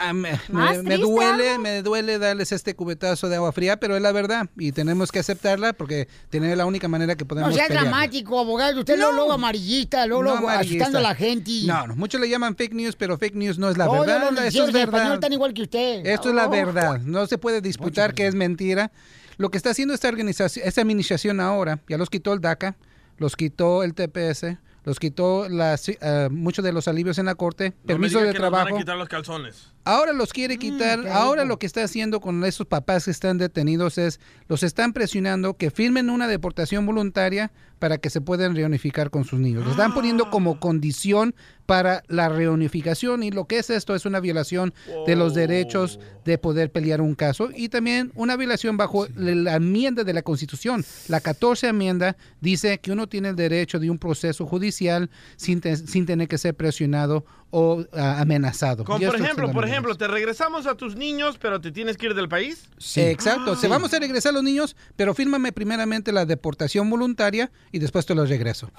Ah, 0.00 0.12
me, 0.12 0.32
¿Más 0.50 0.78
me- 0.78 0.82
me 0.82 0.96
duele, 0.98 1.50
algo? 1.50 1.62
me 1.62 1.82
duele 1.82 2.18
darles 2.18 2.52
este 2.52 2.74
cubetazo 2.74 3.28
de 3.28 3.36
agua 3.36 3.52
fría, 3.52 3.78
pero 3.78 3.96
es 3.96 4.02
la 4.02 4.12
verdad 4.12 4.48
y 4.56 4.72
tenemos 4.72 5.10
que 5.12 5.18
aceptarla 5.20 5.72
porque 5.72 6.08
tiene 6.30 6.54
la 6.56 6.66
única 6.66 6.86
manera 6.88 7.16
que 7.16 7.24
podemos 7.24 7.50
No 7.50 7.56
sea 7.56 7.66
pelear. 7.66 7.84
dramático, 7.84 8.38
abogado. 8.38 8.80
Usted 8.80 8.96
luego, 8.96 9.12
luego 9.12 9.32
amarillista, 9.32 10.06
luego, 10.06 10.22
No 10.24 10.30
luego 10.32 10.48
asustando 10.48 10.98
a 10.98 11.02
la 11.02 11.14
gente. 11.14 11.50
y- 11.50 11.66
No, 11.66 11.86
no, 11.86 11.96
muchos 11.96 12.20
le 12.20 12.28
llaman 12.28 12.54
fake 12.56 12.74
news, 12.74 12.96
pero 12.96 13.18
fake 13.18 13.34
news 13.34 13.58
no 13.58 13.70
es 13.70 13.76
la 13.78 13.86
Todos 13.86 14.06
verdad. 14.06 14.30
noticieros 14.30 14.68
es 14.68 14.74
verdad. 14.74 15.14
están 15.14 15.32
igual 15.32 15.54
que 15.54 15.62
usted. 15.62 16.06
Esto 16.06 16.28
es 16.30 16.34
la 16.34 16.46
Oh. 16.46 16.50
verdad. 16.50 17.00
No 17.00 17.26
se 17.26 17.38
puede 17.38 17.60
disputar 17.60 18.14
que 18.14 18.26
es 18.26 18.34
mentira. 18.34 18.90
Lo 19.36 19.50
que 19.50 19.56
está 19.56 19.70
haciendo 19.70 19.94
esta 19.94 20.08
organización, 20.08 20.66
esta 20.66 20.80
administración 20.80 21.38
ahora, 21.40 21.78
ya 21.88 21.96
los 21.98 22.10
quitó 22.10 22.32
el 22.32 22.40
DACA, 22.40 22.76
los 23.18 23.36
quitó 23.36 23.82
el 23.84 23.94
TPS, 23.94 24.58
los 24.88 24.98
quitó 24.98 25.48
las, 25.48 25.88
eh, 25.88 26.28
muchos 26.30 26.64
de 26.64 26.72
los 26.72 26.88
alivios 26.88 27.18
en 27.18 27.26
la 27.26 27.34
corte, 27.34 27.70
No 27.70 27.76
me 27.82 27.86
permiso 27.86 28.18
diga 28.18 28.28
de 28.28 28.34
que 28.34 28.40
nos 28.40 28.50
van 28.50 28.60
a 28.60 28.64
trabajo. 28.64 28.78
quitar 28.78 28.96
los 28.96 29.08
calzones. 29.08 29.72
Ahora 29.88 30.12
los 30.12 30.32
quiere 30.32 30.56
Mm, 30.56 30.58
quitar. 30.58 31.08
Ahora 31.08 31.44
lo 31.44 31.58
que 31.58 31.66
está 31.66 31.82
haciendo 31.82 32.20
con 32.20 32.44
esos 32.44 32.66
papás 32.66 33.06
que 33.06 33.10
están 33.10 33.38
detenidos 33.38 33.96
es 33.98 34.20
los 34.48 34.62
están 34.62 34.92
presionando 34.92 35.54
que 35.56 35.70
firmen 35.70 36.10
una 36.10 36.28
deportación 36.28 36.84
voluntaria 36.84 37.50
para 37.78 37.96
que 37.98 38.10
se 38.10 38.20
puedan 38.20 38.56
reunificar 38.56 39.08
con 39.10 39.24
sus 39.24 39.38
niños. 39.38 39.62
Los 39.62 39.72
están 39.72 39.94
poniendo 39.94 40.24
Ah. 40.26 40.30
como 40.30 40.58
condición 40.60 41.34
para 41.64 42.02
la 42.08 42.28
reunificación 42.28 43.22
y 43.22 43.30
lo 43.30 43.46
que 43.46 43.58
es 43.58 43.70
esto 43.70 43.94
es 43.94 44.04
una 44.04 44.20
violación 44.20 44.74
de 45.06 45.14
los 45.16 45.34
derechos 45.34 46.00
de 46.24 46.38
poder 46.38 46.72
pelear 46.72 47.00
un 47.00 47.14
caso 47.14 47.50
y 47.54 47.68
también 47.68 48.10
una 48.14 48.36
violación 48.36 48.76
bajo 48.76 49.06
la 49.14 49.56
enmienda 49.56 50.02
de 50.04 50.12
la 50.12 50.22
Constitución. 50.22 50.84
La 51.08 51.20
14 51.20 51.68
enmienda 51.68 52.16
dice 52.40 52.78
que 52.78 52.90
uno 52.90 53.06
tiene 53.08 53.28
el 53.28 53.36
derecho 53.36 53.78
de 53.78 53.90
un 53.90 53.98
proceso 53.98 54.44
judicial 54.46 55.08
sin, 55.36 55.60
te- 55.60 55.76
sin 55.76 56.04
tener 56.04 56.26
que 56.26 56.38
ser 56.38 56.54
presionado 56.54 57.24
o 57.50 57.84
ah, 57.92 58.20
amenazado. 58.20 58.84
Como 58.84 58.98
por 58.98 59.16
ejemplo, 59.16 59.50
por 59.50 59.64
ejemplo, 59.66 59.94
¿te 59.96 60.06
regresamos 60.06 60.66
a 60.66 60.74
tus 60.74 60.96
niños, 60.96 61.38
pero 61.40 61.60
te 61.60 61.72
tienes 61.72 61.96
que 61.96 62.06
ir 62.06 62.14
del 62.14 62.28
país? 62.28 62.68
Exacto. 62.96 63.56
Se 63.56 63.68
vamos 63.68 63.92
a 63.94 63.98
regresar 63.98 64.34
los 64.34 64.42
niños, 64.42 64.76
pero 64.96 65.14
fírmame 65.14 65.52
primeramente 65.52 66.12
la 66.12 66.26
deportación 66.26 66.90
voluntaria 66.90 67.50
y 67.72 67.78
después 67.78 68.06
te 68.06 68.14
los 68.14 68.28
regreso. 68.28 68.70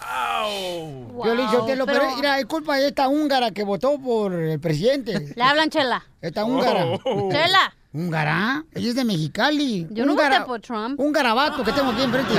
Yo 1.26 1.36
le 1.36 1.42
dije, 1.42 1.58
pero, 1.66 1.86
pero- 1.86 2.16
mira, 2.16 2.40
es 2.40 2.46
culpa 2.46 2.78
de 2.78 2.88
esta 2.88 3.08
húngara 3.08 3.52
que 3.52 3.64
votó 3.64 4.00
por 4.00 4.34
el 4.34 4.60
presidente. 4.60 5.34
Le 5.36 5.44
hablan, 5.44 5.70
Chela. 5.70 6.06
Esta 6.22 6.46
húngara. 6.46 6.86
Oh. 7.06 7.30
Chela. 7.32 7.74
¿Húngara? 7.92 8.66
Ella 8.76 8.90
es 8.90 8.96
de 8.96 9.04
Mexicali. 9.04 9.88
Yo 9.90 10.06
no 10.06 10.14
voté 10.16 10.42
por 10.46 10.60
Trump. 10.62 11.00
Un 11.00 11.12
garabato 11.12 11.64
que 11.64 11.72
tengo 11.72 11.90
aquí 11.92 12.04
enfrente. 12.04 12.34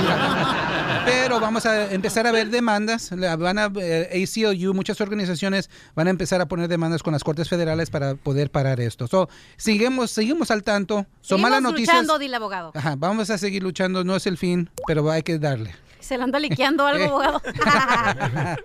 Pero 1.03 1.41
vamos 1.41 1.65
a 1.65 1.91
empezar 1.91 2.25
a 2.25 2.31
ver 2.31 2.49
demandas. 2.49 3.09
Van 3.37 3.59
a, 3.59 3.69
eh, 3.75 4.23
ACLU, 4.23 4.73
muchas 4.73 5.01
organizaciones 5.01 5.69
van 5.93 6.07
a 6.07 6.09
empezar 6.09 6.39
a 6.39 6.45
poner 6.45 6.69
demandas 6.69 7.03
con 7.03 7.11
las 7.11 7.23
cortes 7.23 7.49
federales 7.49 7.89
para 7.89 8.15
poder 8.15 8.49
parar 8.49 8.79
esto. 8.79 9.07
So, 9.07 9.27
seguimos, 9.57 10.11
seguimos 10.11 10.51
al 10.51 10.63
tanto. 10.63 11.05
Son 11.19 11.41
malas 11.41 11.57
Seguimos 11.57 11.71
noticias. 11.73 11.95
luchando, 11.97 12.17
dile 12.19 12.35
abogado. 12.37 12.71
Ajá, 12.73 12.95
vamos 12.97 13.29
a 13.29 13.37
seguir 13.37 13.61
luchando. 13.61 14.05
No 14.05 14.15
es 14.15 14.27
el 14.27 14.37
fin, 14.37 14.69
pero 14.87 15.11
hay 15.11 15.21
que 15.23 15.37
darle. 15.37 15.75
Se 15.99 16.17
le 16.17 16.23
anda 16.23 16.39
liqueando 16.39 16.85
algo, 16.87 17.03
Eh. 17.03 17.07
abogado. 17.07 17.41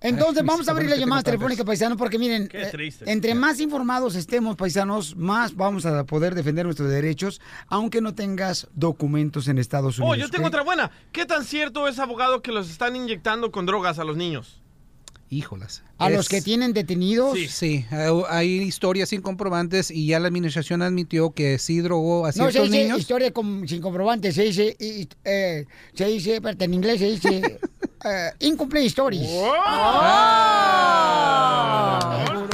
Entonces, 0.00 0.44
vamos 0.44 0.68
a 0.68 0.72
abrir 0.72 0.90
las 0.90 0.98
llamadas 0.98 1.24
telefónicas, 1.24 1.64
paisanos, 1.64 1.96
porque 1.96 2.18
miren, 2.18 2.48
Qué 2.48 2.62
eh, 2.64 2.68
triste. 2.70 3.10
entre 3.10 3.34
más 3.34 3.60
informados 3.60 4.14
estemos, 4.14 4.54
paisanos, 4.54 5.16
más 5.16 5.56
vamos 5.56 5.86
a 5.86 6.04
poder 6.04 6.34
defender 6.34 6.66
nuestros 6.66 6.90
derechos, 6.90 7.40
aunque 7.68 8.00
no 8.02 8.14
tengas 8.14 8.68
documentos 8.74 9.48
en 9.48 9.58
Estados 9.58 9.98
Unidos. 9.98 10.16
Oh, 10.16 10.20
yo 10.20 10.28
tengo 10.28 10.44
¿ok? 10.44 10.48
otra 10.48 10.62
buena. 10.62 10.90
¿Qué 11.12 11.24
tan 11.24 11.44
cierto 11.44 11.88
es, 11.88 11.98
abogado, 11.98 12.42
que 12.42 12.52
los 12.52 12.70
están 12.70 12.94
inyectando 12.94 13.50
con 13.50 13.64
drogas 13.64 13.98
a 13.98 14.04
los 14.04 14.16
niños? 14.18 14.60
Híjolas. 15.28 15.82
A 15.98 16.08
los 16.08 16.28
que 16.28 16.40
tienen 16.40 16.72
detenidos. 16.72 17.36
Sí, 17.48 17.84
hay- 17.90 18.22
hay 18.28 18.48
historias 18.62 19.08
sin 19.08 19.22
comprobantes 19.22 19.90
y 19.90 20.06
ya 20.06 20.20
la 20.20 20.28
administración 20.28 20.82
admitió 20.82 21.32
que 21.32 21.58
sí 21.58 21.80
drogó 21.80 22.26
a 22.26 22.28
No 22.28 22.32
ciertos 22.32 22.52
se 22.54 22.62
dice 22.62 22.82
niños. 22.84 23.00
historia 23.00 23.32
con- 23.32 23.66
sin 23.66 23.80
comprobante, 23.82 24.30
se 24.30 24.44
dice, 24.44 24.76
y- 24.78 25.08
eh, 25.24 25.64
se 25.94 26.04
dice, 26.06 26.36
espérate, 26.36 26.66
en 26.66 26.74
inglés 26.74 27.00
se 27.00 27.06
dice 27.10 27.58
É, 28.04 28.28
uh, 28.28 28.34
Incomplete 28.40 28.90
Stories. 28.90 29.28
Oh! 29.28 29.54
oh! 29.56 30.00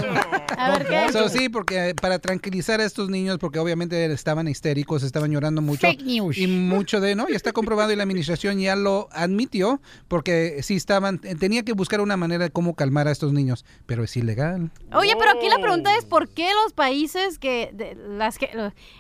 oh! 0.08 0.11
A 0.56 0.70
ver 0.78 0.86
qué. 0.86 1.12
So, 1.12 1.28
sí, 1.28 1.48
porque 1.48 1.94
para 2.00 2.18
tranquilizar 2.18 2.80
a 2.80 2.84
estos 2.84 3.08
niños, 3.08 3.38
porque 3.38 3.58
obviamente 3.58 4.10
estaban 4.12 4.48
histéricos, 4.48 5.02
estaban 5.02 5.30
llorando 5.30 5.62
mucho. 5.62 5.86
Fake 5.86 6.02
news. 6.02 6.38
Y 6.38 6.46
mucho 6.46 7.00
de, 7.00 7.14
¿no? 7.14 7.28
Ya 7.28 7.36
está 7.36 7.52
comprobado 7.52 7.92
y 7.92 7.96
la 7.96 8.02
administración 8.02 8.58
ya 8.58 8.76
lo 8.76 9.08
admitió, 9.12 9.80
porque 10.08 10.60
sí 10.62 10.76
estaban, 10.76 11.18
tenía 11.18 11.62
que 11.64 11.72
buscar 11.72 12.00
una 12.00 12.16
manera 12.16 12.44
de 12.44 12.50
cómo 12.50 12.74
calmar 12.74 13.08
a 13.08 13.10
estos 13.12 13.32
niños, 13.32 13.64
pero 13.86 14.04
es 14.04 14.16
ilegal. 14.16 14.70
Oye, 14.94 15.14
pero 15.18 15.30
aquí 15.32 15.48
la 15.48 15.58
pregunta 15.58 15.96
es 15.96 16.04
¿por 16.04 16.28
qué 16.28 16.48
los 16.64 16.72
países 16.72 17.38
que, 17.38 17.70
de- 17.72 17.94
las 17.94 18.38
que, 18.38 18.50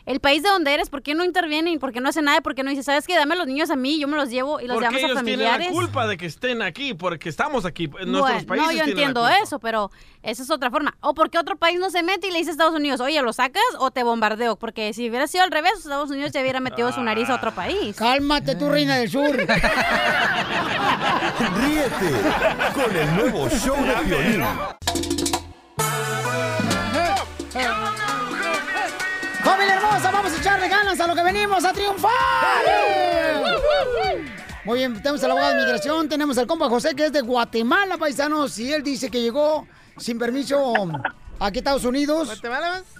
el 0.06 0.20
país 0.20 0.42
de 0.42 0.48
donde 0.48 0.72
eres, 0.74 0.90
por 0.90 1.02
qué 1.02 1.14
no 1.14 1.24
intervienen, 1.24 1.78
por 1.78 1.92
qué 1.92 2.00
no 2.00 2.08
hacen 2.08 2.24
nada, 2.24 2.40
por 2.40 2.54
qué 2.54 2.62
no 2.62 2.70
dicen, 2.70 2.84
sabes 2.84 3.06
qué, 3.06 3.14
dame 3.14 3.36
los 3.36 3.46
niños 3.46 3.70
a 3.70 3.76
mí, 3.76 3.98
yo 3.98 4.08
me 4.08 4.16
los 4.16 4.30
llevo 4.30 4.60
y 4.60 4.66
los 4.66 4.76
Porque 4.76 4.88
llevamos 4.96 5.02
a 5.02 5.06
ellos 5.06 5.24
tienen 5.24 5.44
la 5.44 5.50
familiares? 5.52 5.68
culpa 5.72 6.06
de 6.06 6.16
que 6.16 6.26
estén 6.26 6.62
aquí, 6.62 6.94
porque 6.94 7.28
estamos 7.28 7.64
aquí. 7.64 7.84
En 7.84 7.90
Bueno, 7.90 8.18
nuestros 8.20 8.44
países 8.44 8.66
no, 8.68 8.72
yo 8.72 8.84
entiendo 8.84 9.28
eso, 9.28 9.58
pero 9.58 9.90
esa 10.22 10.42
es 10.42 10.50
otra 10.50 10.70
forma. 10.70 10.96
O 11.00 11.14
porque 11.14 11.38
otro 11.42 11.56
país 11.56 11.78
no 11.78 11.90
se 11.90 12.02
mete 12.02 12.28
y 12.28 12.30
le 12.30 12.38
dice 12.38 12.50
a 12.50 12.52
Estados 12.52 12.74
Unidos, 12.74 13.00
oye, 13.00 13.20
¿lo 13.20 13.32
sacas 13.32 13.62
o 13.78 13.90
te 13.90 14.02
bombardeo? 14.02 14.56
Porque 14.56 14.92
si 14.94 15.08
hubiera 15.10 15.26
sido 15.26 15.44
al 15.44 15.50
revés, 15.50 15.72
Estados 15.78 16.10
Unidos 16.10 16.32
ya 16.32 16.40
hubiera 16.40 16.60
metido 16.60 16.90
su 16.92 17.02
nariz 17.02 17.28
a 17.28 17.34
otro 17.34 17.52
país. 17.52 17.94
Cálmate 17.96 18.54
tú, 18.54 18.70
reina 18.70 18.96
del 18.96 19.10
sur. 19.10 19.36
Ríete 19.36 19.46
con 22.74 22.96
el 22.96 23.16
nuevo 23.16 23.48
show 23.50 23.76
de 23.84 23.92
Piolín. 24.04 24.44
¡Familia 29.42 29.74
hermosa! 29.74 30.10
Vamos 30.12 30.32
a 30.32 30.36
echarle 30.36 30.68
ganas 30.68 31.00
a 31.00 31.06
lo 31.06 31.14
que 31.14 31.22
venimos 31.22 31.64
a 31.64 31.72
triunfar. 31.72 32.12
Muy 34.64 34.78
bien, 34.78 34.94
tenemos 34.94 35.24
al 35.24 35.32
abogado 35.32 35.54
de 35.54 35.60
migración, 35.64 36.08
tenemos 36.08 36.38
al 36.38 36.46
compa 36.46 36.68
José 36.68 36.94
que 36.94 37.06
es 37.06 37.12
de 37.12 37.20
Guatemala, 37.20 37.98
paisanos, 37.98 38.56
y 38.60 38.72
él 38.72 38.84
dice 38.84 39.10
que 39.10 39.20
llegó 39.20 39.66
sin 39.96 40.20
permiso 40.20 40.72
aquí 41.46 41.58
a 41.58 41.60
Estados 41.60 41.84
Unidos. 41.84 42.40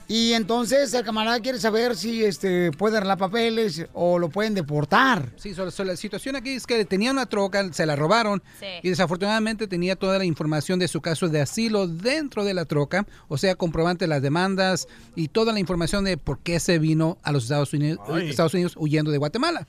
Y 0.08 0.32
entonces 0.34 0.92
el 0.94 1.04
camarada 1.04 1.40
quiere 1.40 1.58
saber 1.58 1.96
si 1.96 2.22
este 2.24 2.70
puede 2.72 2.96
arreglar 2.98 3.16
papeles 3.18 3.86
o 3.94 4.18
lo 4.18 4.28
pueden 4.28 4.52
deportar. 4.54 5.30
Sí, 5.36 5.54
so- 5.54 5.70
so 5.70 5.84
la 5.84 5.96
situación 5.96 6.36
aquí 6.36 6.50
es 6.50 6.66
que 6.66 6.84
tenía 6.84 7.12
una 7.12 7.26
troca, 7.26 7.72
se 7.72 7.86
la 7.86 7.96
robaron 7.96 8.42
Sí. 8.60 8.66
y 8.82 8.90
desafortunadamente 8.90 9.66
tenía 9.68 9.96
toda 9.96 10.18
la 10.18 10.24
información 10.24 10.78
de 10.78 10.88
su 10.88 11.00
caso 11.00 11.28
de 11.28 11.40
asilo 11.40 11.86
dentro 11.86 12.44
de 12.44 12.52
la 12.52 12.64
troca, 12.64 13.06
o 13.28 13.38
sea, 13.38 13.54
comprobante 13.54 14.04
de 14.04 14.08
las 14.08 14.22
demandas 14.22 14.86
y 15.16 15.28
toda 15.28 15.52
la 15.52 15.60
información 15.60 16.04
de 16.04 16.16
por 16.18 16.40
qué 16.40 16.60
se 16.60 16.78
vino 16.78 17.18
a 17.22 17.32
los 17.32 17.44
Estados 17.44 17.72
Unidos, 17.72 18.00
Ay. 18.08 18.28
Estados 18.28 18.54
Unidos 18.54 18.74
huyendo 18.76 19.10
de 19.10 19.18
Guatemala. 19.18 19.66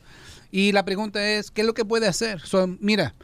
Y 0.52 0.72
la 0.72 0.84
pregunta 0.86 1.26
es, 1.32 1.52
¿qué 1.52 1.62
es 1.62 1.68
lo 1.68 1.74
que 1.74 1.86
puede 1.86 2.08
hacer? 2.08 2.42
So, 2.42 2.68
mira, 2.80 3.16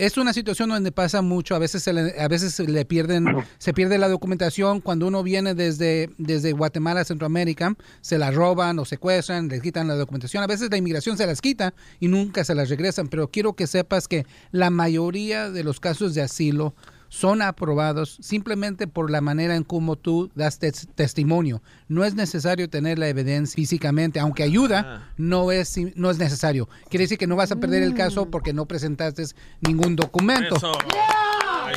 es 0.00 0.16
una 0.16 0.32
situación 0.32 0.70
donde 0.70 0.92
pasa 0.92 1.20
mucho, 1.20 1.54
a 1.54 1.58
veces 1.58 1.82
se 1.82 1.92
le, 1.92 2.18
a 2.18 2.26
veces 2.26 2.54
se 2.54 2.66
le 2.66 2.86
pierden, 2.86 3.26
se 3.58 3.74
pierde 3.74 3.98
la 3.98 4.08
documentación 4.08 4.80
cuando 4.80 5.06
uno 5.06 5.22
viene 5.22 5.54
desde, 5.54 6.08
desde 6.16 6.52
Guatemala 6.52 7.02
a 7.02 7.04
Centroamérica, 7.04 7.76
se 8.00 8.16
la 8.16 8.30
roban 8.30 8.78
o 8.78 8.86
secuestran, 8.86 9.48
les 9.48 9.60
quitan 9.60 9.88
la 9.88 9.96
documentación, 9.96 10.42
a 10.42 10.46
veces 10.46 10.70
la 10.70 10.78
inmigración 10.78 11.18
se 11.18 11.26
las 11.26 11.42
quita 11.42 11.74
y 12.00 12.08
nunca 12.08 12.44
se 12.44 12.54
las 12.54 12.70
regresan, 12.70 13.08
pero 13.08 13.28
quiero 13.28 13.52
que 13.52 13.66
sepas 13.66 14.08
que 14.08 14.24
la 14.52 14.70
mayoría 14.70 15.50
de 15.50 15.64
los 15.64 15.80
casos 15.80 16.14
de 16.14 16.22
asilo 16.22 16.74
son 17.12 17.42
aprobados 17.42 18.16
simplemente 18.22 18.86
por 18.86 19.10
la 19.10 19.20
manera 19.20 19.56
en 19.56 19.64
cómo 19.64 19.96
tú 19.96 20.30
das 20.36 20.58
tes- 20.60 20.88
testimonio. 20.94 21.60
No 21.88 22.04
es 22.04 22.14
necesario 22.14 22.70
tener 22.70 22.98
la 22.98 23.08
evidencia 23.08 23.56
físicamente, 23.56 24.20
aunque 24.20 24.44
ayuda, 24.44 25.10
no 25.18 25.50
es, 25.52 25.76
no 25.96 26.08
es 26.10 26.18
necesario. 26.18 26.68
Quiere 26.88 27.04
decir 27.04 27.18
que 27.18 27.26
no 27.26 27.34
vas 27.36 27.50
a 27.52 27.56
perder 27.56 27.82
el 27.82 27.94
caso 27.94 28.30
porque 28.30 28.52
no 28.52 28.66
presentaste 28.66 29.24
ningún 29.60 29.96
documento. 29.96 30.54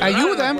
Ayuda, 0.00 0.54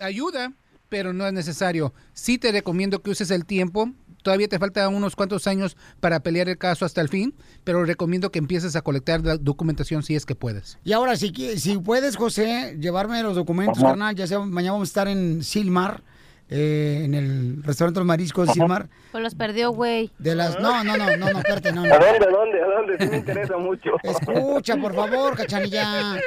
ayuda, 0.00 0.52
pero 0.88 1.12
no 1.12 1.26
es 1.26 1.32
necesario. 1.32 1.94
Sí 2.12 2.36
te 2.36 2.50
recomiendo 2.52 3.02
que 3.02 3.10
uses 3.10 3.30
el 3.30 3.44
tiempo. 3.46 3.90
Todavía 4.22 4.48
te 4.48 4.58
falta 4.58 4.88
unos 4.88 5.16
cuantos 5.16 5.46
años 5.46 5.76
para 6.00 6.20
pelear 6.20 6.48
el 6.48 6.58
caso 6.58 6.84
hasta 6.84 7.00
el 7.00 7.08
fin, 7.08 7.34
pero 7.64 7.84
recomiendo 7.84 8.30
que 8.30 8.38
empieces 8.38 8.76
a 8.76 8.82
colectar 8.82 9.24
la 9.24 9.36
documentación 9.36 10.02
si 10.02 10.14
es 10.14 10.26
que 10.26 10.34
puedes. 10.34 10.78
Y 10.84 10.92
ahora, 10.92 11.16
si, 11.16 11.32
si 11.58 11.78
puedes, 11.78 12.16
José, 12.16 12.76
llevarme 12.80 13.22
los 13.22 13.36
documentos, 13.36 13.82
carnal, 13.82 14.14
ya 14.14 14.26
sea 14.26 14.40
mañana 14.40 14.72
vamos 14.72 14.88
a 14.88 14.90
estar 14.90 15.08
en 15.08 15.42
Silmar, 15.42 16.02
eh, 16.50 17.02
en 17.04 17.14
el 17.14 17.62
restaurante 17.62 18.00
Los 18.00 18.06
Mariscos 18.06 18.48
de 18.48 18.54
Silmar. 18.54 18.88
Pues 19.12 19.22
los 19.22 19.34
perdió, 19.34 19.70
güey. 19.70 20.10
De 20.18 20.34
las... 20.34 20.58
No, 20.60 20.82
no, 20.84 20.96
no, 20.96 21.16
no, 21.16 21.30
no, 21.30 21.38
espérate, 21.38 21.72
no, 21.72 21.86
no. 21.86 21.94
¿A 21.94 21.98
dónde, 21.98 22.26
a 22.26 22.30
dónde, 22.30 22.60
a 22.62 22.66
dónde? 22.66 22.96
Sí 22.98 23.06
me 23.10 23.16
interesa 23.18 23.56
mucho. 23.56 23.90
Escucha, 24.02 24.76
por 24.76 24.94
favor, 24.94 25.36
cachanilla. 25.36 26.20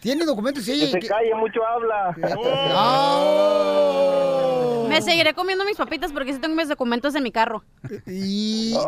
¿Tiene 0.00 0.24
documentos? 0.24 0.64
Sí. 0.64 0.78
Que 0.92 1.00
se 1.00 1.08
calle, 1.08 1.34
mucho 1.34 1.60
habla. 1.66 2.14
Me 4.88 5.02
seguiré 5.02 5.34
comiendo 5.34 5.64
mis 5.64 5.76
papitas 5.76 6.12
porque 6.12 6.32
sí 6.32 6.38
tengo 6.38 6.54
mis 6.54 6.68
documentos 6.68 7.14
en 7.16 7.22
mi 7.22 7.32
carro. 7.32 7.64
Y... 8.06 8.74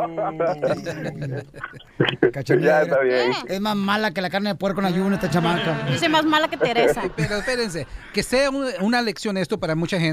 Ya 2.21 2.31
Cachanilla, 2.31 2.83
está 2.83 3.01
bien. 3.01 3.33
Es 3.49 3.61
más 3.61 3.75
mala 3.77 4.12
que 4.12 4.21
la 4.21 4.31
carne 4.31 4.51
de 4.51 4.55
puerco 4.55 4.81
en 4.81 4.87
ayuno 4.87 5.14
esta 5.14 5.29
chamaca. 5.31 5.89
Soy 5.99 6.09
más 6.09 6.25
mala 6.25 6.49
que 6.49 6.57
Teresa. 6.57 7.03
Pero 7.16 7.37
espérense, 7.37 7.87
que 8.12 8.23
sea 8.23 8.51
un- 8.51 8.66
una 8.81 9.03
lección 9.03 9.37
esto 9.37 9.59
para 9.59 9.75
mucha 9.75 9.99
gente, 9.99 10.08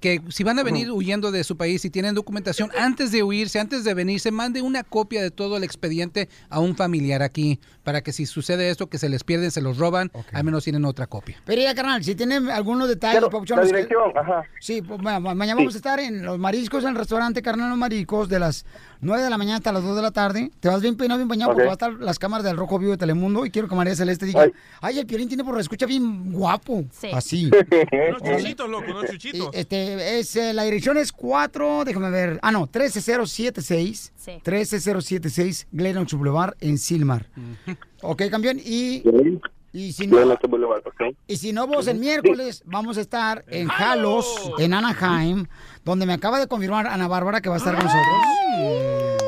que 0.00 0.20
si 0.28 0.44
van 0.44 0.58
a 0.58 0.62
venir 0.62 0.90
huyendo 0.90 1.30
de 1.30 1.44
su 1.44 1.56
país 1.56 1.84
y 1.84 1.90
tienen 1.90 2.14
documentación, 2.14 2.70
antes 2.78 3.12
de 3.12 3.22
huirse, 3.22 3.58
antes 3.58 3.84
de 3.84 3.94
venirse, 3.94 4.30
mande 4.30 4.62
una 4.62 4.84
copia 4.84 5.22
de 5.22 5.30
todo 5.30 5.56
el 5.56 5.64
expediente 5.64 6.28
a 6.48 6.60
un 6.60 6.76
familiar 6.76 7.22
aquí, 7.22 7.60
para 7.82 8.02
que 8.02 8.12
si 8.12 8.26
sucede 8.26 8.68
esto, 8.70 8.88
que 8.88 8.98
se 8.98 9.08
les 9.08 9.24
pierden, 9.24 9.50
se 9.50 9.60
los 9.60 9.78
roban, 9.78 10.10
al 10.32 10.44
menos 10.44 10.64
tienen 10.64 10.84
otra 10.84 11.06
copia. 11.06 11.36
Pero 11.44 11.62
ya, 11.62 11.74
carnal, 11.74 12.02
si 12.04 12.14
tienen 12.14 12.48
algunos 12.50 12.88
detalles, 12.88 13.20
papuchón, 13.22 13.58
la 13.58 13.62
que- 13.62 13.68
dirección, 13.68 14.16
ajá. 14.16 14.44
Sí, 14.60 14.82
pues, 14.82 15.00
ma- 15.00 15.20
ma- 15.20 15.34
mañana 15.34 15.58
Sí. 15.58 15.64
vamos 15.64 15.74
a 15.74 15.78
estar 15.78 16.00
en 16.00 16.24
Los 16.24 16.38
Mariscos, 16.38 16.82
en 16.84 16.90
el 16.90 16.96
restaurante 16.96 17.42
Carnal 17.42 17.70
Los 17.70 17.78
Mariscos, 17.78 18.28
de 18.28 18.38
las 18.38 18.64
9 19.00 19.22
de 19.22 19.30
la 19.30 19.38
mañana 19.38 19.56
hasta 19.56 19.72
las 19.72 19.82
2 19.82 19.96
de 19.96 20.02
la 20.02 20.10
tarde. 20.10 20.50
Te 20.60 20.68
vas 20.68 20.80
bien 20.80 20.96
peinado, 20.96 21.18
bien 21.18 21.28
bañado, 21.28 21.52
porque 21.52 21.64
va 21.64 21.72
a 21.72 21.74
estar 21.74 21.92
las 21.94 22.18
cámaras 22.18 22.44
del 22.44 22.56
Rojo 22.56 22.78
Vivo 22.78 22.92
de 22.92 22.98
Telemundo 22.98 23.44
y 23.46 23.50
quiero 23.50 23.68
que 23.68 23.74
María 23.74 23.94
Celeste 23.94 24.26
diga, 24.26 24.48
ay, 24.80 24.98
el 24.98 25.06
Piolín 25.06 25.28
tiene 25.28 25.44
por 25.44 25.58
escucha 25.60 25.86
bien 25.86 26.32
guapo. 26.32 26.84
Así. 27.12 27.50
Unos 28.08 28.22
chuchitos, 28.22 28.68
loco, 28.68 28.90
unos 28.90 29.10
chuchitos. 29.10 29.50
Y, 29.52 29.58
Este, 29.58 30.18
es, 30.18 30.36
eh, 30.36 30.52
la 30.52 30.64
dirección 30.64 30.96
es 30.96 31.12
4, 31.12 31.84
déjame 31.84 32.10
ver, 32.10 32.38
ah, 32.42 32.52
no, 32.52 32.66
13076. 32.66 34.12
Sí. 34.16 34.32
13076 34.42 35.68
Glen 35.72 36.06
Boulevard 36.12 36.54
en 36.60 36.78
Silmar. 36.78 37.26
Ok, 38.02 38.22
campeón, 38.30 38.58
y, 38.64 39.02
y 39.72 39.92
si 39.92 40.06
no... 40.06 40.16
Y 41.26 41.36
si 41.36 41.52
no, 41.52 41.66
vos 41.66 41.86
el 41.86 41.98
miércoles 41.98 42.62
vamos 42.66 42.96
a 42.98 43.00
estar 43.00 43.44
en 43.48 43.68
Jalos, 43.68 44.52
en 44.58 44.74
Anaheim, 44.74 45.46
donde 45.84 46.06
me 46.06 46.12
acaba 46.14 46.38
de 46.38 46.46
confirmar 46.46 46.86
Ana 46.86 47.08
Bárbara 47.08 47.40
que 47.40 47.48
va 47.48 47.56
a 47.56 47.58
estar 47.58 47.74
con 47.74 47.84
nosotros. 47.84 48.06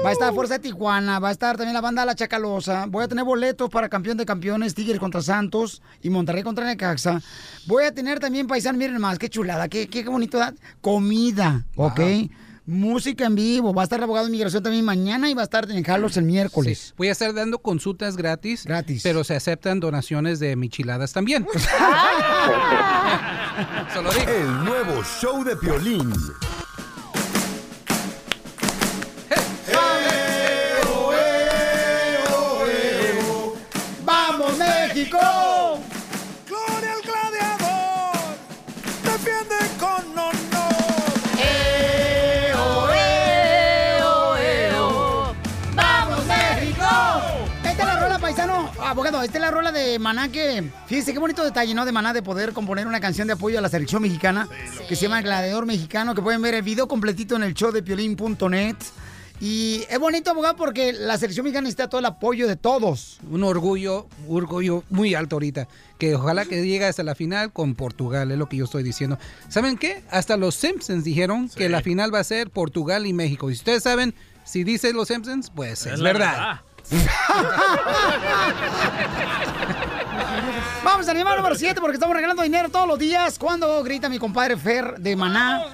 Va 0.04 0.10
a 0.10 0.12
estar 0.12 0.32
Fuerza 0.32 0.54
de 0.54 0.60
Tijuana, 0.60 1.18
va 1.18 1.28
a 1.28 1.32
estar 1.32 1.56
también 1.56 1.74
la 1.74 1.80
banda 1.80 2.04
La 2.04 2.14
Chacalosa. 2.14 2.86
Voy 2.86 3.02
a 3.04 3.08
tener 3.08 3.24
boletos 3.24 3.68
para 3.68 3.88
campeón 3.88 4.16
de 4.16 4.24
campeones, 4.24 4.72
Tigres 4.74 4.98
contra 5.00 5.20
Santos 5.20 5.82
y 6.02 6.08
Monterrey 6.10 6.42
contra 6.44 6.64
Necaxa. 6.64 7.20
Voy 7.66 7.84
a 7.84 7.92
tener 7.92 8.20
también 8.20 8.46
paisano, 8.46 8.78
miren 8.78 9.00
más, 9.00 9.18
qué 9.18 9.28
chulada, 9.28 9.66
qué, 9.68 9.88
qué, 9.88 10.04
qué 10.04 10.08
bonito. 10.08 10.38
da- 10.38 10.54
Comida, 10.80 11.64
¿ok? 11.76 12.00
Música 12.64 13.26
en 13.26 13.34
vivo. 13.34 13.74
Va 13.74 13.82
a 13.82 13.84
estar 13.84 13.98
el 13.98 14.04
abogado 14.04 14.26
de 14.26 14.30
inmigración 14.30 14.62
también 14.62 14.84
mañana 14.84 15.28
y 15.30 15.34
va 15.34 15.40
a 15.42 15.44
estar 15.44 15.68
en 15.70 15.82
Jalos 15.82 16.16
el 16.16 16.24
miércoles. 16.24 16.94
Voy 16.96 17.08
a 17.08 17.12
estar 17.12 17.34
dando 17.34 17.58
consultas 17.58 18.16
gratis, 18.16 18.64
Gratis. 18.64 19.02
pero 19.02 19.24
se 19.24 19.34
aceptan 19.34 19.80
donaciones 19.80 20.38
de 20.38 20.54
michiladas 20.54 21.12
también. 21.12 21.44
Solo 23.92 24.10
digo. 24.12 24.30
El 24.30 24.64
nuevo 24.64 25.02
show 25.20 25.42
de 25.44 25.56
Piolín. 25.56 26.12
México! 34.98 35.78
¡Gloria 36.48 36.92
al 36.92 37.02
gladiador! 37.02 38.16
¡Defiende 39.04 39.54
con 39.78 40.18
honor! 40.18 40.74
¡Eo, 41.38 42.90
eo, 42.92 44.36
eo! 44.36 45.34
¡Vamos, 45.76 46.26
México! 46.26 46.84
Esta 47.62 47.70
es 47.70 47.78
la 47.78 48.00
rola, 48.00 48.18
paisano. 48.18 48.72
Abogado, 48.80 49.22
esta 49.22 49.38
es 49.38 49.40
la 49.40 49.52
rola 49.52 49.70
de 49.70 50.00
Maná 50.00 50.32
que... 50.32 50.68
Fíjese 50.86 51.12
qué 51.12 51.20
bonito 51.20 51.44
detalle, 51.44 51.74
¿no? 51.74 51.84
De 51.84 51.92
Maná 51.92 52.12
de 52.12 52.22
poder 52.22 52.52
componer 52.52 52.88
una 52.88 52.98
canción 52.98 53.28
de 53.28 53.34
apoyo 53.34 53.60
a 53.60 53.62
la 53.62 53.68
selección 53.68 54.02
mexicana 54.02 54.48
que 54.88 54.96
se 54.96 55.02
llama 55.02 55.22
Gladiador 55.22 55.64
Mexicano, 55.64 56.12
que 56.12 56.22
pueden 56.22 56.42
ver 56.42 56.54
el 56.54 56.62
video 56.62 56.88
completito 56.88 57.36
en 57.36 57.44
el 57.44 57.54
show 57.54 57.70
de 57.70 57.84
piolín.net. 57.84 58.76
Y 59.40 59.84
es 59.88 59.98
bonito, 59.98 60.30
abogado, 60.30 60.56
porque 60.56 60.92
la 60.92 61.16
selección 61.16 61.44
mexicana 61.44 61.62
necesita 61.62 61.88
todo 61.88 62.00
el 62.00 62.06
apoyo 62.06 62.48
de 62.48 62.56
todos. 62.56 63.20
Un 63.30 63.44
orgullo, 63.44 64.08
un 64.26 64.38
orgullo 64.38 64.82
muy 64.90 65.14
alto 65.14 65.36
ahorita. 65.36 65.68
Que 65.98 66.16
ojalá 66.16 66.44
que 66.44 66.64
llegue 66.64 66.84
hasta 66.84 67.04
la 67.04 67.14
final 67.14 67.52
con 67.52 67.74
Portugal, 67.74 68.32
es 68.32 68.38
lo 68.38 68.48
que 68.48 68.56
yo 68.56 68.64
estoy 68.64 68.82
diciendo. 68.82 69.18
¿Saben 69.48 69.78
qué? 69.78 70.02
Hasta 70.10 70.36
los 70.36 70.56
Simpsons 70.56 71.04
dijeron 71.04 71.48
que 71.48 71.68
la 71.68 71.82
final 71.82 72.12
va 72.12 72.18
a 72.18 72.24
ser 72.24 72.50
Portugal 72.50 73.06
y 73.06 73.12
México. 73.12 73.50
Y 73.50 73.52
ustedes 73.52 73.84
saben, 73.84 74.14
si 74.44 74.64
dicen 74.64 74.96
los 74.96 75.08
Simpsons, 75.08 75.52
pues 75.54 75.86
es, 75.86 75.94
Es 75.94 76.00
la 76.00 76.12
verdad. 76.12 76.60
Vamos 80.84 81.08
al 81.08 81.16
animal 81.16 81.36
número 81.36 81.54
7 81.54 81.80
porque 81.80 81.94
estamos 81.94 82.14
regalando 82.14 82.42
dinero 82.42 82.68
todos 82.68 82.86
los 82.86 82.98
días. 82.98 83.38
Cuando 83.38 83.82
grita 83.82 84.08
mi 84.08 84.18
compadre 84.18 84.56
Fer 84.56 84.94
de 84.98 85.16
Maná. 85.16 85.64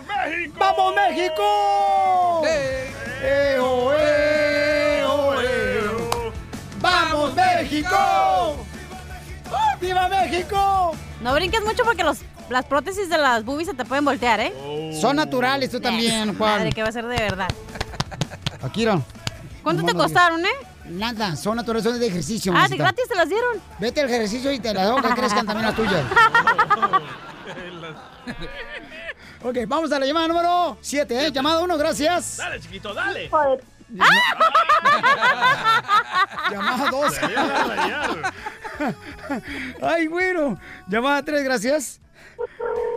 ¡Vamos, 0.58 0.94
México! 0.94 2.42
¡Eo, 3.22 3.92
eo, 3.92 5.40
eo! 5.40 6.32
¡Vamos, 6.80 7.34
México! 7.34 8.56
¡Viva 9.80 10.08
México! 10.08 10.92
No 11.20 11.34
brinques 11.34 11.62
mucho 11.62 11.84
porque 11.84 12.02
los, 12.04 12.18
las 12.48 12.64
prótesis 12.64 13.08
de 13.08 13.18
las 13.18 13.44
boobies 13.44 13.68
se 13.68 13.74
te 13.74 13.84
pueden 13.84 14.04
voltear, 14.04 14.40
¿eh? 14.40 14.98
Son 15.00 15.16
naturales, 15.16 15.70
tú 15.70 15.80
también, 15.80 16.36
Juan. 16.36 16.58
Madre, 16.58 16.72
que 16.72 16.82
va 16.82 16.88
a 16.88 16.92
ser 16.92 17.06
de 17.06 17.16
verdad. 17.16 17.48
Akira. 18.62 19.00
¿Cuánto 19.62 19.84
te 19.84 19.94
costaron, 19.94 20.44
eh? 20.44 20.48
Nada, 20.86 21.34
son 21.36 21.56
naturales, 21.56 21.84
son 21.84 21.98
de 21.98 22.06
ejercicio. 22.06 22.52
Ah, 22.54 22.68
de 22.68 22.76
gratis 22.76 23.08
te 23.08 23.14
las 23.14 23.28
dieron. 23.28 23.60
Vete 23.78 24.02
al 24.02 24.10
ejercicio 24.10 24.52
y 24.52 24.60
te 24.60 24.74
las 24.74 24.86
dejo 24.86 25.00
que 25.02 25.14
crezcan 25.14 25.46
también 25.46 25.66
las 25.66 25.76
tuyas. 25.76 26.04
Ok, 29.46 29.58
vamos 29.68 29.92
a 29.92 29.98
la 29.98 30.06
llamada 30.06 30.26
número 30.26 30.78
7, 30.80 31.26
¿eh? 31.26 31.30
Llamada 31.30 31.60
1, 31.60 31.76
gracias. 31.76 32.38
Dale, 32.38 32.58
chiquito, 32.60 32.94
dale. 32.94 33.28
Llamada 36.50 36.90
2. 36.90 37.14
Ay, 39.82 40.06
bueno. 40.08 40.58
Llamada 40.88 41.22
3, 41.22 41.44
gracias. 41.44 42.00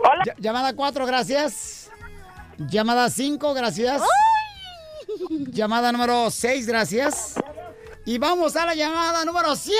Hola. 0.02 0.24
llamada 0.38 0.74
4, 0.74 1.04
gracias. 1.04 1.90
Llamada 2.56 3.10
5, 3.10 3.52
gracias. 3.52 4.00
Llamada 5.28 5.92
número 5.92 6.30
6, 6.30 6.66
gracias. 6.66 7.34
Y 8.04 8.18
vamos 8.18 8.56
a 8.56 8.64
la 8.64 8.74
llamada 8.74 9.24
número 9.24 9.54
7. 9.54 9.76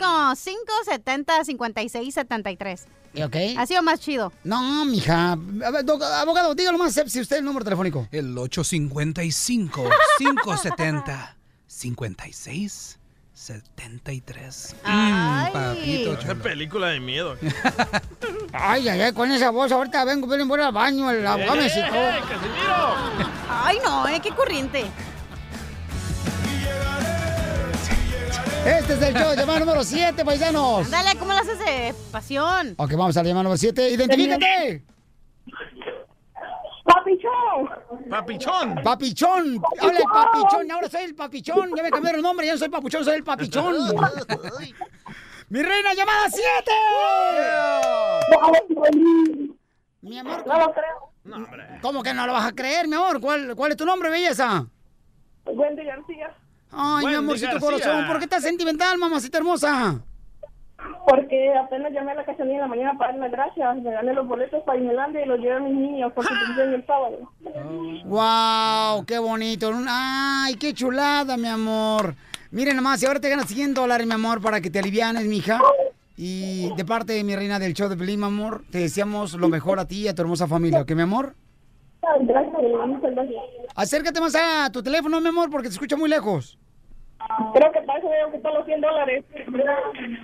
855-570-5673. 0.00 2.86
¿Ok? 3.24 3.36
Ha 3.56 3.66
sido 3.66 3.82
más 3.82 4.00
chido. 4.00 4.32
No, 4.44 4.84
mija. 4.84 5.32
A 5.32 5.70
ver, 5.70 5.84
doc- 5.84 6.02
abogado, 6.02 6.54
dígalo 6.54 6.78
más 6.78 6.92
sepsi 6.94 7.20
usted 7.20 7.38
el 7.38 7.44
número 7.44 7.64
telefónico. 7.64 8.06
El 8.12 8.36
855 8.36 9.88
570 10.18 11.36
56 11.66 12.98
73. 13.34 14.76
Ay. 14.82 15.50
Mm, 15.50 15.52
papito 15.52 16.12
Esa 16.14 16.34
película 16.34 16.88
de 16.88 17.00
miedo. 17.00 17.36
Ay, 18.52 18.88
ay, 18.88 19.00
ay, 19.02 19.12
con 19.12 19.30
esa 19.30 19.50
voz 19.50 19.70
ahorita 19.70 20.04
vengo, 20.04 20.26
ven, 20.26 20.48
voy 20.48 20.60
al 20.60 20.72
baño, 20.72 21.10
el 21.10 21.24
abogado 21.26 21.56
me 21.56 21.68
citó. 21.68 21.86
¡Eh, 21.86 22.18
Casimiro! 22.28 22.94
Ay, 23.48 23.78
no, 23.84 24.08
¿eh? 24.08 24.20
Qué 24.22 24.30
corriente. 24.30 24.84
Este 28.68 28.92
es 28.92 29.02
el 29.02 29.14
show 29.14 29.30
de 29.30 29.36
llamada 29.40 29.60
número 29.60 29.82
7, 29.82 30.24
paisanos. 30.26 30.84
Ándale, 30.84 31.18
¿cómo 31.18 31.32
lo 31.32 31.38
haces 31.38 31.58
de 31.58 31.94
pasión? 32.12 32.74
Ok, 32.76 32.90
vamos 32.92 33.16
a 33.16 33.22
la 33.22 33.28
llamada 33.28 33.44
número 33.44 33.56
7. 33.56 33.90
¡Identifícate! 33.90 34.84
¡Papichón! 36.84 38.10
¡Papichón! 38.10 38.74
¡Papichón! 38.82 39.62
¡Habla 39.80 39.98
el 39.98 40.04
papichón! 40.04 40.70
Ahora 40.70 40.88
soy 40.90 41.04
el 41.04 41.14
papichón. 41.14 41.70
Ya 41.74 41.82
me 41.82 41.90
cambiaron 41.90 42.18
el 42.18 42.22
nombre, 42.22 42.46
ya 42.46 42.52
no 42.52 42.58
soy 42.58 42.68
papuchón, 42.68 43.04
soy 43.04 43.14
el 43.16 43.24
papichón. 43.24 43.74
¡Mi 45.48 45.62
reina, 45.62 45.94
llamada 45.94 46.28
7! 46.28 46.70
Mi 50.02 50.18
amor, 50.18 50.46
No 50.46 50.58
lo 50.58 50.72
creo. 50.72 51.12
No, 51.24 51.36
hombre. 51.36 51.78
¿cómo 51.80 52.02
que 52.02 52.12
no 52.12 52.26
lo 52.26 52.34
vas 52.34 52.46
a 52.46 52.52
creer, 52.52 52.86
mi 52.86 52.96
amor? 52.96 53.20
¿Cuál, 53.20 53.54
cuál 53.56 53.70
es 53.72 53.76
tu 53.78 53.86
nombre, 53.86 54.10
belleza? 54.10 54.66
Wendy 55.46 55.84
García. 55.84 56.34
Ay, 56.72 56.98
mi 56.98 57.04
Wendy 57.04 57.14
amorcito 57.16 57.52
García. 57.52 57.68
corazón, 57.70 58.06
¿por 58.06 58.18
qué 58.18 58.24
estás 58.24 58.42
sentimental, 58.42 58.98
mamacita 58.98 59.38
hermosa? 59.38 60.00
Porque 61.08 61.54
apenas 61.56 61.92
llamé 61.92 62.12
a 62.12 62.16
la 62.16 62.24
cachanilla 62.24 62.56
en 62.56 62.60
la 62.60 62.66
mañana 62.68 62.98
para 62.98 63.12
darle 63.12 63.30
gracias. 63.30 63.76
Me 63.82 63.90
gané 63.90 64.14
los 64.14 64.28
boletos 64.28 64.62
para 64.64 64.78
Disneylandia 64.78 65.22
y 65.22 65.26
los 65.26 65.40
llevé 65.40 65.54
a 65.54 65.60
mis 65.60 65.74
niños 65.74 66.12
porque 66.14 66.32
cumplen 66.46 66.74
el 66.74 66.86
sábado. 66.86 67.32
¡Wow! 68.04 69.04
¡Qué 69.06 69.18
bonito! 69.18 69.72
¡Ay, 69.88 70.54
qué 70.56 70.74
chulada, 70.74 71.36
mi 71.36 71.48
amor! 71.48 72.14
Miren 72.50 72.76
nomás, 72.76 73.02
y 73.02 73.06
ahora 73.06 73.20
te 73.20 73.28
ganas 73.28 73.46
100 73.46 73.74
dólares, 73.74 74.06
mi 74.06 74.14
amor, 74.14 74.40
para 74.40 74.60
que 74.60 74.70
te 74.70 74.78
alivianes, 74.78 75.26
mija. 75.26 75.60
Y 76.16 76.72
de 76.76 76.84
parte 76.84 77.12
de 77.12 77.24
mi 77.24 77.34
reina 77.36 77.58
del 77.58 77.74
show 77.74 77.88
de 77.88 77.96
Pelín, 77.96 78.20
mi 78.20 78.26
amor, 78.26 78.64
te 78.70 78.78
deseamos 78.78 79.34
lo 79.34 79.48
mejor 79.48 79.78
a 79.80 79.86
ti 79.86 80.02
y 80.02 80.08
a 80.08 80.14
tu 80.14 80.22
hermosa 80.22 80.46
familia, 80.46 80.80
¿ok, 80.82 80.90
mi 80.92 81.02
amor? 81.02 81.34
Gracias, 82.20 82.54
muchas 82.86 83.12
gracias. 83.12 83.42
Acércate 83.78 84.20
más 84.20 84.34
a 84.34 84.68
tu 84.72 84.82
teléfono, 84.82 85.20
mi 85.20 85.28
amor, 85.28 85.50
porque 85.50 85.68
te 85.68 85.74
escucha 85.74 85.96
muy 85.96 86.10
lejos. 86.10 86.58
Creo 87.54 87.70
que 87.70 87.80
para 87.82 88.00
eso 88.00 88.08
veo 88.08 88.32
que 88.32 88.38
todos 88.40 88.56
los 88.56 88.66
100 88.66 88.80
dólares. 88.80 89.24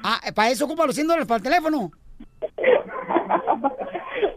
Ah, 0.02 0.20
para 0.34 0.50
eso 0.50 0.64
ocupa 0.64 0.84
los 0.86 0.94
100 0.96 1.06
dólares 1.06 1.28
para 1.28 1.36
el 1.36 1.42
teléfono. 1.44 1.92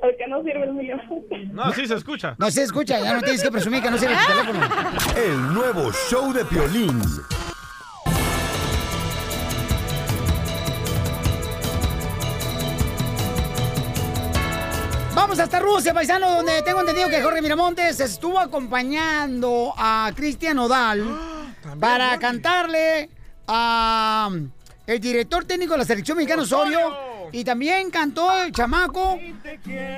Porque 0.02 0.28
no 0.30 0.44
sirve 0.44 0.66
el 0.66 0.74
mío. 0.74 0.98
No, 1.52 1.74
sí 1.74 1.88
se 1.88 1.96
escucha. 1.96 2.36
No 2.38 2.52
se 2.52 2.62
escucha, 2.62 3.00
ya 3.00 3.16
no 3.16 3.22
tienes 3.22 3.42
que 3.42 3.50
presumir 3.50 3.82
que 3.82 3.90
no 3.90 3.98
sirve 3.98 4.14
tu 4.14 4.34
teléfono. 4.34 4.60
El 5.16 5.52
nuevo 5.52 5.92
show 5.92 6.32
de 6.32 6.46
Piolín. 6.46 7.02
Vamos 15.28 15.40
hasta 15.40 15.60
Rusia, 15.60 15.94
paisano, 15.94 16.36
donde 16.38 16.62
tengo 16.62 16.80
entendido 16.80 17.10
que 17.10 17.22
Jorge 17.22 17.42
Miramontes 17.42 18.00
estuvo 18.00 18.40
acompañando 18.40 19.74
a 19.76 20.10
Cristian 20.16 20.58
Odal 20.58 21.04
para 21.82 22.18
cantarle 22.18 23.10
a 23.46 24.30
el 24.86 25.00
director 25.02 25.44
técnico 25.44 25.74
de 25.74 25.80
la 25.80 25.84
selección 25.84 26.16
mexicana 26.18 26.44
Osorio 26.44 26.80
y 27.34 27.44
también 27.44 27.92
cantó 27.92 28.42
el 28.42 28.54
chamaco 28.54 29.20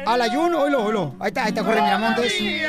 al 0.07 0.19
ayuno. 0.19 0.63
Oilo, 0.63 0.83
oilo. 0.85 1.15
Ahí 1.19 1.27
está, 1.27 1.43
ahí 1.43 1.49
está 1.49 1.63
Jorge 1.63 1.79
Miramontes. 1.83 2.33
Eh, 2.39 2.67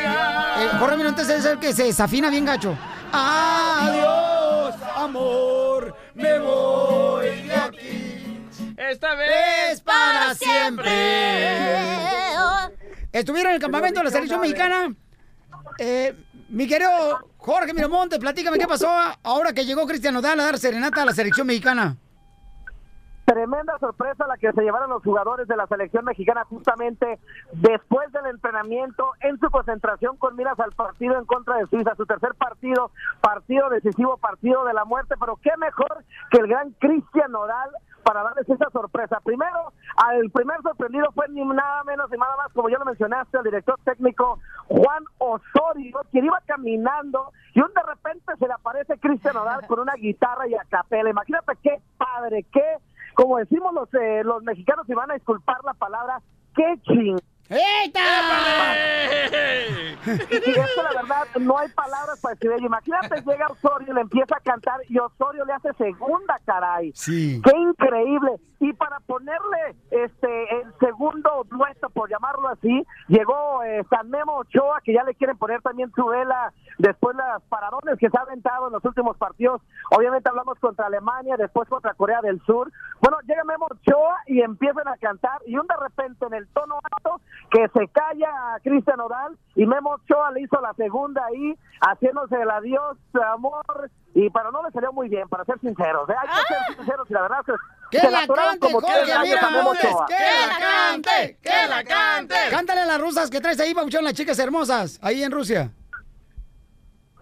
Jorge 0.79 0.97
Miramontes 0.99 1.31
es 1.31 1.45
el 1.47 1.59
que 1.59 1.73
se 1.73 1.85
desafina 1.85 2.29
bien 2.29 2.45
gacho. 2.45 2.77
Adiós, 3.11 4.75
amor, 4.97 5.97
me 6.13 6.39
voy 6.39 7.41
de 7.41 7.55
aquí. 7.55 8.11
Esta 8.77 9.15
vez 9.15 9.31
Es 9.71 9.81
para 9.81 10.35
siempre. 10.35 12.30
Estuvieron 13.13 13.51
en 13.51 13.57
el 13.57 13.63
campamento 13.63 14.01
de 14.01 14.05
la 14.05 14.11
selección 14.11 14.41
mexicana. 14.41 14.95
Eh, 15.79 16.15
mi 16.49 16.67
querido 16.67 16.91
Jorge 17.39 17.75
Miramontes, 17.75 18.19
platícame 18.19 18.59
qué 18.59 18.67
pasó 18.67 18.89
ahora 19.23 19.53
que 19.53 19.65
llegó 19.65 19.87
Cristian 19.87 20.15
Nodal 20.15 20.39
a 20.41 20.45
dar 20.45 20.59
serenata 20.59 21.03
a 21.03 21.07
la 21.07 21.13
selección 21.13 21.47
mexicana. 21.47 21.97
Tremenda 23.25 23.79
sorpresa 23.79 24.27
la 24.27 24.37
que 24.37 24.53
se 24.53 24.63
llevaron 24.63 24.91
los 24.91 25.05
jugadores 25.05 25.47
de 25.47 25.57
la 25.57 25.69
selección 25.69 26.05
mexicana 26.05 26.45
justamente 26.45 27.21
después 27.53 28.11
del 28.11 28.27
entrenamiento 28.27 29.09
en 29.21 29.39
su 29.39 29.49
concentración 29.51 30.17
con 30.17 30.35
miras 30.35 30.59
al 30.59 30.73
partido 30.73 31.17
en 31.17 31.25
contra 31.27 31.57
de 31.57 31.67
Suiza, 31.67 31.95
su 31.95 32.07
tercer 32.07 32.35
partido, 32.35 32.91
partido 33.21 33.71
decisivo, 33.71 34.17
partido 34.17 34.65
de 34.65 34.75
la 34.75 34.85
muerte, 34.85 35.15
pero 35.21 35.37
qué 35.37 35.53
mejor 35.59 36.05
que 36.33 36.39
el 36.39 36.49
gran 36.49 36.73
Cristian 36.81 37.31
Nodal 37.31 37.71
para 38.11 38.25
darles 38.25 38.49
esa 38.49 38.69
sorpresa. 38.71 39.21
Primero, 39.23 39.73
al 39.97 40.29
primer 40.31 40.61
sorprendido 40.63 41.13
fue 41.15 41.29
ni 41.29 41.45
nada 41.45 41.85
menos 41.85 42.11
ni 42.11 42.19
nada 42.19 42.35
más, 42.39 42.53
como 42.53 42.69
ya 42.69 42.77
lo 42.79 42.85
mencionaste, 42.85 43.39
el 43.39 43.45
director 43.45 43.79
técnico 43.85 44.41
Juan 44.67 45.05
Osorio, 45.19 46.01
quien 46.11 46.25
iba 46.25 46.41
caminando 46.45 47.31
y 47.55 47.61
un 47.61 47.73
de 47.73 47.83
repente 47.87 48.33
se 48.37 48.49
le 48.49 48.53
aparece 48.53 48.99
Cristian 48.99 49.35
Nodal 49.35 49.65
con 49.69 49.79
una 49.79 49.95
guitarra 49.95 50.49
y 50.49 50.55
a 50.55 50.65
capela. 50.69 51.09
Imagínate 51.09 51.53
qué 51.63 51.81
padre, 51.97 52.45
qué, 52.53 52.79
como 53.15 53.39
decimos 53.39 53.73
los, 53.75 53.95
eh, 53.95 54.25
los 54.25 54.43
mexicanos, 54.43 54.89
y 54.89 54.95
van 54.95 55.13
a 55.13 55.15
disculpar 55.15 55.59
la 55.65 55.75
palabra, 55.75 56.21
qué 56.57 56.81
ching. 56.83 57.17
Y 60.07 60.35
es 60.35 60.41
que 60.41 60.83
la 60.83 61.03
verdad 61.03 61.27
no 61.41 61.59
hay 61.59 61.69
palabras 61.71 62.19
para 62.21 62.35
describir. 62.35 62.63
Imagínate, 62.63 63.23
llega 63.23 63.49
Osorio, 63.49 63.93
le 63.93 64.01
empieza 64.01 64.37
a 64.37 64.41
cantar 64.41 64.81
y 64.89 64.99
Osorio 64.99 65.45
le 65.45 65.53
hace 65.53 65.73
segunda, 65.75 66.41
caray. 66.47 66.93
Sí. 66.95 67.41
Qué 67.45 67.57
increíble. 67.57 68.41
Y 68.61 68.73
para 68.75 69.01
ponerle 69.01 69.77
este 69.91 70.61
el 70.61 70.73
segundo 70.79 71.47
dueto, 71.51 71.89
por 71.91 72.11
llamarlo 72.11 72.49
así, 72.49 72.87
llegó 73.09 73.63
eh, 73.65 73.85
San 73.89 74.11
Memo 74.11 74.37
Ochoa, 74.37 74.81
que 74.85 74.93
ya 74.93 75.03
le 75.05 75.15
quieren 75.15 75.39
poner 75.39 75.63
también 75.63 75.91
su 75.95 76.05
vela 76.07 76.53
después 76.79 77.17
las 77.17 77.43
paradones 77.45 77.99
que 77.99 78.11
se 78.11 78.19
ha 78.19 78.23
aventado 78.23 78.67
en 78.67 78.75
los 78.75 78.85
últimos 78.85 79.17
partidos. 79.17 79.63
Obviamente 79.91 80.29
hablamos 80.29 80.59
contra 80.59 80.87
Alemania, 80.87 81.37
después 81.39 81.69
contra 81.69 81.95
Corea 81.95 82.21
del 82.23 82.41
Sur. 82.43 82.71
Bueno, 83.01 83.19
llega 83.27 83.45
Memo 83.45 83.67
Ochoa 83.71 84.17
y 84.27 84.41
empiezan 84.41 84.89
a 84.89 84.97
cantar 84.99 85.41
y 85.47 85.57
un 85.57 85.67
de 85.67 85.77
repente 85.77 86.27
en 86.27 86.35
el 86.35 86.47
tono 86.49 86.79
alto 86.97 87.21
que 87.51 87.69
se 87.69 87.89
calla 87.89 88.55
a 88.55 88.61
Cristian 88.61 89.01
Odal 89.01 89.37
y 89.57 89.67
Memo 89.67 89.91
Ochoa 89.91 90.31
le 90.33 90.43
hizo 90.43 90.61
la 90.61 90.73
segunda 90.75 91.25
ahí, 91.27 91.55
haciéndose 91.81 92.37
el 92.41 92.51
adiós, 92.51 92.97
amor, 93.33 93.91
y 94.15 94.31
para 94.31 94.51
no 94.51 94.63
le 94.63 94.71
salió 94.71 94.93
muy 94.93 95.09
bien, 95.09 95.29
para 95.29 95.45
ser 95.45 95.59
sinceros. 95.61 96.09
¿eh? 96.09 96.15
Hay 96.21 96.29
que 96.29 96.55
ser 96.55 96.77
sinceros 96.77 97.11
y 97.11 97.15
la 97.15 97.23
verdad 97.23 97.39
es 97.41 97.47
que 97.47 97.53
¡Que 97.91 97.99
se 97.99 98.11
la 98.11 98.27
cante, 98.27 98.59
como 98.61 98.81
Jorge 98.81 98.97
tres 99.03 99.09
gallos 99.09 99.43
a 99.43 99.51
Memo 99.51 99.73
Miramontes! 99.73 99.91
Ochoa. 99.91 100.07
¡Que 100.07 100.47
la 100.47 100.59
cante! 100.61 101.39
¡Que 101.43 101.67
la 101.69 101.85
cante! 101.85 102.35
Cántale 102.51 102.81
a 102.83 102.87
las 102.87 103.01
rusas 103.01 103.31
que 103.31 103.41
traes 103.41 103.59
ahí, 103.59 103.75
Pabuchón, 103.75 104.05
las 104.05 104.15
chicas 104.15 104.39
hermosas, 104.39 105.01
ahí 105.03 105.25
en 105.25 105.33
Rusia. 105.33 105.73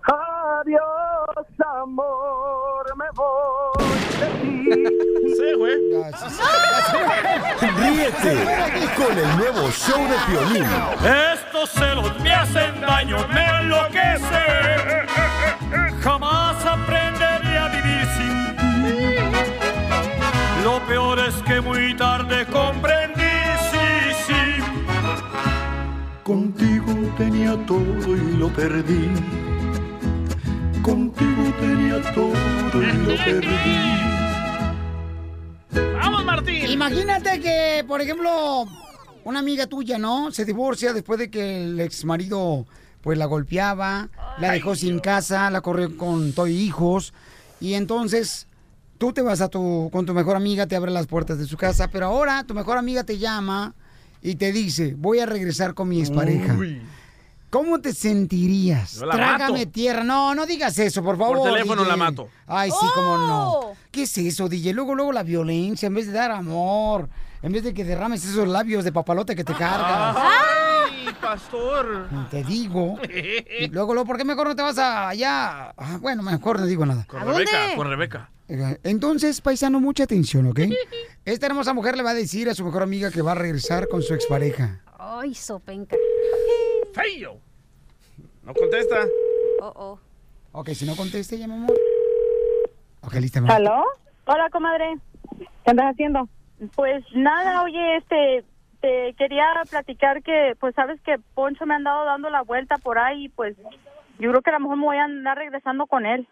Adiós, 0.02 1.46
amor, 1.82 2.96
me 2.96 3.06
voy 3.14 3.84
de 4.18 4.26
ti. 4.42 5.14
Sí, 5.36 5.54
güey. 5.56 5.74
Ríete 7.76 8.34
con 8.96 9.18
el 9.18 9.36
nuevo 9.36 9.70
show 9.70 10.00
de 10.08 10.16
Piolín. 10.26 10.66
Estos 11.34 11.70
celos 11.70 12.18
me 12.20 12.32
hacen 12.32 12.80
daño, 12.80 13.26
me 13.28 13.44
enloquece. 13.60 14.44
Jamás 16.02 16.64
aprenderé 16.64 17.58
a 17.58 17.68
vivir 17.68 18.06
sin 18.16 18.56
ti. 18.56 19.16
Lo 20.64 20.80
peor 20.86 21.18
es 21.18 21.34
que 21.46 21.60
muy 21.60 21.94
tarde 21.94 22.46
comprendí, 22.46 23.22
sí, 23.70 24.14
sí. 24.26 24.62
Contigo 26.22 26.92
tenía 27.16 27.56
todo 27.66 28.16
y 28.16 28.36
lo 28.36 28.48
perdí. 28.48 29.10
Contigo 30.82 31.52
tenía 31.60 32.00
todo 32.12 32.82
y 32.82 32.92
lo 32.92 33.16
perdí. 33.24 34.17
¡Vamos, 35.94 36.24
Martín! 36.24 36.70
Imagínate 36.70 37.40
que, 37.40 37.84
por 37.86 38.00
ejemplo, 38.00 38.66
una 39.24 39.38
amiga 39.38 39.66
tuya, 39.66 39.98
¿no? 39.98 40.30
Se 40.30 40.44
divorcia 40.44 40.92
después 40.92 41.18
de 41.18 41.30
que 41.30 41.64
el 41.64 41.80
ex 41.80 42.04
marido 42.04 42.66
pues 43.00 43.16
la 43.16 43.26
golpeaba, 43.26 44.08
la 44.38 44.52
dejó 44.52 44.74
sin 44.74 44.98
casa, 44.98 45.50
la 45.50 45.60
corrió 45.60 45.96
con 45.96 46.32
todos 46.32 46.48
hijos 46.48 47.14
y 47.60 47.74
entonces 47.74 48.46
tú 48.98 49.12
te 49.12 49.22
vas 49.22 49.40
a 49.40 49.48
tu 49.48 49.88
con 49.92 50.04
tu 50.04 50.14
mejor 50.14 50.36
amiga, 50.36 50.66
te 50.66 50.76
abre 50.76 50.90
las 50.90 51.06
puertas 51.06 51.38
de 51.38 51.46
su 51.46 51.56
casa, 51.56 51.88
pero 51.88 52.06
ahora 52.06 52.44
tu 52.44 52.54
mejor 52.54 52.76
amiga 52.76 53.04
te 53.04 53.18
llama 53.18 53.74
y 54.20 54.34
te 54.34 54.52
dice, 54.52 54.94
"Voy 54.98 55.20
a 55.20 55.26
regresar 55.26 55.74
con 55.74 55.88
mi 55.88 56.00
expareja." 56.00 56.54
Uy. 56.54 56.82
¿Cómo 57.50 57.80
te 57.80 57.94
sentirías? 57.94 59.00
Yo 59.00 59.06
la 59.06 59.14
Trágame 59.14 59.60
mato. 59.60 59.70
tierra. 59.70 60.04
No, 60.04 60.34
no 60.34 60.44
digas 60.44 60.78
eso, 60.78 61.02
por 61.02 61.16
favor. 61.16 61.38
Por 61.38 61.52
teléfono 61.52 61.82
DJ. 61.82 61.90
la 61.90 61.96
mato. 61.96 62.28
Ay, 62.46 62.70
sí, 62.70 62.86
cómo 62.94 63.16
no. 63.16 63.50
Oh. 63.52 63.76
¿Qué 63.90 64.02
es 64.02 64.18
eso, 64.18 64.48
DJ? 64.48 64.74
Luego, 64.74 64.94
luego 64.94 65.12
la 65.12 65.22
violencia, 65.22 65.86
en 65.86 65.94
vez 65.94 66.06
de 66.06 66.12
dar 66.12 66.30
amor, 66.30 67.08
en 67.42 67.52
vez 67.52 67.62
de 67.64 67.72
que 67.72 67.84
derrames 67.84 68.24
esos 68.24 68.46
labios 68.46 68.84
de 68.84 68.92
papalote 68.92 69.34
que 69.34 69.44
te 69.44 69.54
cargas. 69.54 70.16
¡Ay, 70.18 71.08
pastor! 71.20 72.08
Te 72.30 72.44
digo. 72.44 72.98
Y 73.60 73.68
luego, 73.68 73.94
luego, 73.94 74.06
¿por 74.06 74.18
qué 74.18 74.24
mejor 74.24 74.48
no 74.48 74.54
te 74.56 74.62
vas 74.62 74.76
a 74.78 75.08
allá? 75.08 75.70
Ah, 75.76 75.96
bueno, 76.00 76.22
mejor 76.22 76.60
no 76.60 76.66
digo 76.66 76.84
nada. 76.84 77.04
Con 77.06 77.24
Rebeca, 77.24 77.74
con 77.76 77.88
Rebeca. 77.88 78.30
Entonces, 78.48 79.40
paisano, 79.40 79.80
mucha 79.80 80.04
atención, 80.04 80.46
¿ok? 80.46 80.60
Esta 81.24 81.46
hermosa 81.46 81.74
mujer 81.74 81.96
le 81.96 82.02
va 82.02 82.10
a 82.10 82.14
decir 82.14 82.48
a 82.48 82.54
su 82.54 82.64
mejor 82.64 82.82
amiga 82.82 83.10
que 83.10 83.22
va 83.22 83.32
a 83.32 83.34
regresar 83.34 83.88
con 83.88 84.02
su 84.02 84.14
expareja. 84.14 84.80
Ay, 84.98 85.34
sopenca. 85.34 85.96
¡Feo! 86.92 87.38
No 88.42 88.54
contesta. 88.54 89.06
Oh, 89.60 89.72
oh. 89.76 89.98
Ok, 90.52 90.70
si 90.70 90.86
no 90.86 90.96
conteste, 90.96 91.38
ya, 91.38 91.46
mi 91.46 91.54
amor. 91.54 91.78
Ok, 93.02 93.14
lista, 93.14 93.40
mamá. 93.40 93.56
¿Aló? 93.56 93.84
Hola, 94.24 94.48
comadre. 94.50 94.96
¿Qué 95.38 95.70
andas 95.70 95.92
haciendo? 95.92 96.28
Pues 96.74 97.04
nada, 97.14 97.62
oye, 97.62 97.96
este, 97.96 98.44
te 98.80 99.14
quería 99.18 99.44
platicar 99.70 100.22
que, 100.22 100.54
pues 100.58 100.74
sabes 100.74 101.00
que 101.02 101.16
Poncho 101.34 101.66
me 101.66 101.74
ha 101.74 101.76
andado 101.76 102.04
dando 102.04 102.30
la 102.30 102.42
vuelta 102.42 102.78
por 102.78 102.98
ahí 102.98 103.26
y 103.26 103.28
pues 103.28 103.56
yo 104.18 104.30
creo 104.30 104.42
que 104.42 104.50
a 104.50 104.54
lo 104.54 104.60
mejor 104.60 104.76
me 104.78 104.84
voy 104.84 104.96
a 104.96 105.04
andar 105.04 105.36
regresando 105.36 105.86
con 105.86 106.06
él. 106.06 106.26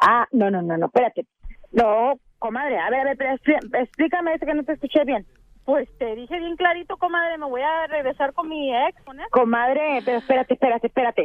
Ah, 0.00 0.26
no, 0.32 0.50
no, 0.50 0.62
no, 0.62 0.76
no, 0.76 0.86
espérate. 0.86 1.26
No, 1.72 2.14
comadre, 2.38 2.78
a 2.78 2.90
ver, 2.90 3.00
a 3.00 3.04
ver, 3.04 3.16
pero 3.16 3.34
explícame 3.82 4.34
eso 4.34 4.46
que 4.46 4.54
no 4.54 4.64
te 4.64 4.72
escuché 4.72 5.04
bien. 5.04 5.26
Pues 5.64 5.88
te 5.98 6.14
dije 6.16 6.38
bien 6.38 6.56
clarito, 6.56 6.96
comadre, 6.96 7.38
me 7.38 7.46
voy 7.46 7.60
a 7.62 7.86
regresar 7.86 8.32
con 8.32 8.48
mi 8.48 8.74
ex, 8.74 9.00
con. 9.04 9.18
Comadre, 9.30 10.00
pero 10.04 10.18
espérate, 10.18 10.54
espérate, 10.54 10.86
espérate. 10.88 11.22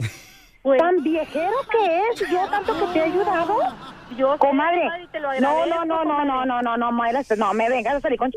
Pues- 0.62 0.80
¿Tan 0.82 1.04
viejero 1.04 1.54
que 1.72 2.10
es? 2.10 2.30
¿Yo 2.30 2.48
tanto 2.50 2.74
que 2.74 2.94
te 2.94 3.00
he 3.00 3.04
ayudado? 3.04 3.58
Yo 4.18 4.34
sé, 4.34 4.40
comadre. 4.40 4.82
comadre, 4.82 5.04
y 5.04 5.08
te 5.08 5.20
lo 5.20 5.28
no, 5.28 5.48
agradezco, 5.50 5.66
no, 5.70 5.86
no, 5.86 5.86
no, 5.86 6.00
comadre. 6.04 6.28
no, 6.28 6.46
no, 6.46 6.62
no, 6.62 6.78
no, 6.78 6.92
Mayra, 6.92 7.22
no, 7.38 7.54
me 7.54 7.70
vengas 7.70 7.96
a 7.96 8.02
salir 8.02 8.18
con... 8.20 8.32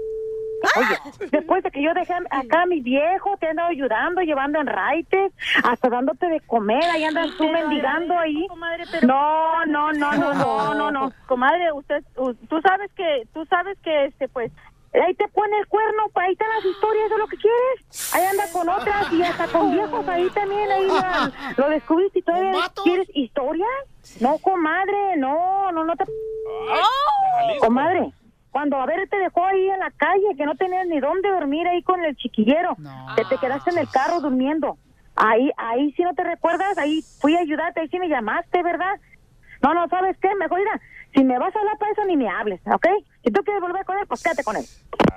Oye, 0.77 1.29
después 1.31 1.63
de 1.63 1.71
que 1.71 1.83
yo 1.83 1.95
dejé 1.95 2.15
acá 2.31 2.63
a 2.63 2.67
mi 2.67 2.81
viejo, 2.81 3.37
te 3.39 3.49
andado 3.49 3.69
ayudando, 3.69 4.21
llevando 4.23 4.61
en 4.61 4.67
raites, 4.67 5.33
hasta 5.63 5.89
dándote 5.89 6.27
de 6.27 6.41
comer, 6.41 6.83
ahí 6.85 7.05
andas 7.05 7.31
tú 7.37 7.49
mendigando 7.49 8.19
ahí. 8.19 8.47
No, 9.03 9.65
no, 9.67 9.93
no, 9.93 10.13
no, 10.13 10.35
no, 10.35 10.75
no, 10.75 10.91
no. 10.91 11.13
Comadre, 11.27 11.73
usted, 11.73 12.03
tú 12.15 12.61
sabes 12.61 12.91
que, 12.95 13.27
tú 13.33 13.45
sabes 13.47 13.79
que, 13.83 14.07
este, 14.07 14.29
pues, 14.29 14.51
Ahí 14.95 15.15
te 15.15 15.29
pone 15.29 15.59
el 15.59 15.67
cuerno, 15.67 16.05
ahí 16.15 16.33
están 16.33 16.49
las 16.49 16.65
historias, 16.65 17.07
eso 17.07 17.15
es 17.15 17.21
lo 17.21 17.27
que 17.27 17.37
quieres. 17.37 18.15
Ahí 18.15 18.25
anda 18.25 18.45
con 18.53 18.69
otras 18.69 19.13
y 19.13 19.23
hasta 19.23 19.47
con 19.49 19.71
viejos 19.71 20.09
ahí 20.09 20.31
también, 20.31 20.71
ahí 20.71 20.89
ya 20.89 21.31
lo 21.57 21.69
descubriste 21.69 22.21
y 22.21 22.23
todavía 22.23 22.53
quieres 22.83 23.09
historias. 23.13 23.69
No, 24.21 24.39
comadre, 24.39 25.17
no, 25.19 25.71
no, 25.73 25.85
no 25.85 25.95
te... 25.95 26.05
Comadre, 27.61 28.13
cuando 28.51 28.76
a 28.78 28.86
ver 28.86 29.09
te 29.09 29.18
dejó 29.18 29.44
ahí 29.44 29.68
en 29.68 29.78
la 29.78 29.90
calle, 29.90 30.36
que 30.36 30.46
no 30.46 30.55
tenías 30.57 30.86
ni 30.86 31.01
dónde 31.01 31.28
dormir 31.30 31.66
ahí 31.68 31.82
con 31.82 32.05
el 32.05 32.16
chiquillero, 32.16 32.76
que 33.16 33.24
te 33.24 33.38
quedaste 33.38 33.70
en 33.70 33.78
el 33.78 33.88
carro 33.90 34.20
durmiendo. 34.20 34.78
Ahí, 35.16 35.51
ahí 35.57 35.92
sí 35.92 36.03
no 36.03 36.14
te 36.14 36.22
recuerdas, 36.24 36.78
ahí 36.78 37.03
fui 37.20 37.36
a 37.36 37.40
ayudarte, 37.40 37.80
ahí 37.80 37.88
sí 37.88 37.99
me 37.99 38.09
llamaste, 38.09 38.62
¿verdad? 38.62 38.94
No, 39.62 39.74
no, 39.74 39.88
¿sabes 39.88 40.16
qué? 40.20 40.32
Mejor 40.36 40.59
mira, 40.61 40.80
si 41.14 41.24
me 41.24 41.38
vas 41.38 41.55
a 41.55 41.59
hablar 41.59 41.76
para 41.78 41.92
eso 41.92 42.05
ni 42.05 42.16
me 42.16 42.28
hables, 42.28 42.61
¿ok? 42.66 42.86
Si 43.24 43.30
tú 43.32 43.42
quieres 43.42 43.61
volver 43.61 43.84
con 43.84 43.99
él, 43.99 44.07
pues 44.07 44.22
quédate 44.22 44.44
con 44.44 44.57
él. 44.57 44.64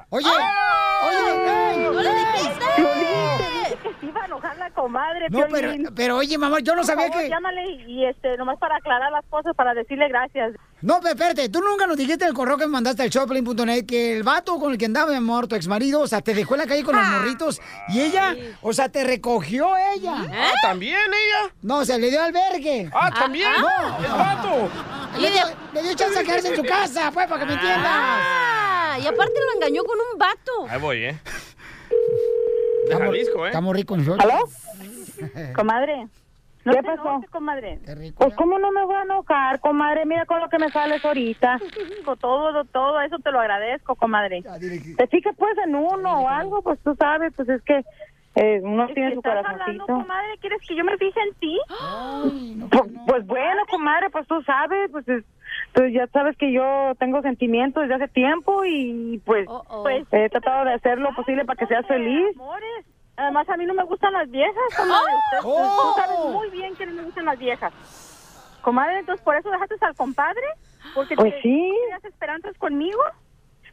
Oye, 0.10 0.28
oye, 0.28 1.84
¡No 1.84 2.02
le 2.02 2.10
dijiste! 2.10 2.66
Dije 2.78 3.78
que 3.84 3.94
se 4.00 4.06
iba 4.08 4.22
a 4.24 4.26
enojar 4.26 4.58
la 4.58 4.70
comadre, 4.72 5.30
No, 5.30 5.46
pero, 5.52 5.72
pero 5.96 6.18
oye, 6.18 6.38
mamá, 6.38 6.60
yo 6.60 6.74
no 6.74 6.82
Por 6.82 6.86
sabía 6.86 7.08
favor, 7.08 7.24
que... 7.24 7.30
llámale 7.30 7.66
y, 7.70 7.84
y, 7.94 8.06
este, 8.06 8.36
nomás 8.38 8.58
para 8.58 8.78
aclarar 8.78 9.12
las 9.12 9.26
cosas, 9.28 9.56
para 9.56 9.74
decirle 9.74 10.08
gracias. 10.10 10.54
No, 10.82 11.00
pero 11.00 11.14
espérate, 11.14 11.50
tú 11.50 11.62
nunca 11.62 11.86
nos 11.86 11.96
dijiste 11.96 12.24
en 12.24 12.30
el 12.30 12.34
correo 12.36 12.58
que 12.58 12.66
me 12.66 12.72
mandaste 12.72 13.04
al 13.04 13.10
shopping.net 13.10 13.86
que 13.86 14.18
el 14.18 14.24
vato 14.24 14.60
con 14.60 14.72
el 14.72 14.78
que 14.78 14.86
andaba, 14.86 15.12
mi 15.12 15.18
amor, 15.18 15.48
tu 15.48 15.56
ex 15.56 15.68
marido, 15.68 16.02
o 16.02 16.08
sea, 16.08 16.22
te 16.22 16.34
dejó 16.34 16.56
en 16.56 16.62
la 16.62 16.68
calle 16.68 16.84
con 16.84 16.96
los 16.96 17.06
morritos 17.06 17.62
y 17.90 18.02
ella, 18.02 18.36
o 18.62 18.74
sea, 18.74 18.90
te 18.90 19.04
recogió 19.04 19.70
ella. 19.94 20.26
Ah, 20.32 20.52
¿también 20.62 20.98
ella? 20.98 21.54
No, 21.62 21.80
o 21.80 21.86
sea, 21.86 21.98
le 21.98 22.10
dio 22.10 22.22
albergue. 22.22 22.90
Ah, 22.94 23.12
¿también? 23.14 23.52
No. 23.60 24.04
¡Es 24.04 24.12
vato! 24.12 24.70
Le 25.20 25.30
dio, 25.32 25.42
le 25.74 25.84
dio 25.84 25.94
chance 25.94 26.18
a 26.20 26.24
quedarse 26.24 26.48
en 26.50 26.56
su 26.56 26.64
casa, 26.64 27.12
pues, 27.12 27.28
para 27.28 27.40
que 27.40 27.46
me 27.46 27.54
entiendas. 27.54 27.86
Ah, 27.86 28.98
y 29.00 29.06
aparte 29.06 29.34
lo 29.40 29.54
engañó 29.54 29.84
con 29.84 29.98
un 30.00 30.18
vato. 30.18 30.52
Ahí 30.68 30.80
voy, 30.80 31.04
¿eh? 31.06 31.20
De 32.90 32.98
Jalisco, 32.98 33.46
¿eh? 33.46 33.50
Estamos 33.50 33.76
ricos 33.76 34.00
nosotros. 34.00 34.24
¿Aló? 34.24 34.50
Comadre. 35.56 36.08
No 36.64 36.74
¿Qué 36.74 36.82
te 36.82 36.88
pasó? 36.88 37.02
enojes, 37.10 37.30
comadre. 37.32 37.80
Pues, 38.18 38.36
¿cómo 38.36 38.60
no 38.60 38.72
me 38.72 38.86
voy 38.86 38.96
a 38.96 39.02
enojar, 39.04 39.60
comadre? 39.62 40.06
Mira 40.06 40.26
con 40.26 40.40
lo 40.40 40.50
que 40.50 40.60
me 40.60 40.70
sales 40.72 41.04
ahorita. 41.04 41.60
Con 42.06 42.18
todo, 42.20 42.66
todo 42.66 43.02
eso 43.02 43.18
te 43.20 43.32
lo 43.32 43.40
agradezco, 43.40 43.96
comadre. 43.96 44.44
Te 44.98 45.08
fijas, 45.08 45.36
pues, 45.38 45.58
en 45.66 45.76
uno 45.76 46.22
o 46.22 46.28
algo, 46.30 46.62
pues, 46.62 46.80
tú 46.84 46.96
sabes, 47.00 47.34
pues, 47.36 47.48
es 47.50 47.62
que 47.64 47.84
eh, 48.36 48.62
uno 48.64 48.88
tiene 48.94 49.14
su 49.14 49.20
¿Estás 49.20 49.44
hablando, 49.46 49.86
comadre? 49.88 50.38
¿Quieres 50.40 50.62
que 50.68 50.76
yo 50.76 50.84
me 50.84 50.98
fije 50.98 51.20
en 51.20 51.34
ti? 51.36 51.60
Pues, 52.72 52.92
pues, 53.06 53.26
bueno, 53.28 53.66
comadre, 53.70 54.10
pues 54.10 54.28
tú 54.28 54.42
sabes, 54.44 54.90
pues, 54.92 55.08
es- 55.08 55.26
tú 55.74 55.86
ya 55.88 56.08
sabes 56.08 56.38
que 56.38 56.52
yo 56.54 56.94
tengo 56.98 57.22
sentimientos 57.22 57.84
desde 57.84 57.96
hace 57.96 58.08
tiempo 58.14 58.64
y 58.66 59.22
pues, 59.26 59.48
Pues, 59.84 60.08
he 60.12 60.30
tratado 60.30 60.66
de 60.66 60.74
hacer 60.74 60.98
lo 61.00 61.14
posible 61.14 61.44
para 61.46 61.58
que 61.58 61.66
seas 61.68 61.86
feliz. 61.88 62.36
Amores. 62.36 62.86
Además, 63.22 63.48
a 63.50 63.58
mí 63.58 63.66
no 63.66 63.74
me 63.76 63.84
gustan 63.84 64.14
las 64.14 64.30
viejas, 64.32 64.56
comadre. 64.76 65.16
Usted- 65.16 65.38
Oh. 65.44 65.94
Tú 65.96 66.02
sabes 66.02 66.20
muy 66.34 66.50
bien 66.50 66.76
que 66.76 66.86
no 66.88 66.94
me 66.94 67.04
gustan 67.04 67.26
las 67.26 67.38
viejas. 67.38 67.72
Comadre, 68.62 69.00
entonces, 69.00 69.24
¿por 69.24 69.36
eso 69.36 69.50
dejaste 69.52 69.76
al 69.82 69.96
compadre? 69.96 70.42
Porque 70.96 71.16
Pues 71.16 71.34
te- 71.36 71.42
sí. 71.44 71.74
tenías 71.84 72.04
esperanzas 72.06 72.58
conmigo. 72.58 73.00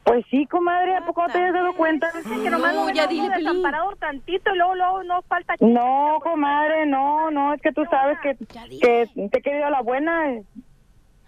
Pues 0.05 0.24
sí, 0.30 0.46
comadre, 0.46 0.96
¿a 0.96 1.05
poco 1.05 1.22
no 1.26 1.32
te 1.32 1.42
has 1.42 1.53
dado 1.53 1.74
cuenta? 1.74 2.11
Que 2.12 2.51
nomás 2.51 2.74
No, 2.74 2.84
no, 2.86 2.90
ya 2.94 3.07
dile, 3.07 3.28
desamparado 3.36 3.94
tantito 3.96 4.55
y 4.55 4.57
luego, 4.57 4.74
luego 4.74 5.03
no 5.05 5.22
falta... 5.22 5.55
No, 5.61 6.18
comadre, 6.22 6.86
no, 6.86 7.30
no, 7.30 7.53
es 7.55 7.61
que 7.62 7.72
tú 7.72 7.84
sabes 7.90 8.18
que, 8.22 8.34
que 8.36 9.07
te 9.30 9.38
he 9.38 9.42
querido 9.42 9.66
a 9.66 9.70
la 9.70 9.80
buena. 9.82 10.24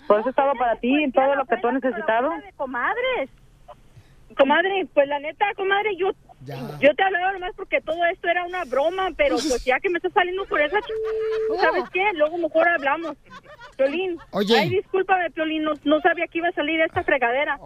Por 0.06 0.20
eso 0.20 0.28
he 0.28 0.30
estado 0.30 0.52
para 0.58 0.76
ti 0.76 1.04
en 1.04 1.12
todo 1.12 1.34
lo 1.34 1.44
que 1.46 1.56
tú 1.58 1.68
has 1.68 1.74
necesitado. 1.74 2.30
de 2.30 2.52
comadres. 2.54 3.30
Comadre, 4.40 4.86
pues 4.94 5.06
la 5.06 5.18
neta, 5.18 5.44
comadre, 5.56 5.94
yo 5.96 6.12
yo 6.80 6.94
te 6.94 7.02
hablaba 7.02 7.32
nomás 7.34 7.52
porque 7.54 7.82
todo 7.82 8.02
esto 8.10 8.26
era 8.26 8.44
una 8.46 8.64
broma, 8.64 9.10
pero 9.14 9.36
pues 9.36 9.62
ya 9.64 9.78
que 9.78 9.90
me 9.90 9.98
está 9.98 10.08
saliendo 10.08 10.46
por 10.46 10.58
esa 10.62 10.78
ch... 10.80 11.60
¿sabes 11.60 11.84
qué? 11.92 12.02
Luego 12.14 12.38
mejor 12.38 12.66
hablamos. 12.66 13.12
Piolín, 13.76 14.16
Oye. 14.30 14.58
ay, 14.58 14.70
discúlpame, 14.70 15.30
Piolín, 15.32 15.64
no, 15.64 15.72
no 15.84 16.00
sabía 16.00 16.26
que 16.28 16.38
iba 16.38 16.48
a 16.48 16.52
salir 16.52 16.80
esta 16.80 17.02
fregadera. 17.04 17.58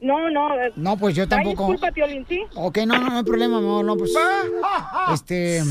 No, 0.00 0.30
no. 0.30 0.54
eh, 0.60 0.72
No, 0.76 0.96
pues 0.96 1.16
yo 1.16 1.24
ay, 1.24 1.28
tampoco. 1.28 1.66
disculpa, 1.72 1.90
Piolín, 1.92 2.24
¿sí? 2.28 2.44
Ok, 2.54 2.78
no, 2.86 2.98
no, 2.98 3.08
no 3.10 3.16
hay 3.18 3.24
problema, 3.24 3.56
amor, 3.58 3.84
no, 3.84 3.96
pues... 3.96 4.14
Este... 5.12 5.58
eh, 5.58 5.64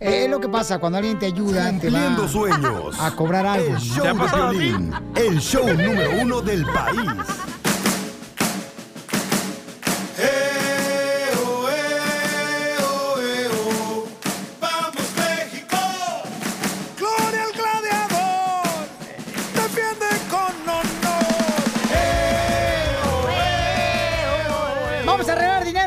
Es 0.00 0.28
lo 0.30 0.40
que 0.40 0.48
pasa, 0.48 0.78
cuando 0.80 0.98
alguien 0.98 1.18
te 1.20 1.26
ayuda, 1.26 1.66
te 1.78 1.90
va 1.90 2.00
Cumpliendo 2.00 2.26
sueños. 2.28 3.00
a 3.00 3.14
cobrar 3.14 3.46
algo. 3.46 3.68
El 3.68 3.78
show 3.78 4.04
de 4.04 4.28
Piolín, 4.28 4.92
el 5.14 5.38
show 5.38 5.64
número 5.68 6.10
uno 6.22 6.40
del 6.42 6.64
país. 6.66 7.06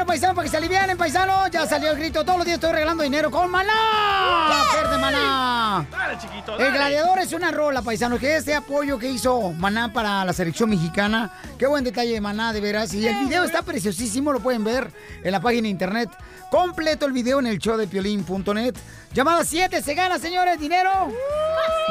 Paisano, 0.10 0.34
para 0.34 0.46
que 0.46 0.50
se 0.50 0.58
alivianen, 0.58 0.98
paisano. 0.98 1.48
Ya 1.50 1.68
salió 1.68 1.92
el 1.92 1.98
grito. 1.98 2.26
Todos 2.26 2.40
los 2.40 2.46
días 2.46 2.56
estoy 2.56 2.72
regalando 2.72 3.04
dinero 3.04 3.30
con 3.30 3.50
maná. 3.52 4.64
Fer 4.72 4.90
de 4.90 4.98
maná. 4.98 5.86
Dale, 5.92 6.18
chiquito, 6.18 6.58
El 6.58 6.72
gladiador 6.72 7.20
es 7.20 7.32
una 7.32 7.52
rola, 7.52 7.84
paisano, 7.84 8.18
que 8.18 8.38
este 8.38 8.56
apoyo 8.56 8.98
que 8.98 9.08
hizo 9.08 9.52
Maná 9.52 9.94
para 9.94 10.26
la 10.26 10.34
selección 10.34 10.72
mexicana. 10.72 11.32
Qué 11.60 11.68
buen 11.68 11.84
detalle 11.84 12.14
de 12.14 12.22
Maná, 12.22 12.54
de 12.54 12.60
veras. 12.60 12.92
Y 12.96 13.06
el 13.06 13.20
video 13.20 13.44
está 13.44 13.62
preciosísimo, 13.62 14.34
lo 14.34 14.40
pueden 14.40 14.64
ver 14.64 14.92
en 15.24 15.32
la 15.32 15.42
página 15.42 15.64
de 15.64 15.70
internet. 15.70 16.10
Completo 16.50 17.06
el 17.06 17.12
video 17.12 17.40
en 17.40 17.46
el 17.46 17.60
show 17.60 17.78
de 17.78 17.86
piolín.net. 17.86 18.74
Llamada 19.14 19.46
7, 19.46 19.80
se 19.84 19.94
gana, 19.94 20.18
señores, 20.18 20.60
dinero. 20.60 20.90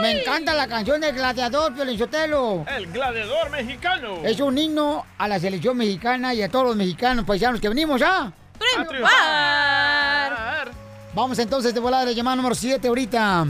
Me 0.00 0.20
encanta 0.20 0.54
la 0.54 0.68
canción 0.68 1.00
del 1.00 1.14
gladiador, 1.14 1.74
Piolín 1.74 1.98
Sotelo. 1.98 2.64
El 2.68 2.86
gladiador 2.92 3.50
mexicano. 3.50 4.18
Es 4.24 4.38
un 4.40 4.56
himno 4.56 5.04
a 5.18 5.26
la 5.26 5.40
selección 5.40 5.76
mexicana 5.76 6.34
y 6.34 6.42
a 6.42 6.48
todos 6.48 6.66
los 6.66 6.76
mexicanos 6.76 7.24
paisanos 7.24 7.60
que 7.60 7.68
venimos 7.68 8.00
¿ah? 8.02 8.32
ya. 8.76 8.80
A 8.80 8.86
triunfar. 8.86 10.70
Vamos 11.14 11.38
entonces 11.38 11.74
de 11.74 11.80
volada 11.80 12.04
de 12.04 12.14
llamada 12.14 12.36
número 12.36 12.54
7 12.54 12.86
ahorita. 12.86 13.46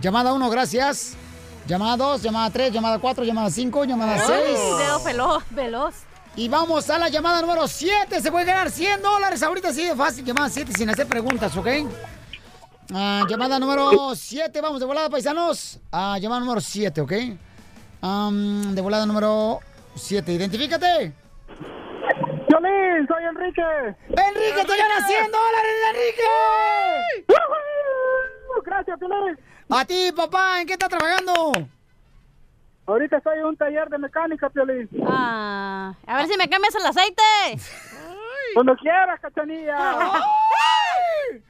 Llamada 0.00 0.32
1, 0.32 0.50
gracias. 0.50 1.14
Llamada 1.66 1.96
2, 1.96 2.22
llamada 2.22 2.50
3, 2.50 2.72
llamada 2.72 2.98
4, 2.98 3.24
llamada 3.24 3.50
5, 3.50 3.84
llamada 3.84 4.18
6. 4.18 4.58
Dedo 4.78 5.02
veloz, 5.04 5.44
veloz. 5.50 5.94
Y 6.36 6.48
vamos 6.48 6.88
a 6.88 6.98
la 6.98 7.08
llamada 7.08 7.40
número 7.40 7.66
7. 7.66 8.20
Se 8.20 8.30
puede 8.30 8.44
ganar 8.44 8.70
100 8.70 9.02
dólares 9.02 9.42
ahorita 9.42 9.70
así 9.70 9.84
de 9.84 9.96
fácil. 9.96 10.24
Llamada 10.24 10.48
7 10.48 10.72
sin 10.76 10.88
hacer 10.88 11.08
preguntas, 11.08 11.56
¿ok? 11.56 11.66
Ah, 12.94 13.24
llamada 13.28 13.58
número 13.58 14.14
7. 14.14 14.60
Vamos 14.60 14.80
de 14.80 14.86
volada, 14.86 15.10
paisanos. 15.10 15.78
Ah, 15.92 16.18
llamada 16.20 16.40
número 16.40 16.60
7, 16.60 17.00
¿ok? 17.00 17.12
Am, 18.00 18.74
de 18.74 18.80
volada 18.80 19.04
número 19.04 19.60
7. 19.94 20.32
Identifícate. 20.32 21.12
Piolín, 22.48 23.06
soy 23.06 23.24
Enrique. 23.24 23.62
¡Enrique, 24.08 24.64
te 24.66 24.76
gana 24.76 25.06
100 25.06 25.30
dólares, 25.30 25.72
Enrique! 25.90 27.26
Gracias, 28.64 28.98
Piolín. 28.98 29.38
A 29.70 29.84
ti, 29.84 30.12
papá, 30.16 30.60
¿en 30.60 30.66
qué 30.66 30.72
estás 30.72 30.88
trabajando? 30.88 31.68
Ahorita 32.86 33.18
estoy 33.18 33.38
en 33.38 33.44
un 33.44 33.56
taller 33.56 33.90
de 33.90 33.98
mecánica, 33.98 34.48
Piolín. 34.48 34.88
Ah, 35.06 35.92
a 36.06 36.16
ver 36.16 36.26
si 36.26 36.38
me 36.38 36.48
cambias 36.48 36.74
el 36.74 36.86
aceite. 36.86 37.22
Cuando 38.54 38.74
quieras, 38.76 39.20
cachanilla. 39.20 39.76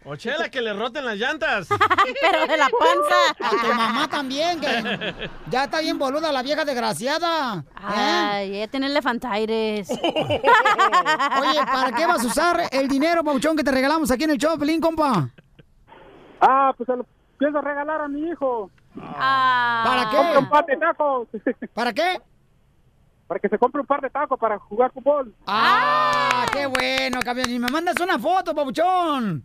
O 0.04 0.16
Chela, 0.16 0.48
que 0.48 0.60
le 0.60 0.72
roten 0.72 1.04
las 1.04 1.16
llantas. 1.16 1.68
Pero 2.20 2.46
de 2.46 2.56
la 2.56 2.68
panza. 2.68 3.46
A 3.46 3.50
tu 3.50 3.74
mamá 3.74 4.08
también, 4.08 4.60
que 4.60 5.28
ya 5.50 5.64
está 5.64 5.80
bien 5.80 5.98
boluda 5.98 6.32
la 6.32 6.42
vieja 6.42 6.64
desgraciada. 6.64 7.58
¿eh? 7.58 7.62
Ay, 7.74 8.56
ella 8.56 8.68
tiene 8.68 8.86
elefantaires. 8.86 9.90
Oye, 9.90 11.60
¿para 11.66 11.92
qué 11.96 12.06
vas 12.06 12.24
a 12.24 12.26
usar 12.26 12.60
el 12.70 12.88
dinero, 12.88 13.22
Pauchón, 13.24 13.56
que 13.56 13.64
te 13.64 13.70
regalamos 13.70 14.10
aquí 14.10 14.24
en 14.24 14.30
el 14.30 14.38
show, 14.38 14.58
Pelín, 14.58 14.80
compa? 14.80 15.28
Ah, 16.40 16.72
pues 16.76 16.86
se 16.86 16.96
lo 16.96 17.06
pienso 17.38 17.60
regalar 17.60 18.00
a 18.00 18.08
mi 18.08 18.28
hijo. 18.28 18.70
¿Para 18.94 20.08
qué? 20.10 20.16
Compre 20.16 20.38
un 20.38 20.48
par 20.48 20.66
de 20.66 20.76
tacos. 20.76 21.28
¿Para 21.74 21.92
qué? 21.92 22.20
Para 23.26 23.40
que 23.40 23.48
se 23.48 23.58
compre 23.58 23.80
un 23.82 23.86
par 23.86 24.00
de 24.00 24.08
tacos 24.08 24.38
para 24.38 24.58
jugar 24.58 24.90
fútbol. 24.92 25.34
¡Ah, 25.46 26.46
qué 26.50 26.66
bueno, 26.66 27.20
campeón! 27.22 27.50
Y 27.50 27.58
me 27.58 27.68
mandas 27.68 28.00
una 28.00 28.18
foto, 28.18 28.54
Pabuchón. 28.54 29.44